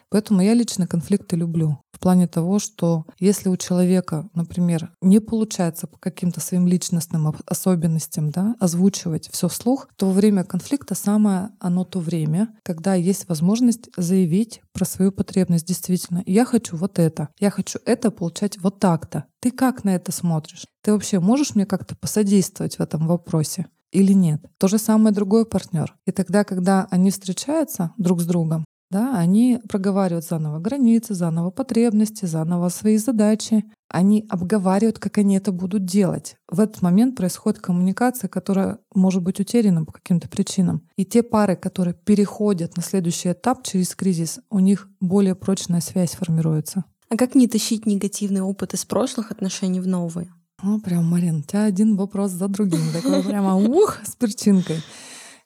Поэтому 0.09 0.41
я 0.41 0.53
лично 0.53 0.87
конфликты 0.87 1.35
люблю. 1.35 1.79
В 1.91 1.99
плане 1.99 2.27
того, 2.27 2.59
что 2.59 3.05
если 3.19 3.49
у 3.49 3.57
человека, 3.57 4.29
например, 4.33 4.93
не 5.01 5.19
получается 5.19 5.87
по 5.87 5.97
каким-то 5.97 6.39
своим 6.39 6.67
личностным 6.67 7.35
особенностям 7.45 8.29
да, 8.29 8.55
озвучивать 8.59 9.29
все 9.31 9.49
вслух, 9.49 9.89
то 9.97 10.05
во 10.05 10.13
время 10.13 10.43
конфликта 10.45 10.95
самое 10.95 11.49
оно 11.59 11.83
то 11.83 11.99
время, 11.99 12.55
когда 12.63 12.93
есть 12.93 13.27
возможность 13.27 13.89
заявить 13.97 14.61
про 14.71 14.85
свою 14.85 15.11
потребность 15.11 15.67
действительно. 15.67 16.23
Я 16.25 16.45
хочу 16.45 16.77
вот 16.77 16.99
это. 16.99 17.29
Я 17.39 17.49
хочу 17.49 17.79
это 17.83 18.11
получать 18.11 18.57
вот 18.59 18.79
так-то. 18.79 19.25
Ты 19.41 19.51
как 19.51 19.83
на 19.83 19.95
это 19.95 20.11
смотришь? 20.11 20.65
Ты 20.83 20.93
вообще 20.93 21.19
можешь 21.19 21.55
мне 21.55 21.65
как-то 21.65 21.95
посодействовать 21.95 22.77
в 22.77 22.81
этом 22.81 23.07
вопросе? 23.07 23.65
Или 23.91 24.13
нет. 24.13 24.45
То 24.57 24.67
же 24.67 24.77
самое 24.77 25.13
другой 25.13 25.45
партнер. 25.45 25.95
И 26.05 26.11
тогда, 26.11 26.43
когда 26.43 26.87
они 26.91 27.11
встречаются 27.11 27.93
друг 27.97 28.21
с 28.21 28.25
другом, 28.25 28.65
да, 28.89 29.17
они 29.17 29.59
проговаривают 29.67 30.25
заново 30.25 30.59
границы, 30.59 31.13
заново 31.13 31.51
потребности, 31.51 32.25
заново 32.25 32.69
свои 32.69 32.97
задачи. 32.97 33.65
Они 33.89 34.25
обговаривают, 34.29 34.97
как 34.97 35.17
они 35.17 35.35
это 35.35 35.51
будут 35.51 35.83
делать. 35.83 36.37
В 36.49 36.61
этот 36.61 36.81
момент 36.81 37.17
происходит 37.17 37.59
коммуникация, 37.59 38.29
которая 38.29 38.79
может 38.95 39.23
быть 39.23 39.41
утеряна 39.41 39.83
по 39.83 39.91
каким-то 39.91 40.29
причинам. 40.29 40.87
И 40.95 41.03
те 41.03 41.21
пары, 41.21 41.57
которые 41.57 41.95
переходят 41.95 42.77
на 42.77 42.83
следующий 42.83 43.31
этап 43.33 43.63
через 43.63 43.93
кризис, 43.93 44.39
у 44.49 44.59
них 44.59 44.87
более 45.01 45.35
прочная 45.35 45.81
связь 45.81 46.11
формируется. 46.11 46.85
А 47.09 47.17
как 47.17 47.35
не 47.35 47.47
тащить 47.47 47.85
негативный 47.85 48.41
опыт 48.41 48.73
из 48.73 48.85
прошлых 48.85 49.31
отношений 49.31 49.81
в 49.81 49.87
новые? 49.87 50.33
Ну, 50.63 50.81
прям, 50.81 51.05
Марин, 51.05 51.39
у 51.39 51.41
тебя 51.43 51.65
один 51.65 51.95
вопрос 51.95 52.31
за 52.31 52.47
другим. 52.47 52.81
Такой 52.93 53.23
прямо 53.23 53.55
ух, 53.55 53.99
с 54.03 54.15
перчинкой. 54.15 54.81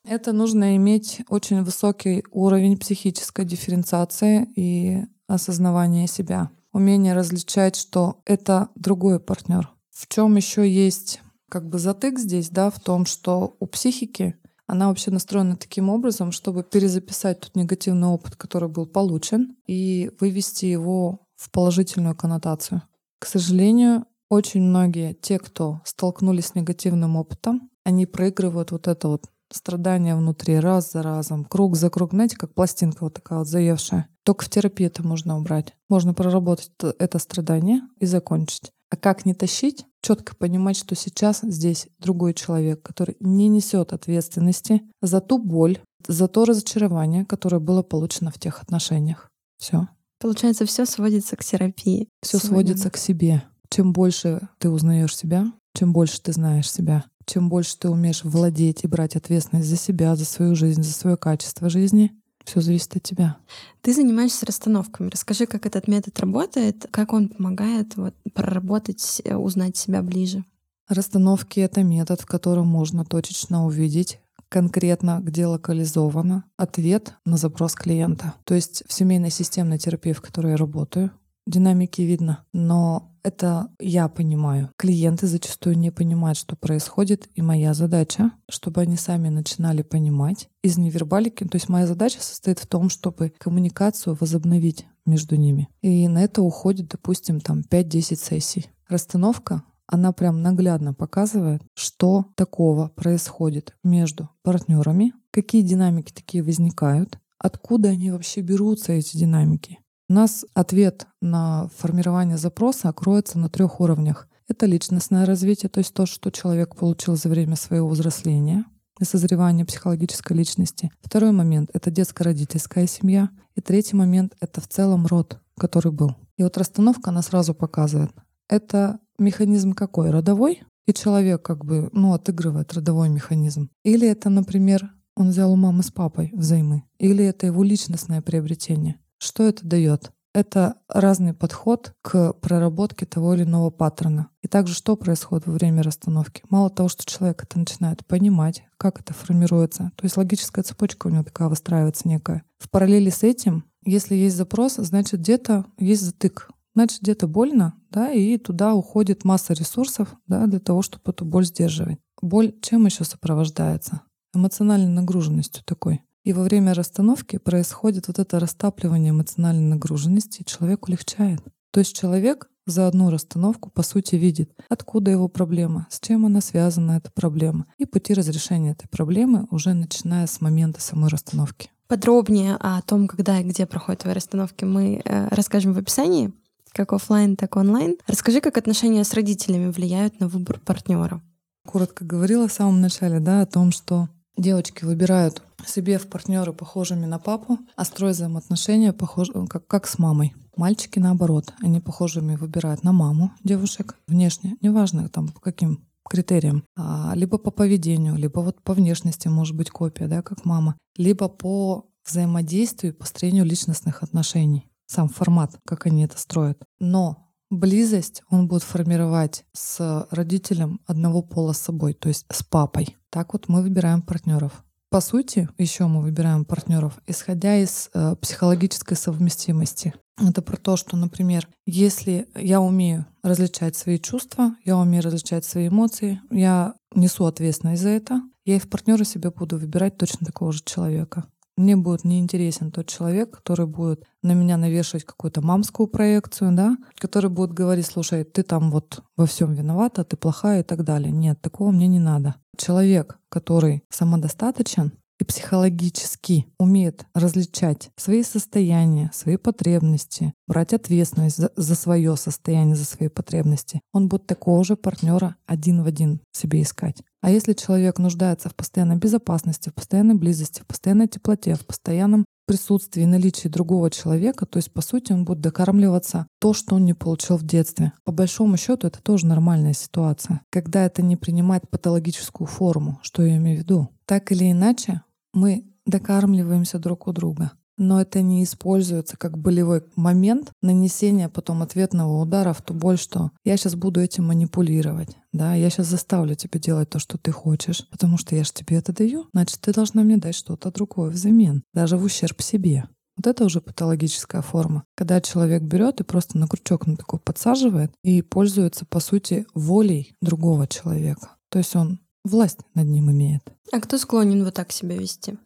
Это 0.03 0.31
нужно 0.31 0.75
иметь 0.77 1.21
очень 1.29 1.63
высокий 1.63 2.23
уровень 2.31 2.77
психической 2.77 3.45
дифференциации 3.45 4.47
и 4.55 5.03
осознавания 5.27 6.07
себя. 6.07 6.49
Умение 6.73 7.13
различать, 7.13 7.75
что 7.75 8.21
это 8.25 8.69
другой 8.75 9.19
партнер. 9.19 9.69
В 9.91 10.07
чем 10.07 10.37
еще 10.37 10.67
есть 10.69 11.21
как 11.49 11.67
бы 11.67 11.77
затык 11.79 12.17
здесь, 12.17 12.49
да, 12.49 12.69
в 12.69 12.79
том, 12.79 13.05
что 13.05 13.57
у 13.59 13.67
психики 13.67 14.35
она 14.65 14.87
вообще 14.87 15.11
настроена 15.11 15.57
таким 15.57 15.89
образом, 15.89 16.31
чтобы 16.31 16.63
перезаписать 16.63 17.41
тот 17.41 17.57
негативный 17.57 18.07
опыт, 18.07 18.37
который 18.37 18.69
был 18.69 18.85
получен, 18.85 19.57
и 19.67 20.09
вывести 20.21 20.65
его 20.65 21.19
в 21.35 21.51
положительную 21.51 22.15
коннотацию. 22.15 22.81
К 23.19 23.25
сожалению, 23.25 24.05
очень 24.31 24.61
многие, 24.61 25.13
те, 25.13 25.37
кто 25.39 25.81
столкнулись 25.83 26.45
с 26.45 26.55
негативным 26.55 27.17
опытом, 27.17 27.69
они 27.83 28.05
проигрывают 28.05 28.71
вот 28.71 28.87
это 28.87 29.09
вот 29.09 29.25
страдание 29.51 30.15
внутри 30.15 30.57
раз 30.57 30.93
за 30.93 31.03
разом, 31.03 31.43
круг 31.43 31.75
за 31.75 31.89
круг, 31.89 32.11
знаете, 32.11 32.37
как 32.37 32.53
пластинка 32.53 33.03
вот 33.03 33.15
такая 33.15 33.39
вот 33.39 33.47
заевшая. 33.49 34.07
Только 34.23 34.45
в 34.45 34.49
терапии 34.49 34.85
это 34.85 35.05
можно 35.05 35.37
убрать. 35.37 35.73
Можно 35.89 36.13
проработать 36.13 36.71
это 36.97 37.19
страдание 37.19 37.81
и 37.99 38.05
закончить. 38.05 38.71
А 38.89 38.95
как 38.95 39.25
не 39.25 39.33
тащить? 39.33 39.85
Четко 40.01 40.33
понимать, 40.33 40.77
что 40.77 40.95
сейчас 40.95 41.41
здесь 41.41 41.89
другой 41.99 42.33
человек, 42.33 42.81
который 42.81 43.17
не 43.19 43.49
несет 43.49 43.91
ответственности 43.91 44.81
за 45.01 45.19
ту 45.19 45.39
боль, 45.39 45.79
за 46.07 46.29
то 46.29 46.45
разочарование, 46.45 47.25
которое 47.25 47.59
было 47.59 47.83
получено 47.83 48.31
в 48.31 48.39
тех 48.39 48.61
отношениях. 48.61 49.29
Все. 49.57 49.89
Получается, 50.21 50.65
все 50.65 50.85
сводится 50.85 51.35
к 51.35 51.43
терапии. 51.43 52.07
Все 52.21 52.37
сводится 52.37 52.89
к 52.89 52.95
себе. 52.95 53.43
Чем 53.71 53.93
больше 53.93 54.49
ты 54.59 54.69
узнаешь 54.69 55.15
себя, 55.15 55.51
чем 55.73 55.93
больше 55.93 56.21
ты 56.21 56.33
знаешь 56.33 56.69
себя, 56.69 57.05
чем 57.25 57.47
больше 57.47 57.77
ты 57.77 57.89
умеешь 57.89 58.25
владеть 58.25 58.83
и 58.83 58.87
брать 58.87 59.15
ответственность 59.15 59.69
за 59.69 59.77
себя, 59.77 60.15
за 60.17 60.25
свою 60.25 60.55
жизнь, 60.55 60.83
за 60.83 60.91
свое 60.91 61.15
качество 61.15 61.69
жизни, 61.69 62.11
все 62.43 62.59
зависит 62.59 62.97
от 62.97 63.03
тебя. 63.03 63.37
Ты 63.81 63.93
занимаешься 63.93 64.45
расстановками. 64.45 65.09
Расскажи, 65.09 65.45
как 65.45 65.65
этот 65.65 65.87
метод 65.87 66.19
работает, 66.19 66.85
как 66.91 67.13
он 67.13 67.29
помогает 67.29 67.95
вот, 67.95 68.13
проработать, 68.33 69.21
э, 69.23 69.35
узнать 69.35 69.77
себя 69.77 70.01
ближе. 70.01 70.43
Расстановки— 70.89 71.59
это 71.61 71.83
метод, 71.83 72.19
в 72.19 72.25
котором 72.25 72.67
можно 72.67 73.05
точечно 73.05 73.65
увидеть, 73.65 74.19
конкретно 74.49 75.21
где 75.23 75.45
локализовано 75.45 76.43
ответ 76.57 77.13
на 77.25 77.37
запрос 77.37 77.75
клиента. 77.75 78.33
То 78.43 78.53
есть 78.53 78.83
в 78.87 78.91
семейной 78.91 79.29
системной 79.29 79.77
терапии, 79.77 80.11
в 80.11 80.21
которой 80.21 80.51
я 80.51 80.57
работаю, 80.57 81.11
динамики 81.45 82.01
видно, 82.01 82.45
но 82.53 83.11
это 83.23 83.69
я 83.79 84.07
понимаю. 84.07 84.71
Клиенты 84.77 85.27
зачастую 85.27 85.77
не 85.77 85.91
понимают, 85.91 86.37
что 86.37 86.55
происходит, 86.55 87.29
и 87.35 87.41
моя 87.41 87.73
задача, 87.73 88.31
чтобы 88.49 88.81
они 88.81 88.97
сами 88.97 89.29
начинали 89.29 89.81
понимать 89.81 90.49
из 90.63 90.77
невербалики. 90.77 91.43
То 91.43 91.55
есть 91.55 91.69
моя 91.69 91.87
задача 91.87 92.21
состоит 92.21 92.59
в 92.59 92.67
том, 92.67 92.89
чтобы 92.89 93.31
коммуникацию 93.37 94.17
возобновить 94.19 94.85
между 95.05 95.35
ними. 95.35 95.69
И 95.81 96.07
на 96.07 96.23
это 96.23 96.41
уходит, 96.41 96.89
допустим, 96.89 97.39
там 97.39 97.61
5-10 97.69 98.15
сессий. 98.15 98.69
Расстановка 98.87 99.63
она 99.87 100.13
прям 100.13 100.41
наглядно 100.41 100.93
показывает, 100.93 101.61
что 101.73 102.25
такого 102.35 102.87
происходит 102.87 103.75
между 103.83 104.29
партнерами, 104.41 105.13
какие 105.31 105.61
динамики 105.63 106.13
такие 106.13 106.43
возникают, 106.43 107.19
откуда 107.37 107.89
они 107.89 108.09
вообще 108.11 108.39
берутся, 108.41 108.93
эти 108.93 109.17
динамики. 109.17 109.79
У 110.11 110.13
нас 110.13 110.45
ответ 110.53 111.07
на 111.21 111.69
формирование 111.77 112.37
запроса 112.37 112.91
кроется 112.91 113.39
на 113.39 113.47
трех 113.47 113.79
уровнях. 113.79 114.27
Это 114.49 114.65
личностное 114.65 115.25
развитие, 115.25 115.69
то 115.69 115.77
есть 115.77 115.93
то, 115.93 116.05
что 116.05 116.31
человек 116.31 116.75
получил 116.75 117.15
за 117.15 117.29
время 117.29 117.55
своего 117.55 117.87
взросления 117.87 118.65
и 118.99 119.05
созревания 119.05 119.63
психологической 119.63 120.35
личности. 120.35 120.91
Второй 120.99 121.31
момент— 121.31 121.69
это 121.73 121.91
детско-родительская 121.91 122.87
семья. 122.87 123.29
И 123.55 123.61
третий 123.61 123.95
момент— 123.95 124.35
это 124.41 124.59
в 124.59 124.67
целом 124.67 125.07
род, 125.07 125.39
который 125.57 125.93
был. 125.93 126.17
И 126.35 126.43
вот 126.43 126.57
расстановка, 126.57 127.11
она 127.11 127.21
сразу 127.21 127.53
показывает. 127.53 128.11
Это 128.49 128.99
механизм 129.17 129.71
какой? 129.71 130.09
Родовой? 130.09 130.63
И 130.87 130.93
человек 130.93 131.41
как 131.41 131.63
бы, 131.63 131.87
ну, 131.93 132.11
отыгрывает 132.13 132.73
родовой 132.73 133.07
механизм. 133.07 133.69
Или 133.85 134.09
это, 134.09 134.29
например, 134.29 134.91
он 135.15 135.29
взял 135.29 135.53
у 135.53 135.55
мамы 135.55 135.83
с 135.83 135.89
папой 135.89 136.31
взаймы. 136.33 136.83
Или 136.99 137.23
это 137.23 137.45
его 137.45 137.63
личностное 137.63 138.21
приобретение. 138.21 138.97
Что 139.21 139.43
это 139.43 139.65
дает? 139.65 140.11
Это 140.33 140.77
разный 140.87 141.33
подход 141.33 141.93
к 142.01 142.33
проработке 142.33 143.05
того 143.05 143.35
или 143.35 143.43
иного 143.43 143.69
паттерна. 143.69 144.29
И 144.41 144.47
также 144.47 144.73
что 144.73 144.95
происходит 144.95 145.45
во 145.45 145.53
время 145.53 145.83
расстановки? 145.83 146.41
Мало 146.49 146.71
того, 146.71 146.89
что 146.89 147.05
человек 147.05 147.43
это 147.43 147.59
начинает 147.59 148.03
понимать, 148.05 148.63
как 148.77 148.99
это 148.99 149.13
формируется, 149.13 149.91
то 149.95 150.05
есть 150.05 150.17
логическая 150.17 150.63
цепочка 150.63 151.07
у 151.07 151.09
него 151.11 151.23
такая 151.23 151.49
выстраивается 151.49 152.07
некая. 152.07 152.43
В 152.57 152.69
параллели 152.71 153.11
с 153.11 153.21
этим, 153.21 153.65
если 153.85 154.15
есть 154.15 154.37
запрос, 154.37 154.75
значит 154.77 155.19
где-то 155.19 155.65
есть 155.77 156.01
затык 156.01 156.49
значит 156.73 157.01
где-то 157.01 157.27
больно, 157.27 157.75
да, 157.91 158.11
и 158.11 158.37
туда 158.37 158.73
уходит 158.73 159.25
масса 159.25 159.53
ресурсов, 159.53 160.15
да, 160.27 160.47
для 160.47 160.59
того, 160.59 160.81
чтобы 160.81 161.11
эту 161.11 161.25
боль 161.25 161.45
сдерживать. 161.45 161.99
Боль 162.21 162.53
чем 162.61 162.85
еще 162.85 163.03
сопровождается? 163.03 164.01
Эмоциональной 164.33 164.87
нагруженностью 164.87 165.63
такой. 165.65 166.01
И 166.23 166.33
во 166.33 166.43
время 166.43 166.73
расстановки 166.73 167.37
происходит 167.37 168.07
вот 168.07 168.19
это 168.19 168.39
растапливание 168.39 169.09
эмоциональной 169.11 169.69
нагруженности, 169.69 170.41
и 170.41 170.45
человек 170.45 170.87
улегчает. 170.87 171.41
То 171.71 171.79
есть 171.79 171.95
человек 171.95 172.49
за 172.67 172.87
одну 172.87 173.09
расстановку, 173.09 173.71
по 173.71 173.81
сути, 173.81 174.15
видит, 174.15 174.51
откуда 174.69 175.09
его 175.09 175.27
проблема, 175.27 175.87
с 175.89 175.99
чем 175.99 176.25
она 176.25 176.41
связана, 176.41 176.91
эта 176.91 177.11
проблема, 177.11 177.65
и 177.77 177.85
пути 177.85 178.13
разрешения 178.13 178.71
этой 178.71 178.87
проблемы 178.87 179.47
уже 179.49 179.73
начиная 179.73 180.27
с 180.27 180.41
момента 180.41 180.79
самой 180.79 181.09
расстановки. 181.09 181.71
Подробнее 181.87 182.55
о 182.59 182.81
том, 182.81 183.07
когда 183.07 183.39
и 183.39 183.43
где 183.43 183.65
проходят 183.65 184.01
твои 184.01 184.13
расстановки, 184.13 184.63
мы 184.63 185.01
э, 185.03 185.27
расскажем 185.29 185.73
в 185.73 185.77
описании 185.77 186.31
как 186.71 186.93
офлайн, 186.93 187.35
так 187.35 187.55
и 187.55 187.59
онлайн. 187.59 187.97
Расскажи, 188.07 188.39
как 188.39 188.57
отношения 188.57 189.03
с 189.03 189.13
родителями 189.13 189.69
влияют 189.69 190.19
на 190.19 190.27
выбор 190.27 190.59
партнера. 190.59 191.21
Коротко 191.67 192.05
говорила 192.05 192.47
в 192.47 192.53
самом 192.53 192.79
начале, 192.79 193.19
да, 193.19 193.41
о 193.41 193.45
том, 193.45 193.71
что 193.71 194.07
девочки 194.37 194.83
выбирают 194.83 195.43
себе 195.65 195.97
в 195.97 196.07
партнеры 196.07 196.53
похожими 196.53 197.05
на 197.05 197.19
папу, 197.19 197.59
а 197.75 197.85
строят 197.85 198.15
взаимоотношения 198.15 198.93
похож... 198.93 199.29
как, 199.49 199.67
как 199.67 199.87
с 199.87 199.99
мамой. 199.99 200.33
Мальчики 200.55 200.99
наоборот, 200.99 201.53
они 201.61 201.79
похожими 201.79 202.35
выбирают 202.35 202.83
на 202.83 202.91
маму 202.91 203.31
девушек 203.43 203.97
внешне, 204.07 204.57
неважно 204.61 205.07
там 205.09 205.29
по 205.29 205.39
каким 205.39 205.85
критериям, 206.09 206.65
а, 206.75 207.13
либо 207.15 207.37
по 207.37 207.51
поведению, 207.51 208.15
либо 208.15 208.39
вот 208.39 208.61
по 208.63 208.73
внешности 208.73 209.27
может 209.27 209.55
быть 209.55 209.69
копия, 209.69 210.07
да, 210.07 210.21
как 210.21 210.43
мама, 210.45 210.75
либо 210.97 211.29
по 211.29 211.85
взаимодействию, 212.05 212.93
построению 212.93 213.45
личностных 213.45 214.03
отношений 214.03 214.67
сам 214.87 215.07
формат, 215.07 215.57
как 215.65 215.85
они 215.85 216.03
это 216.03 216.19
строят. 216.19 216.61
Но 216.79 217.30
близость 217.51 218.23
он 218.29 218.47
будет 218.47 218.63
формировать 218.63 219.45
с 219.53 220.07
родителем 220.09 220.79
одного 220.87 221.21
пола 221.21 221.53
с 221.53 221.59
собой, 221.59 221.93
то 221.93 222.09
есть 222.09 222.25
с 222.31 222.41
папой. 222.41 222.97
Так 223.11 223.33
вот 223.33 223.49
мы 223.49 223.61
выбираем 223.61 224.01
партнеров. 224.01 224.63
По 224.89 224.99
сути, 224.99 225.47
еще 225.57 225.87
мы 225.87 226.01
выбираем 226.01 226.43
партнеров, 226.43 226.99
исходя 227.07 227.55
из 227.57 227.89
э, 227.93 228.15
психологической 228.17 228.97
совместимости. 228.97 229.93
Это 230.19 230.41
про 230.41 230.57
то, 230.57 230.75
что, 230.75 230.97
например, 230.97 231.47
если 231.65 232.27
я 232.35 232.59
умею 232.59 233.05
различать 233.23 233.77
свои 233.77 233.99
чувства, 233.99 234.55
я 234.65 234.77
умею 234.77 235.03
различать 235.03 235.45
свои 235.45 235.69
эмоции, 235.69 236.19
я 236.29 236.73
несу 236.93 237.25
ответственность 237.25 237.81
за 237.81 237.89
это, 237.89 238.21
я 238.43 238.57
и 238.57 238.59
в 238.59 238.69
партнера 238.69 239.03
себе 239.03 239.31
буду 239.31 239.57
выбирать 239.57 239.97
точно 239.97 240.25
такого 240.25 240.51
же 240.51 240.61
человека. 240.65 241.25
Мне 241.57 241.75
будет 241.75 242.03
неинтересен 242.03 242.71
тот 242.71 242.87
человек, 242.87 243.31
который 243.31 243.67
будет 243.67 244.05
на 244.23 244.33
меня 244.33 244.57
навешивать 244.57 245.03
какую-то 245.03 245.41
мамскую 245.41 245.87
проекцию, 245.87 246.53
да, 246.53 246.77
который 246.95 247.29
будет 247.29 247.51
говорить, 247.53 247.85
слушай, 247.85 248.23
ты 248.23 248.43
там 248.43 248.71
вот 248.71 249.03
во 249.17 249.25
всем 249.25 249.53
виновата, 249.53 250.03
ты 250.03 250.17
плохая 250.17 250.61
и 250.61 250.63
так 250.63 250.83
далее. 250.83 251.11
Нет, 251.11 251.41
такого 251.41 251.71
мне 251.71 251.87
не 251.87 251.99
надо. 251.99 252.35
Человек, 252.57 253.19
который 253.29 253.83
самодостаточен, 253.89 254.93
и 255.21 255.23
психологически 255.23 256.47
умеет 256.57 257.05
различать 257.13 257.91
свои 257.95 258.23
состояния, 258.23 259.11
свои 259.13 259.37
потребности, 259.37 260.33
брать 260.47 260.73
ответственность 260.73 261.37
за, 261.37 261.51
за 261.55 261.75
свое 261.75 262.17
состояние, 262.17 262.75
за 262.75 262.85
свои 262.85 263.07
потребности, 263.07 263.81
он 263.93 264.07
будет 264.07 264.25
такого 264.25 264.63
же 264.63 264.75
партнера 264.75 265.35
один 265.45 265.83
в 265.83 265.85
один 265.85 266.21
себе 266.31 266.63
искать. 266.63 267.03
А 267.21 267.29
если 267.29 267.53
человек 267.53 267.99
нуждается 267.99 268.49
в 268.49 268.55
постоянной 268.55 268.97
безопасности, 268.97 269.69
в 269.69 269.75
постоянной 269.75 270.15
близости, 270.15 270.61
в 270.61 270.65
постоянной 270.65 271.07
теплоте, 271.07 271.53
в 271.53 271.65
постоянном 271.65 272.25
присутствии 272.47 273.03
и 273.03 273.05
наличии 273.05 273.47
другого 273.47 273.91
человека, 273.91 274.45
то 274.45 274.57
есть, 274.57 274.73
по 274.73 274.81
сути, 274.81 275.13
он 275.13 275.23
будет 275.23 275.39
докармливаться 275.39 276.27
то, 276.39 276.53
что 276.53 276.75
он 276.75 276.85
не 276.85 276.93
получил 276.93 277.37
в 277.37 277.43
детстве. 277.43 277.93
По 278.03 278.11
большому 278.11 278.57
счету, 278.57 278.87
это 278.87 279.01
тоже 279.01 279.27
нормальная 279.27 279.73
ситуация, 279.73 280.41
когда 280.49 280.83
это 280.85 281.01
не 281.01 281.15
принимает 281.15 281.69
патологическую 281.69 282.47
форму, 282.47 282.99
что 283.03 283.23
я 283.23 283.37
имею 283.37 283.59
в 283.59 283.61
виду. 283.61 283.89
Так 284.05 284.31
или 284.31 284.51
иначе, 284.51 285.03
мы 285.33 285.65
докармливаемся 285.85 286.79
друг 286.79 287.07
у 287.07 287.13
друга. 287.13 287.51
Но 287.81 287.99
это 287.99 288.21
не 288.21 288.43
используется 288.43 289.17
как 289.17 289.39
болевой 289.39 289.83
момент 289.95 290.51
нанесения 290.61 291.29
потом 291.29 291.63
ответного 291.63 292.21
удара 292.21 292.53
в 292.53 292.61
ту 292.61 292.75
боль, 292.75 292.99
что 292.99 293.31
я 293.43 293.57
сейчас 293.57 293.73
буду 293.73 293.99
этим 293.99 294.25
манипулировать, 294.25 295.17
да, 295.33 295.55
я 295.55 295.67
сейчас 295.71 295.87
заставлю 295.87 296.35
тебя 296.35 296.59
делать 296.59 296.91
то, 296.91 296.99
что 296.99 297.17
ты 297.17 297.31
хочешь, 297.31 297.87
потому 297.89 298.19
что 298.19 298.35
я 298.35 298.43
же 298.43 298.53
тебе 298.53 298.77
это 298.77 298.93
даю, 298.93 299.25
значит, 299.33 299.61
ты 299.61 299.73
должна 299.73 300.03
мне 300.03 300.17
дать 300.17 300.35
что-то 300.35 300.71
другое 300.71 301.09
взамен, 301.09 301.63
даже 301.73 301.97
в 301.97 302.03
ущерб 302.03 302.39
себе. 302.43 302.87
Вот 303.17 303.25
это 303.25 303.45
уже 303.45 303.61
патологическая 303.61 304.43
форма, 304.43 304.83
когда 304.95 305.19
человек 305.19 305.63
берет 305.63 306.01
и 306.01 306.03
просто 306.03 306.37
на 306.37 306.47
крючок 306.47 306.85
на 306.85 306.97
такой 306.97 307.19
подсаживает 307.19 307.91
и 308.03 308.21
пользуется, 308.21 308.85
по 308.85 308.99
сути, 308.99 309.47
волей 309.55 310.15
другого 310.21 310.67
человека. 310.67 311.31
То 311.49 311.57
есть 311.57 311.75
он 311.75 311.99
власть 312.23 312.59
над 312.75 312.85
ним 312.85 313.09
имеет. 313.09 313.41
А 313.71 313.79
кто 313.79 313.97
склонен 313.97 314.43
вот 314.43 314.53
так 314.53 314.71
себя 314.71 314.95
вести? 314.97 315.39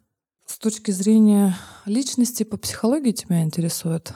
С 0.46 0.58
точки 0.58 0.92
зрения 0.92 1.56
личности 1.86 2.44
по 2.44 2.56
психологии 2.56 3.10
тебя 3.10 3.42
интересует? 3.42 4.14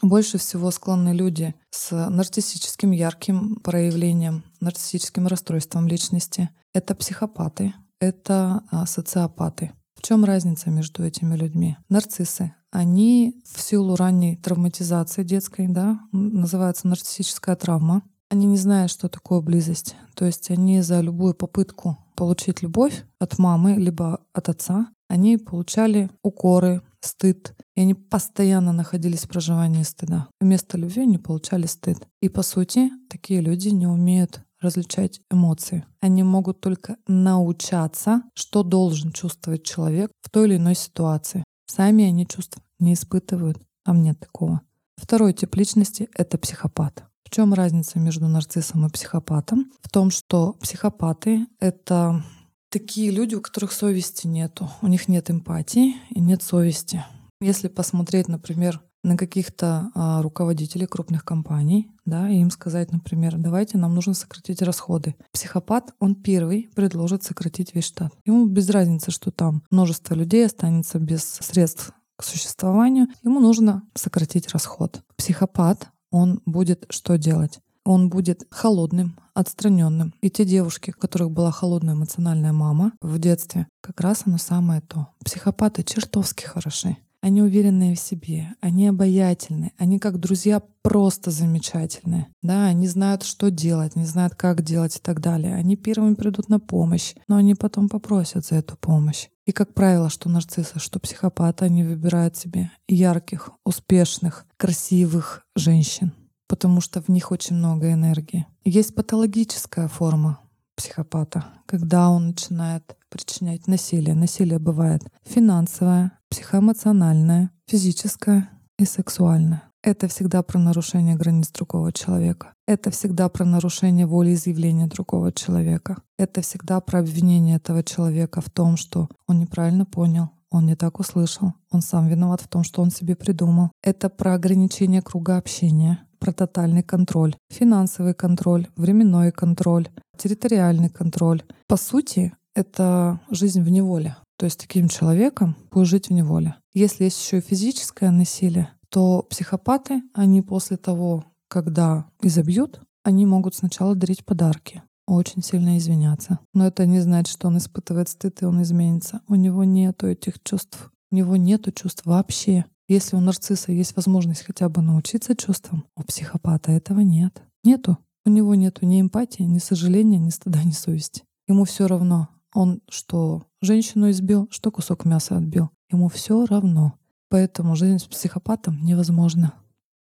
Больше 0.00 0.38
всего 0.38 0.70
склонны 0.70 1.10
люди 1.10 1.54
с 1.70 1.90
нарциссическим 2.08 2.92
ярким 2.92 3.56
проявлением, 3.56 4.44
нарциссическим 4.60 5.26
расстройством 5.26 5.88
личности. 5.88 6.50
Это 6.72 6.94
психопаты, 6.94 7.74
это 8.00 8.62
а, 8.70 8.86
социопаты. 8.86 9.72
В 9.96 10.02
чем 10.02 10.24
разница 10.24 10.70
между 10.70 11.04
этими 11.04 11.34
людьми? 11.34 11.76
Нарциссы. 11.88 12.54
Они 12.70 13.42
в 13.44 13.60
силу 13.60 13.96
ранней 13.96 14.36
травматизации 14.36 15.24
детской, 15.24 15.66
да, 15.66 16.00
называется 16.12 16.86
нарциссическая 16.86 17.56
травма, 17.56 18.02
они 18.30 18.46
не 18.46 18.56
знают, 18.56 18.90
что 18.90 19.08
такое 19.08 19.42
близость. 19.42 19.94
То 20.14 20.24
есть 20.24 20.50
они 20.50 20.80
за 20.80 21.00
любую 21.00 21.34
попытку 21.34 21.98
получить 22.14 22.62
любовь 22.62 23.04
от 23.18 23.38
мамы 23.38 23.74
либо 23.74 24.20
от 24.32 24.48
отца, 24.48 24.88
они 25.12 25.36
получали 25.36 26.08
укоры, 26.22 26.80
стыд. 27.00 27.54
И 27.76 27.82
они 27.82 27.92
постоянно 27.92 28.72
находились 28.72 29.24
в 29.24 29.28
проживании 29.28 29.82
стыда. 29.82 30.28
Вместо 30.40 30.78
любви 30.78 31.02
они 31.02 31.18
получали 31.18 31.66
стыд. 31.66 32.08
И 32.22 32.30
по 32.30 32.40
сути, 32.40 32.90
такие 33.10 33.42
люди 33.42 33.68
не 33.68 33.86
умеют 33.86 34.40
различать 34.58 35.20
эмоции. 35.30 35.84
Они 36.00 36.22
могут 36.22 36.62
только 36.62 36.96
научаться, 37.06 38.22
что 38.34 38.62
должен 38.62 39.12
чувствовать 39.12 39.64
человек 39.64 40.10
в 40.22 40.30
той 40.30 40.46
или 40.46 40.56
иной 40.56 40.74
ситуации. 40.74 41.44
Сами 41.66 42.04
они 42.04 42.26
чувств 42.26 42.56
не 42.78 42.94
испытывают. 42.94 43.58
Там 43.84 44.02
нет 44.02 44.18
такого. 44.18 44.62
Второй 44.96 45.34
тип 45.34 45.54
личности— 45.56 46.08
это 46.14 46.38
психопат. 46.38 47.04
В 47.24 47.30
чем 47.30 47.52
разница 47.52 47.98
между 47.98 48.28
нарциссом 48.28 48.86
и 48.86 48.90
психопатом? 48.90 49.70
В 49.82 49.90
том, 49.90 50.10
что 50.10 50.54
психопаты— 50.54 51.46
это 51.60 52.24
такие 52.72 53.10
люди, 53.10 53.34
у 53.34 53.40
которых 53.40 53.70
совести 53.70 54.26
нету. 54.26 54.68
У 54.80 54.88
них 54.88 55.06
нет 55.06 55.30
эмпатии 55.30 55.94
и 56.10 56.20
нет 56.20 56.42
совести. 56.42 57.04
Если 57.40 57.68
посмотреть, 57.68 58.28
например, 58.28 58.80
на 59.04 59.16
каких-то 59.16 59.90
а, 59.94 60.22
руководителей 60.22 60.86
крупных 60.86 61.24
компаний, 61.24 61.90
да, 62.04 62.30
и 62.30 62.36
им 62.36 62.50
сказать, 62.50 62.92
например, 62.92 63.34
давайте 63.36 63.76
нам 63.76 63.94
нужно 63.94 64.14
сократить 64.14 64.62
расходы. 64.62 65.16
Психопат, 65.32 65.92
он 65.98 66.14
первый 66.14 66.70
предложит 66.74 67.24
сократить 67.24 67.74
весь 67.74 67.84
штат. 67.84 68.12
Ему 68.24 68.46
без 68.46 68.70
разницы, 68.70 69.10
что 69.10 69.30
там 69.30 69.64
множество 69.70 70.14
людей 70.14 70.46
останется 70.46 70.98
без 70.98 71.24
средств 71.24 71.92
к 72.16 72.24
существованию. 72.24 73.08
Ему 73.22 73.40
нужно 73.40 73.82
сократить 73.94 74.48
расход. 74.50 75.02
Психопат, 75.16 75.88
он 76.10 76.40
будет 76.46 76.86
что 76.90 77.18
делать? 77.18 77.58
Он 77.84 78.08
будет 78.08 78.46
холодным, 78.50 79.18
отстраненным. 79.34 80.14
И 80.20 80.30
те 80.30 80.44
девушки, 80.44 80.92
у 80.96 81.00
которых 81.00 81.30
была 81.30 81.50
холодная 81.50 81.94
эмоциональная 81.94 82.52
мама 82.52 82.92
в 83.00 83.18
детстве, 83.18 83.66
как 83.80 84.00
раз 84.00 84.22
оно 84.26 84.38
самое 84.38 84.80
то. 84.80 85.08
Психопаты 85.24 85.82
чертовски 85.82 86.44
хороши. 86.44 86.96
Они 87.22 87.40
уверенные 87.40 87.94
в 87.94 88.00
себе, 88.00 88.48
они 88.60 88.88
обаятельны, 88.88 89.70
они 89.78 90.00
как 90.00 90.18
друзья 90.18 90.60
просто 90.82 91.30
замечательные. 91.30 92.26
Да, 92.42 92.66
они 92.66 92.88
знают, 92.88 93.22
что 93.22 93.48
делать, 93.48 93.94
не 93.94 94.04
знают, 94.04 94.34
как 94.34 94.62
делать 94.62 94.96
и 94.96 94.98
так 94.98 95.20
далее. 95.20 95.54
Они 95.54 95.76
первыми 95.76 96.14
придут 96.14 96.48
на 96.48 96.58
помощь, 96.58 97.14
но 97.28 97.36
они 97.36 97.54
потом 97.54 97.88
попросят 97.88 98.46
за 98.46 98.56
эту 98.56 98.76
помощь. 98.76 99.28
И, 99.46 99.52
как 99.52 99.72
правило, 99.72 100.10
что 100.10 100.28
нарциссы, 100.28 100.80
что 100.80 100.98
психопаты, 100.98 101.64
они 101.64 101.84
выбирают 101.84 102.36
себе 102.36 102.72
ярких, 102.88 103.50
успешных, 103.64 104.44
красивых 104.56 105.46
женщин, 105.54 106.12
потому 106.52 106.82
что 106.82 107.00
в 107.00 107.08
них 107.08 107.32
очень 107.32 107.56
много 107.56 107.90
энергии. 107.94 108.46
Есть 108.62 108.94
патологическая 108.94 109.88
форма 109.88 110.38
психопата, 110.76 111.46
когда 111.64 112.10
он 112.10 112.26
начинает 112.26 112.94
причинять 113.08 113.68
насилие. 113.68 114.14
Насилие 114.14 114.58
бывает 114.58 115.00
финансовое, 115.24 116.12
психоэмоциональное, 116.28 117.52
физическое 117.66 118.50
и 118.78 118.84
сексуальное. 118.84 119.62
Это 119.82 120.08
всегда 120.08 120.42
про 120.42 120.58
нарушение 120.58 121.16
границ 121.16 121.50
другого 121.52 121.90
человека. 121.90 122.52
Это 122.66 122.90
всегда 122.90 123.30
про 123.30 123.46
нарушение 123.46 124.04
волеизъявления 124.06 124.88
другого 124.88 125.32
человека. 125.32 126.02
Это 126.18 126.42
всегда 126.42 126.82
про 126.82 126.98
обвинение 126.98 127.56
этого 127.56 127.82
человека 127.82 128.42
в 128.42 128.50
том, 128.50 128.76
что 128.76 129.08
он 129.26 129.38
неправильно 129.38 129.86
понял, 129.86 130.28
он 130.52 130.66
не 130.66 130.76
так 130.76 131.00
услышал, 131.00 131.54
он 131.70 131.82
сам 131.82 132.08
виноват 132.08 132.40
в 132.40 132.48
том, 132.48 132.62
что 132.62 132.82
он 132.82 132.90
себе 132.90 133.16
придумал. 133.16 133.70
Это 133.82 134.08
про 134.08 134.34
ограничение 134.34 135.02
круга 135.02 135.38
общения, 135.38 136.06
про 136.18 136.32
тотальный 136.32 136.82
контроль, 136.82 137.34
финансовый 137.50 138.14
контроль, 138.14 138.68
временной 138.76 139.32
контроль, 139.32 139.88
территориальный 140.16 140.88
контроль. 140.88 141.42
По 141.66 141.76
сути, 141.76 142.32
это 142.54 143.20
жизнь 143.30 143.62
в 143.62 143.68
неволе. 143.68 144.16
То 144.36 144.46
есть 144.46 144.60
таким 144.60 144.88
человеком 144.88 145.56
будет 145.70 145.86
жить 145.86 146.08
в 146.08 146.12
неволе. 146.12 146.54
Если 146.74 147.04
есть 147.04 147.22
еще 147.22 147.38
и 147.38 147.42
физическое 147.42 148.10
насилие, 148.10 148.70
то 148.88 149.22
психопаты, 149.22 150.02
они 150.14 150.42
после 150.42 150.76
того, 150.76 151.24
когда 151.48 152.06
изобьют, 152.20 152.80
они 153.04 153.26
могут 153.26 153.54
сначала 153.54 153.94
дарить 153.94 154.24
подарки, 154.24 154.82
очень 155.06 155.42
сильно 155.42 155.78
извиняться. 155.78 156.38
Но 156.54 156.66
это 156.66 156.86
не 156.86 157.00
значит, 157.00 157.32
что 157.32 157.48
он 157.48 157.58
испытывает 157.58 158.08
стыд 158.08 158.42
и 158.42 158.44
он 158.44 158.62
изменится. 158.62 159.20
У 159.28 159.34
него 159.34 159.64
нету 159.64 160.06
этих 160.06 160.42
чувств. 160.42 160.90
У 161.10 161.16
него 161.16 161.36
нету 161.36 161.72
чувств 161.72 162.06
вообще. 162.06 162.64
Если 162.88 163.16
у 163.16 163.20
нарцисса 163.20 163.72
есть 163.72 163.96
возможность 163.96 164.42
хотя 164.42 164.68
бы 164.68 164.82
научиться 164.82 165.36
чувствам, 165.36 165.84
у 165.96 166.02
психопата 166.02 166.72
этого 166.72 167.00
нет. 167.00 167.42
Нету. 167.64 167.98
У 168.24 168.30
него 168.30 168.54
нету 168.54 168.86
ни 168.86 169.00
эмпатии, 169.00 169.42
ни 169.42 169.58
сожаления, 169.58 170.18
ни 170.18 170.30
стыда, 170.30 170.62
ни 170.62 170.70
совести. 170.70 171.24
Ему 171.48 171.64
все 171.64 171.86
равно, 171.86 172.28
он 172.54 172.82
что 172.88 173.46
женщину 173.60 174.10
избил, 174.10 174.48
что 174.50 174.70
кусок 174.70 175.04
мяса 175.04 175.36
отбил. 175.36 175.70
Ему 175.90 176.08
все 176.08 176.44
равно. 176.46 176.94
Поэтому 177.28 177.76
жизнь 177.76 177.98
с 177.98 178.04
психопатом 178.04 178.84
невозможна. 178.84 179.54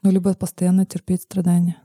Ну, 0.03 0.11
либо 0.11 0.35
постоянно 0.35 0.85
терпеть 0.85 1.23
страдания. 1.23 1.77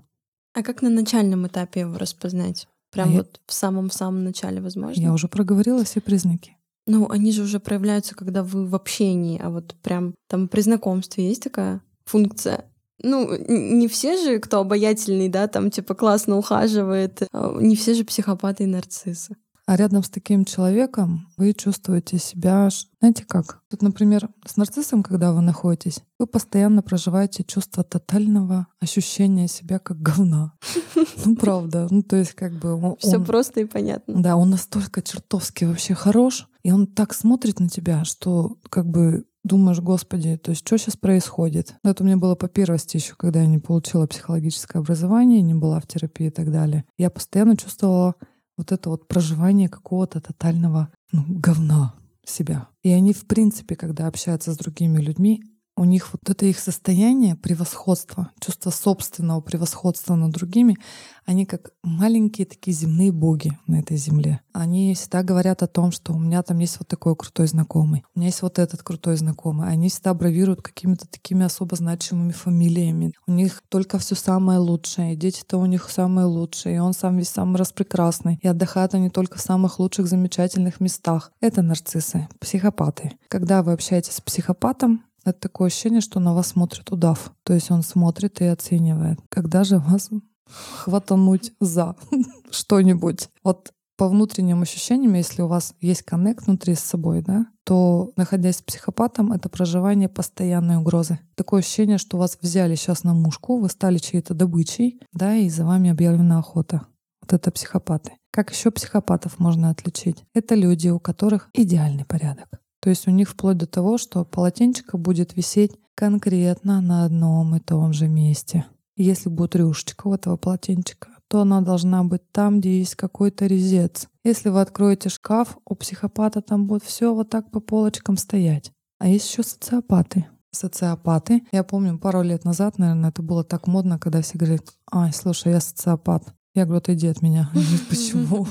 А 0.54 0.64
как 0.64 0.82
на 0.82 0.90
начальном 0.90 1.48
этапе 1.48 1.82
его 1.82 1.98
распознать? 1.98 2.68
Прям 2.92 3.10
а 3.10 3.12
вот 3.12 3.28
я... 3.34 3.40
в 3.46 3.54
самом-самом 3.54 4.24
начале, 4.24 4.62
возможно? 4.62 5.02
Я 5.02 5.14
уже 5.14 5.28
проговорила 5.28 5.84
все 5.84 6.02
признаки. 6.02 6.58
Ну, 6.88 7.08
они 7.10 7.32
же 7.32 7.44
уже 7.44 7.60
проявляются, 7.60 8.16
когда 8.16 8.44
вы 8.44 8.66
в 8.66 8.74
общении, 8.74 9.40
а 9.40 9.50
вот 9.50 9.76
прям 9.84 10.16
там 10.28 10.48
при 10.48 10.62
знакомстве 10.62 11.28
есть 11.28 11.44
такая 11.44 11.82
функция. 12.06 12.66
Ну, 13.02 13.30
не 13.48 13.88
все 13.88 14.18
же, 14.18 14.40
кто 14.40 14.60
обаятельный, 14.60 15.30
да, 15.30 15.48
там 15.48 15.72
типа 15.72 15.94
классно 15.94 16.38
ухаживает, 16.38 17.22
а, 17.32 17.56
не 17.62 17.76
все 17.76 17.94
же 17.94 18.04
психопаты 18.04 18.64
и 18.64 18.68
нарциссы. 18.68 19.38
А 19.70 19.76
рядом 19.76 20.02
с 20.02 20.10
таким 20.10 20.46
человеком 20.46 21.28
вы 21.38 21.54
чувствуете 21.54 22.18
себя, 22.18 22.70
знаете 23.00 23.24
как? 23.24 23.62
Тут, 23.70 23.84
например, 23.84 24.28
с 24.44 24.58
нарциссом, 24.58 25.04
когда 25.04 25.32
вы 25.32 25.42
находитесь, 25.42 26.00
вы 26.18 26.26
постоянно 26.26 26.82
проживаете 26.82 27.44
чувство 27.44 27.84
тотального 27.84 28.66
ощущения 28.80 29.48
себя 29.48 29.78
как 29.78 30.02
говна. 30.02 30.54
Ну, 31.26 31.36
правда. 31.36 31.88
Ну, 31.92 32.02
то 32.02 32.16
есть 32.16 32.34
как 32.34 32.54
бы... 32.54 32.96
Все 32.98 33.24
просто 33.24 33.60
и 33.60 33.66
понятно. 33.66 34.24
Да, 34.24 34.38
он 34.38 34.50
настолько 34.50 35.02
чертовски 35.02 35.66
вообще 35.66 35.94
хорош, 35.94 36.48
и 36.64 36.72
он 36.72 36.88
так 36.88 37.14
смотрит 37.14 37.60
на 37.60 37.68
тебя, 37.68 38.06
что 38.06 38.58
как 38.70 38.88
бы 38.88 39.26
думаешь, 39.44 39.82
господи, 39.82 40.38
то 40.38 40.52
есть 40.52 40.66
что 40.66 40.78
сейчас 40.78 40.96
происходит? 40.96 41.76
Ну, 41.84 41.92
это 41.92 42.04
у 42.04 42.06
меня 42.08 42.18
было 42.18 42.36
по 42.36 42.48
первости 42.48 42.98
еще, 42.98 43.16
когда 43.16 43.42
я 43.42 43.48
не 43.48 43.60
получила 43.60 44.08
психологическое 44.08 44.80
образование, 44.80 45.42
не 45.42 45.54
была 45.54 45.80
в 45.80 45.88
терапии 45.88 46.28
и 46.28 46.32
так 46.32 46.52
далее. 46.52 46.86
Я 46.98 47.10
постоянно 47.10 47.56
чувствовала 47.56 48.16
вот 48.60 48.74
это 48.74 48.90
вот 48.90 49.08
проживание 49.08 49.70
какого-то 49.70 50.20
тотального 50.20 50.92
ну, 51.14 51.24
говна 51.30 51.96
себя. 52.26 52.68
И 52.84 52.90
они, 52.90 53.14
в 53.14 53.26
принципе, 53.26 53.78
когда 53.78 54.06
общаются 54.06 54.54
с 54.54 54.58
другими 54.58 55.00
людьми, 55.00 55.42
у 55.80 55.86
них 55.86 56.10
вот 56.12 56.30
это 56.30 56.46
их 56.46 56.60
состояние 56.60 57.38
превосходства, 57.38 58.32
чувство 58.42 58.70
собственного 58.70 59.40
превосходства 59.40 60.16
над 60.16 60.32
другими, 60.32 60.78
они 61.26 61.46
как 61.46 61.72
маленькие 61.84 62.46
такие 62.46 62.76
земные 62.76 63.14
боги 63.14 63.58
на 63.66 63.80
этой 63.80 63.96
земле. 63.96 64.42
Они 64.52 64.94
всегда 64.94 65.24
говорят 65.24 65.64
о 65.64 65.68
том, 65.68 65.94
что 65.94 66.12
у 66.12 66.20
меня 66.20 66.44
там 66.44 66.60
есть 66.60 66.80
вот 66.80 66.90
такой 66.90 67.16
крутой 67.16 67.48
знакомый, 67.48 68.04
у 68.14 68.20
меня 68.20 68.28
есть 68.28 68.42
вот 68.42 68.60
этот 68.60 68.84
крутой 68.84 69.16
знакомый. 69.16 69.70
Они 69.70 69.88
всегда 69.88 70.14
бравируют 70.14 70.62
какими-то 70.62 71.08
такими 71.08 71.46
особо 71.46 71.78
значимыми 71.78 72.34
фамилиями. 72.34 73.14
У 73.26 73.32
них 73.32 73.64
только 73.70 74.00
все 74.00 74.16
самое 74.16 74.60
лучшее, 74.60 75.16
дети-то 75.16 75.58
у 75.58 75.66
них 75.66 75.90
самые 75.90 76.26
лучшие, 76.26 76.76
и 76.76 76.80
он 76.80 76.94
сам 76.94 77.18
весь 77.18 77.30
самый 77.30 77.56
распрекрасный. 77.56 78.38
И 78.42 78.48
отдыхают 78.50 78.96
они 78.96 79.10
только 79.10 79.38
в 79.38 79.42
самых 79.42 79.80
лучших, 79.80 80.08
замечательных 80.08 80.82
местах. 80.82 81.32
Это 81.40 81.62
нарциссы, 81.62 82.28
психопаты. 82.40 83.14
Когда 83.30 83.64
вы 83.64 83.72
общаетесь 83.72 84.16
с 84.16 84.22
психопатом, 84.22 85.06
это 85.26 85.40
такое 85.40 85.68
ощущение, 85.68 86.02
что 86.02 86.20
на 86.20 86.34
вас 86.34 86.48
смотрит 86.48 86.92
удав. 86.92 87.34
То 87.44 87.54
есть 87.54 87.72
он 87.72 87.84
смотрит 87.84 88.42
и 88.42 88.46
оценивает. 88.46 89.20
Когда 89.30 89.64
же 89.64 89.80
вас 89.80 90.10
хватануть 90.48 91.54
за 91.60 91.96
что-нибудь? 92.52 93.30
Вот 93.44 93.72
по 94.00 94.08
внутренним 94.08 94.62
ощущениям, 94.62 95.14
если 95.14 95.42
у 95.42 95.48
вас 95.48 95.76
есть 95.82 96.04
коннект 96.04 96.48
внутри 96.48 96.74
с 96.74 96.80
собой, 96.80 97.22
да, 97.22 97.48
то, 97.66 98.14
находясь 98.16 98.56
с 98.56 98.62
психопатом, 98.62 99.34
это 99.34 99.50
проживание 99.50 100.08
постоянной 100.08 100.78
угрозы. 100.78 101.20
Такое 101.36 101.60
ощущение, 101.60 101.98
что 101.98 102.18
вас 102.18 102.38
взяли 102.42 102.76
сейчас 102.76 103.04
на 103.04 103.14
мушку, 103.14 103.60
вы 103.60 103.68
стали 103.68 103.98
чьей-то 103.98 104.34
добычей, 104.34 105.02
да, 105.12 105.36
и 105.36 105.50
за 105.50 105.66
вами 105.66 105.90
объявлена 105.90 106.40
охота. 106.40 106.84
Вот 107.22 107.34
это 107.34 107.52
психопаты. 107.52 108.14
Как 108.32 108.52
еще 108.52 108.72
психопатов 108.72 109.38
можно 109.38 109.70
отличить? 109.70 110.24
Это 110.34 110.56
люди, 110.56 110.88
у 110.88 111.00
которых 111.00 111.50
идеальный 111.54 112.06
порядок. 112.06 112.48
То 112.82 112.90
есть 112.90 113.08
у 113.08 113.12
них 113.12 113.30
вплоть 113.30 113.58
до 113.58 113.68
того, 113.68 113.98
что 113.98 114.24
полотенчика 114.26 114.98
будет 114.98 115.36
висеть 115.36 115.76
конкретно 115.96 116.82
на 116.82 117.06
одном 117.06 117.56
и 117.56 117.60
том 117.60 117.94
же 117.94 118.08
месте. 118.08 118.66
Если 118.96 119.30
будет 119.30 119.56
рюшечка 119.56 120.08
у 120.08 120.14
этого 120.14 120.38
полотенчика, 120.38 121.10
то 121.30 121.42
она 121.42 121.62
должна 121.62 122.04
быть 122.04 122.30
там, 122.32 122.60
где 122.60 122.80
есть 122.80 122.96
какой-то 122.96 123.46
резец. 123.46 124.08
Если 124.24 124.50
вы 124.50 124.62
откроете 124.62 125.10
шкаф, 125.10 125.58
у 125.66 125.76
психопата 125.76 126.42
там 126.42 126.68
будет 126.68 126.84
все 126.84 127.14
вот 127.14 127.30
так 127.30 127.52
по 127.52 127.60
полочкам 127.60 128.18
стоять. 128.18 128.72
А 128.98 129.08
есть 129.08 129.30
еще 129.30 129.44
социопаты. 129.44 130.26
Социопаты. 130.52 131.44
Я 131.52 131.64
помню, 131.64 132.00
пару 132.00 132.24
лет 132.24 132.44
назад, 132.44 132.80
наверное, 132.80 133.12
это 133.12 133.22
было 133.22 133.44
так 133.44 133.68
модно, 133.68 134.00
когда 134.00 134.22
все 134.22 134.38
говорят, 134.38 134.74
ай, 134.92 135.14
слушай, 135.14 135.54
я 135.54 135.60
социопат. 135.60 136.34
Я 136.56 136.66
говорю, 136.66 136.80
отойди 136.80 137.08
от 137.08 137.22
меня. 137.22 137.50
Почему? 137.90 138.48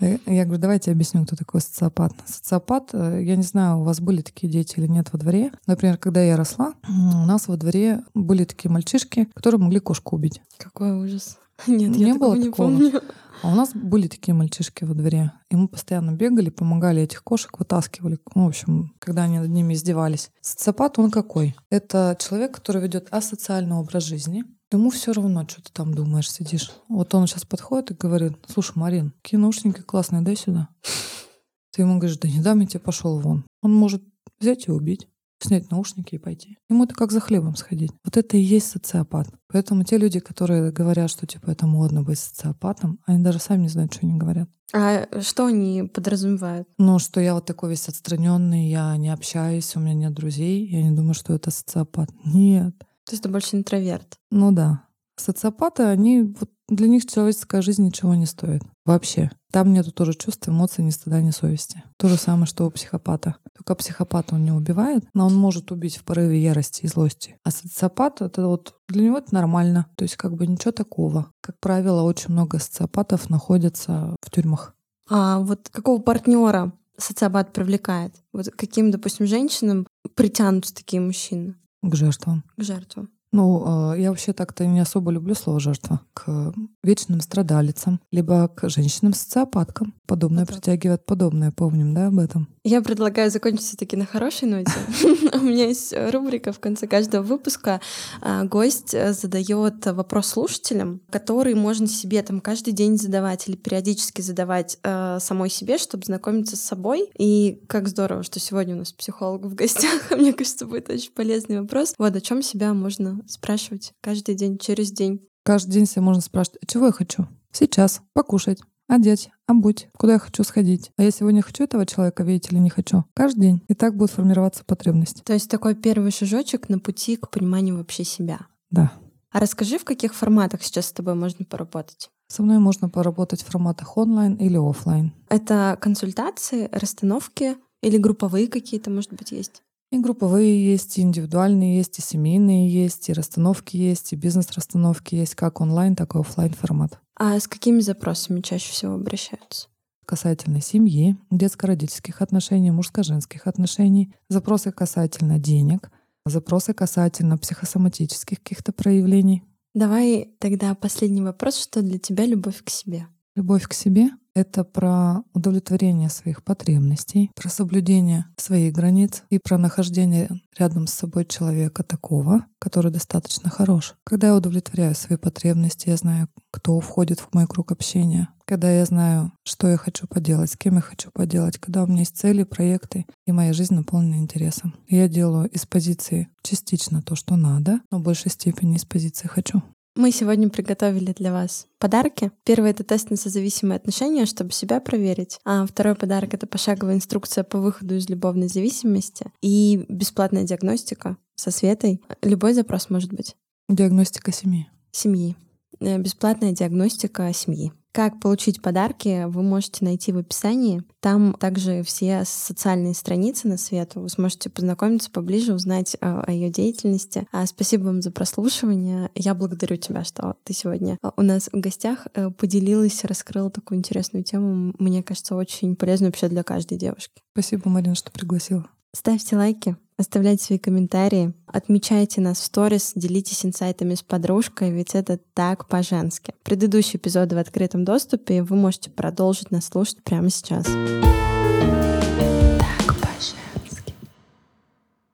Я 0.26 0.44
говорю, 0.44 0.60
давайте 0.60 0.90
объясню, 0.90 1.24
кто 1.24 1.36
такой 1.36 1.60
социопат. 1.60 2.12
Социопат, 2.26 2.90
э, 2.92 3.22
я 3.22 3.36
не 3.36 3.42
знаю, 3.42 3.78
у 3.78 3.84
вас 3.84 4.00
были 4.00 4.20
такие 4.20 4.52
дети 4.52 4.78
или 4.78 4.86
нет 4.86 5.08
во 5.12 5.18
дворе. 5.18 5.50
Например, 5.66 5.96
когда 5.96 6.22
я 6.22 6.36
росла, 6.36 6.74
у 6.86 7.26
нас 7.26 7.48
во 7.48 7.56
дворе 7.56 8.02
были 8.12 8.44
такие 8.44 8.70
мальчишки, 8.70 9.28
которые 9.34 9.60
могли 9.60 9.80
кошку 9.80 10.16
убить. 10.16 10.42
Какой 10.58 10.92
ужас. 10.92 11.38
Нет, 11.66 11.96
не 11.96 12.08
я 12.08 12.14
было 12.16 12.34
не 12.34 12.46
такого. 12.46 12.66
помню. 12.66 13.00
А 13.42 13.52
у 13.52 13.54
нас 13.54 13.70
были 13.74 14.08
такие 14.08 14.34
мальчишки 14.34 14.84
во 14.84 14.94
дворе. 14.94 15.32
И 15.50 15.56
мы 15.56 15.68
постоянно 15.68 16.12
бегали, 16.12 16.50
помогали 16.50 17.02
этих 17.02 17.22
кошек, 17.22 17.58
вытаскивали. 17.58 18.18
Ну, 18.34 18.44
в 18.44 18.48
общем, 18.48 18.92
когда 18.98 19.24
они 19.24 19.38
над 19.38 19.50
ними 19.50 19.74
издевались. 19.74 20.30
Социопат, 20.40 20.98
он 20.98 21.10
какой? 21.10 21.54
Это 21.70 22.16
человек, 22.18 22.54
который 22.54 22.82
ведет 22.82 23.08
асоциальный 23.10 23.76
образ 23.76 24.04
жизни. 24.04 24.44
Ему 24.74 24.90
все 24.90 25.12
равно, 25.12 25.46
что 25.48 25.62
ты 25.62 25.70
там 25.72 25.94
думаешь, 25.94 26.30
сидишь. 26.30 26.72
Вот 26.88 27.14
он 27.14 27.28
сейчас 27.28 27.44
подходит 27.44 27.92
и 27.92 27.94
говорит, 27.94 28.32
слушай, 28.48 28.72
Марин, 28.74 29.12
какие 29.22 29.38
наушники 29.38 29.82
классные, 29.82 30.22
дай 30.22 30.36
сюда. 30.36 30.68
Ты 31.70 31.82
ему 31.82 31.98
говоришь, 31.98 32.18
да 32.18 32.28
не 32.28 32.40
дам 32.40 32.58
я 32.58 32.66
тебе, 32.66 32.80
пошел 32.80 33.20
вон. 33.20 33.46
Он 33.62 33.72
может 33.72 34.02
взять 34.40 34.66
и 34.66 34.72
убить 34.72 35.08
снять 35.40 35.70
наушники 35.70 36.14
и 36.14 36.18
пойти. 36.18 36.58
Ему 36.70 36.84
это 36.84 36.94
как 36.94 37.12
за 37.12 37.20
хлебом 37.20 37.54
сходить. 37.54 37.92
Вот 38.02 38.16
это 38.16 38.36
и 38.36 38.40
есть 38.40 38.70
социопат. 38.70 39.28
Поэтому 39.48 39.84
те 39.84 39.98
люди, 39.98 40.18
которые 40.18 40.72
говорят, 40.72 41.10
что 41.10 41.26
типа 41.26 41.50
это 41.50 41.66
модно 41.66 42.02
быть 42.02 42.18
социопатом, 42.18 42.98
они 43.06 43.22
даже 43.22 43.38
сами 43.38 43.62
не 43.62 43.68
знают, 43.68 43.92
что 43.92 44.06
они 44.06 44.16
говорят. 44.16 44.48
А 44.72 45.06
что 45.20 45.46
они 45.46 45.82
подразумевают? 45.82 46.66
Ну, 46.78 46.98
что 46.98 47.20
я 47.20 47.34
вот 47.34 47.44
такой 47.44 47.70
весь 47.70 47.88
отстраненный, 47.88 48.68
я 48.68 48.96
не 48.96 49.10
общаюсь, 49.10 49.76
у 49.76 49.80
меня 49.80 49.94
нет 49.94 50.14
друзей, 50.14 50.66
я 50.66 50.82
не 50.82 50.96
думаю, 50.96 51.14
что 51.14 51.34
это 51.34 51.50
социопат. 51.50 52.08
Нет. 52.24 52.74
То 53.06 53.12
есть 53.12 53.22
ты 53.22 53.28
больше 53.28 53.56
интроверт. 53.56 54.18
Ну 54.30 54.52
да. 54.52 54.84
Социопаты, 55.16 55.84
они 55.84 56.22
вот 56.22 56.50
для 56.68 56.88
них 56.88 57.06
человеческая 57.06 57.62
жизнь 57.62 57.84
ничего 57.84 58.14
не 58.14 58.26
стоит. 58.26 58.62
Вообще. 58.84 59.30
Там 59.52 59.72
нету 59.72 59.92
тоже 59.92 60.14
чувств, 60.14 60.48
эмоций, 60.48 60.82
ни 60.82 60.90
стыда, 60.90 61.20
ни 61.20 61.30
совести. 61.30 61.84
То 61.98 62.08
же 62.08 62.16
самое, 62.16 62.46
что 62.46 62.66
у 62.66 62.70
психопата. 62.70 63.36
Только 63.54 63.74
психопата 63.76 64.34
он 64.34 64.44
не 64.44 64.50
убивает, 64.50 65.04
но 65.14 65.26
он 65.26 65.34
может 65.34 65.70
убить 65.70 65.96
в 65.96 66.04
порыве 66.04 66.42
ярости 66.42 66.82
и 66.82 66.88
злости. 66.88 67.36
А 67.44 67.50
социопат— 67.50 68.20
это 68.22 68.48
вот 68.48 68.74
для 68.88 69.04
него 69.04 69.18
это 69.18 69.32
нормально. 69.34 69.86
То 69.96 70.02
есть 70.02 70.16
как 70.16 70.34
бы 70.34 70.46
ничего 70.46 70.72
такого. 70.72 71.30
Как 71.40 71.60
правило, 71.60 72.02
очень 72.02 72.32
много 72.32 72.58
социопатов 72.58 73.30
находятся 73.30 74.16
в 74.22 74.30
тюрьмах. 74.30 74.74
А 75.08 75.38
вот 75.40 75.68
какого 75.70 76.00
партнера 76.00 76.72
социопат 76.96 77.52
привлекает? 77.52 78.14
Вот 78.32 78.48
каким, 78.56 78.90
допустим, 78.90 79.26
женщинам 79.26 79.86
притянутся 80.14 80.74
такие 80.74 81.00
мужчины? 81.00 81.56
К 81.90 81.96
жертвам. 81.96 82.44
К 82.56 82.62
жертвам. 82.62 83.10
Ну, 83.34 83.92
э, 83.94 84.00
я 84.00 84.10
вообще 84.10 84.32
так-то 84.32 84.64
не 84.64 84.78
особо 84.78 85.10
люблю 85.10 85.34
слово 85.34 85.58
«жертва». 85.58 86.00
К 86.14 86.54
вечным 86.84 87.20
страдалицам, 87.20 88.00
либо 88.12 88.46
к 88.46 88.68
женщинам-социопаткам. 88.68 89.92
Подобное 90.06 90.44
вот 90.44 90.50
притягивает 90.50 91.04
подобное, 91.04 91.50
помним, 91.50 91.94
да, 91.94 92.06
об 92.06 92.20
этом? 92.20 92.48
Я 92.62 92.80
предлагаю 92.80 93.32
закончить 93.32 93.66
все 93.66 93.76
таки 93.76 93.96
на 93.96 94.06
хорошей 94.06 94.46
ноте. 94.46 94.70
У 95.34 95.38
меня 95.38 95.66
есть 95.66 95.92
рубрика 96.12 96.52
в 96.52 96.60
конце 96.60 96.86
каждого 96.86 97.24
выпуска. 97.24 97.80
А, 98.22 98.44
гость 98.44 98.92
задает 98.92 99.84
вопрос 99.84 100.28
слушателям, 100.28 101.00
который 101.10 101.56
можно 101.56 101.88
себе 101.88 102.22
там 102.22 102.40
каждый 102.40 102.72
день 102.72 102.96
задавать 102.96 103.48
или 103.48 103.56
периодически 103.56 104.20
задавать 104.20 104.78
э, 104.84 105.18
самой 105.20 105.50
себе, 105.50 105.78
чтобы 105.78 106.04
знакомиться 106.04 106.56
с 106.56 106.60
собой. 106.60 107.10
И 107.18 107.64
как 107.66 107.88
здорово, 107.88 108.22
что 108.22 108.38
сегодня 108.38 108.76
у 108.76 108.78
нас 108.78 108.92
психолог 108.92 109.44
в 109.44 109.54
гостях. 109.56 110.10
Мне 110.12 110.32
кажется, 110.32 110.66
будет 110.66 110.88
очень 110.88 111.10
полезный 111.10 111.60
вопрос. 111.60 111.94
Вот 111.98 112.14
о 112.14 112.20
чем 112.20 112.40
себя 112.40 112.72
можно 112.72 113.23
спрашивать 113.28 113.92
каждый 114.00 114.34
день, 114.34 114.58
через 114.58 114.92
день. 114.92 115.26
Каждый 115.42 115.72
день 115.72 115.86
себе 115.86 116.02
можно 116.02 116.22
спрашивать, 116.22 116.58
а 116.62 116.66
чего 116.66 116.86
я 116.86 116.92
хочу? 116.92 117.26
Сейчас 117.52 118.02
покушать, 118.12 118.60
одеть, 118.88 119.30
обуть, 119.46 119.88
куда 119.96 120.14
я 120.14 120.18
хочу 120.18 120.42
сходить. 120.44 120.90
А 120.96 121.02
я 121.02 121.10
сегодня 121.10 121.42
хочу 121.42 121.64
этого 121.64 121.86
человека 121.86 122.22
видеть 122.22 122.50
или 122.52 122.58
не 122.58 122.70
хочу? 122.70 123.04
Каждый 123.14 123.40
день. 123.40 123.62
И 123.68 123.74
так 123.74 123.96
будет 123.96 124.10
формироваться 124.10 124.64
потребность. 124.64 125.22
То 125.24 125.32
есть 125.32 125.50
такой 125.50 125.74
первый 125.74 126.10
шажочек 126.10 126.68
на 126.68 126.78
пути 126.78 127.16
к 127.16 127.30
пониманию 127.30 127.76
вообще 127.76 128.04
себя. 128.04 128.40
Да. 128.70 128.92
А 129.30 129.40
расскажи, 129.40 129.78
в 129.78 129.84
каких 129.84 130.14
форматах 130.14 130.62
сейчас 130.62 130.86
с 130.86 130.92
тобой 130.92 131.14
можно 131.14 131.44
поработать? 131.44 132.08
Со 132.28 132.42
мной 132.42 132.58
можно 132.58 132.88
поработать 132.88 133.42
в 133.42 133.46
форматах 133.46 133.96
онлайн 133.96 134.34
или 134.36 134.56
офлайн. 134.56 135.12
Это 135.28 135.76
консультации, 135.80 136.68
расстановки 136.72 137.56
или 137.82 137.98
групповые 137.98 138.48
какие-то, 138.48 138.90
может 138.90 139.12
быть, 139.12 139.32
есть? 139.32 139.63
И 139.94 139.98
групповые 140.00 140.72
есть, 140.72 140.98
и 140.98 141.02
индивидуальные 141.02 141.76
есть, 141.76 142.00
и 142.00 142.02
семейные 142.02 142.68
есть, 142.68 143.08
и 143.08 143.12
расстановки 143.12 143.76
есть, 143.76 144.12
и 144.12 144.16
бизнес-расстановки 144.16 145.14
есть, 145.14 145.36
как 145.36 145.60
онлайн, 145.60 145.94
так 145.94 146.16
и 146.16 146.18
офлайн 146.18 146.52
формат. 146.52 146.98
А 147.14 147.38
с 147.38 147.46
какими 147.46 147.78
запросами 147.78 148.40
чаще 148.40 148.72
всего 148.72 148.94
обращаются? 148.94 149.68
Касательно 150.04 150.60
семьи, 150.60 151.16
детско-родительских 151.30 152.22
отношений, 152.22 152.72
мужско-женских 152.72 153.46
отношений, 153.46 154.12
запросы 154.28 154.72
касательно 154.72 155.38
денег, 155.38 155.92
запросы 156.26 156.74
касательно 156.74 157.38
психосоматических 157.38 158.42
каких-то 158.42 158.72
проявлений. 158.72 159.44
Давай 159.74 160.28
тогда 160.40 160.74
последний 160.74 161.22
вопрос. 161.22 161.56
Что 161.56 161.82
для 161.82 162.00
тебя 162.00 162.26
любовь 162.26 162.64
к 162.64 162.70
себе? 162.70 163.06
Любовь 163.36 163.68
к 163.68 163.72
себе— 163.72 164.08
это 164.34 164.64
про 164.64 165.22
удовлетворение 165.32 166.10
своих 166.10 166.42
потребностей, 166.42 167.30
про 167.34 167.48
соблюдение 167.48 168.26
своих 168.36 168.72
границ 168.72 169.22
и 169.30 169.38
про 169.38 169.58
нахождение 169.58 170.28
рядом 170.58 170.86
с 170.86 170.94
собой 170.94 171.24
человека 171.24 171.82
такого, 171.82 172.46
который 172.58 172.90
достаточно 172.90 173.50
хорош. 173.50 173.94
Когда 174.04 174.28
я 174.28 174.36
удовлетворяю 174.36 174.94
свои 174.94 175.18
потребности, 175.18 175.88
я 175.88 175.96
знаю, 175.96 176.28
кто 176.50 176.78
входит 176.80 177.20
в 177.20 177.28
мой 177.32 177.46
круг 177.46 177.72
общения, 177.72 178.28
когда 178.46 178.70
я 178.70 178.84
знаю, 178.84 179.32
что 179.44 179.68
я 179.68 179.76
хочу 179.76 180.06
поделать, 180.06 180.50
с 180.50 180.56
кем 180.56 180.76
я 180.76 180.80
хочу 180.80 181.10
поделать, 181.12 181.58
когда 181.58 181.82
у 181.82 181.86
меня 181.86 182.00
есть 182.00 182.16
цели, 182.16 182.42
проекты, 182.42 183.06
и 183.26 183.32
моя 183.32 183.52
жизнь 183.52 183.74
наполнена 183.74 184.16
интересом. 184.16 184.74
я 184.88 185.08
делаю 185.08 185.48
из 185.48 185.64
позиции 185.64 186.28
частично 186.42 187.02
то, 187.02 187.14
что 187.14 187.36
надо, 187.36 187.80
но 187.90 187.98
в 187.98 188.02
большей 188.02 188.30
степени 188.30 188.76
из 188.76 188.84
позиции 188.84 189.28
«хочу». 189.28 189.62
Мы 189.96 190.10
сегодня 190.10 190.48
приготовили 190.48 191.12
для 191.12 191.32
вас 191.32 191.68
подарки. 191.78 192.32
Первый— 192.42 192.70
это 192.72 192.82
тест 192.82 193.10
на 193.10 193.16
созависимые 193.16 193.76
отношения, 193.76 194.26
чтобы 194.26 194.50
себя 194.50 194.80
проверить. 194.80 195.38
А 195.44 195.64
второй 195.66 195.94
подарок— 195.94 196.34
это 196.34 196.48
пошаговая 196.48 196.96
инструкция 196.96 197.44
по 197.44 197.58
выходу 197.58 197.94
из 197.94 198.08
любовной 198.08 198.48
зависимости 198.48 199.26
и 199.40 199.84
бесплатная 199.88 200.42
диагностика 200.42 201.16
со 201.36 201.52
Светой. 201.52 202.02
Любой 202.22 202.54
запрос 202.54 202.90
может 202.90 203.12
быть. 203.12 203.36
Диагностика 203.68 204.32
семьи. 204.32 204.66
Семьи. 204.90 205.36
Э, 205.78 205.96
бесплатная 205.98 206.50
диагностика 206.50 207.32
семьи. 207.32 207.72
Как 207.94 208.18
получить 208.18 208.60
подарки, 208.60 209.26
вы 209.26 209.44
можете 209.44 209.84
найти 209.84 210.10
в 210.10 210.18
описании. 210.18 210.82
Там 210.98 211.32
также 211.34 211.84
все 211.84 212.24
социальные 212.24 212.92
страницы 212.92 213.46
на 213.46 213.56
Свету. 213.56 214.00
Вы 214.00 214.08
сможете 214.08 214.50
познакомиться 214.50 215.12
поближе, 215.12 215.54
узнать 215.54 215.96
о, 216.00 216.22
о 216.22 216.32
ее 216.32 216.50
деятельности. 216.50 217.28
А 217.30 217.46
спасибо 217.46 217.84
вам 217.84 218.02
за 218.02 218.10
прослушивание. 218.10 219.12
Я 219.14 219.36
благодарю 219.36 219.76
тебя, 219.76 220.02
что 220.02 220.34
ты 220.42 220.52
сегодня 220.54 220.98
у 221.16 221.22
нас 221.22 221.48
в 221.52 221.60
гостях 221.60 222.08
э, 222.14 222.30
поделилась, 222.30 223.04
раскрыла 223.04 223.48
такую 223.48 223.78
интересную 223.78 224.24
тему. 224.24 224.74
Мне 224.80 225.04
кажется, 225.04 225.36
очень 225.36 225.76
полезную 225.76 226.10
вообще 226.10 226.26
для 226.26 226.42
каждой 226.42 226.78
девушки. 226.78 227.22
Спасибо, 227.32 227.70
Марина, 227.70 227.94
что 227.94 228.10
пригласила. 228.10 228.66
Ставьте 228.92 229.36
лайки, 229.36 229.76
оставляйте 229.98 230.44
свои 230.44 230.58
комментарии, 230.58 231.32
отмечайте 231.46 232.20
нас 232.20 232.38
в 232.38 232.44
сторис, 232.44 232.92
делитесь 232.94 233.44
инсайтами 233.44 233.94
с 233.94 234.02
подружкой, 234.02 234.70
ведь 234.70 234.94
это 234.94 235.18
так 235.34 235.66
по-женски. 235.66 236.34
Предыдущие 236.42 236.98
эпизоды 236.98 237.36
в 237.36 237.38
открытом 237.38 237.84
доступе, 237.84 238.42
вы 238.42 238.56
можете 238.56 238.90
продолжить 238.90 239.50
нас 239.50 239.66
слушать 239.66 240.02
прямо 240.02 240.30
сейчас. 240.30 240.44
Сейчас. 240.44 241.33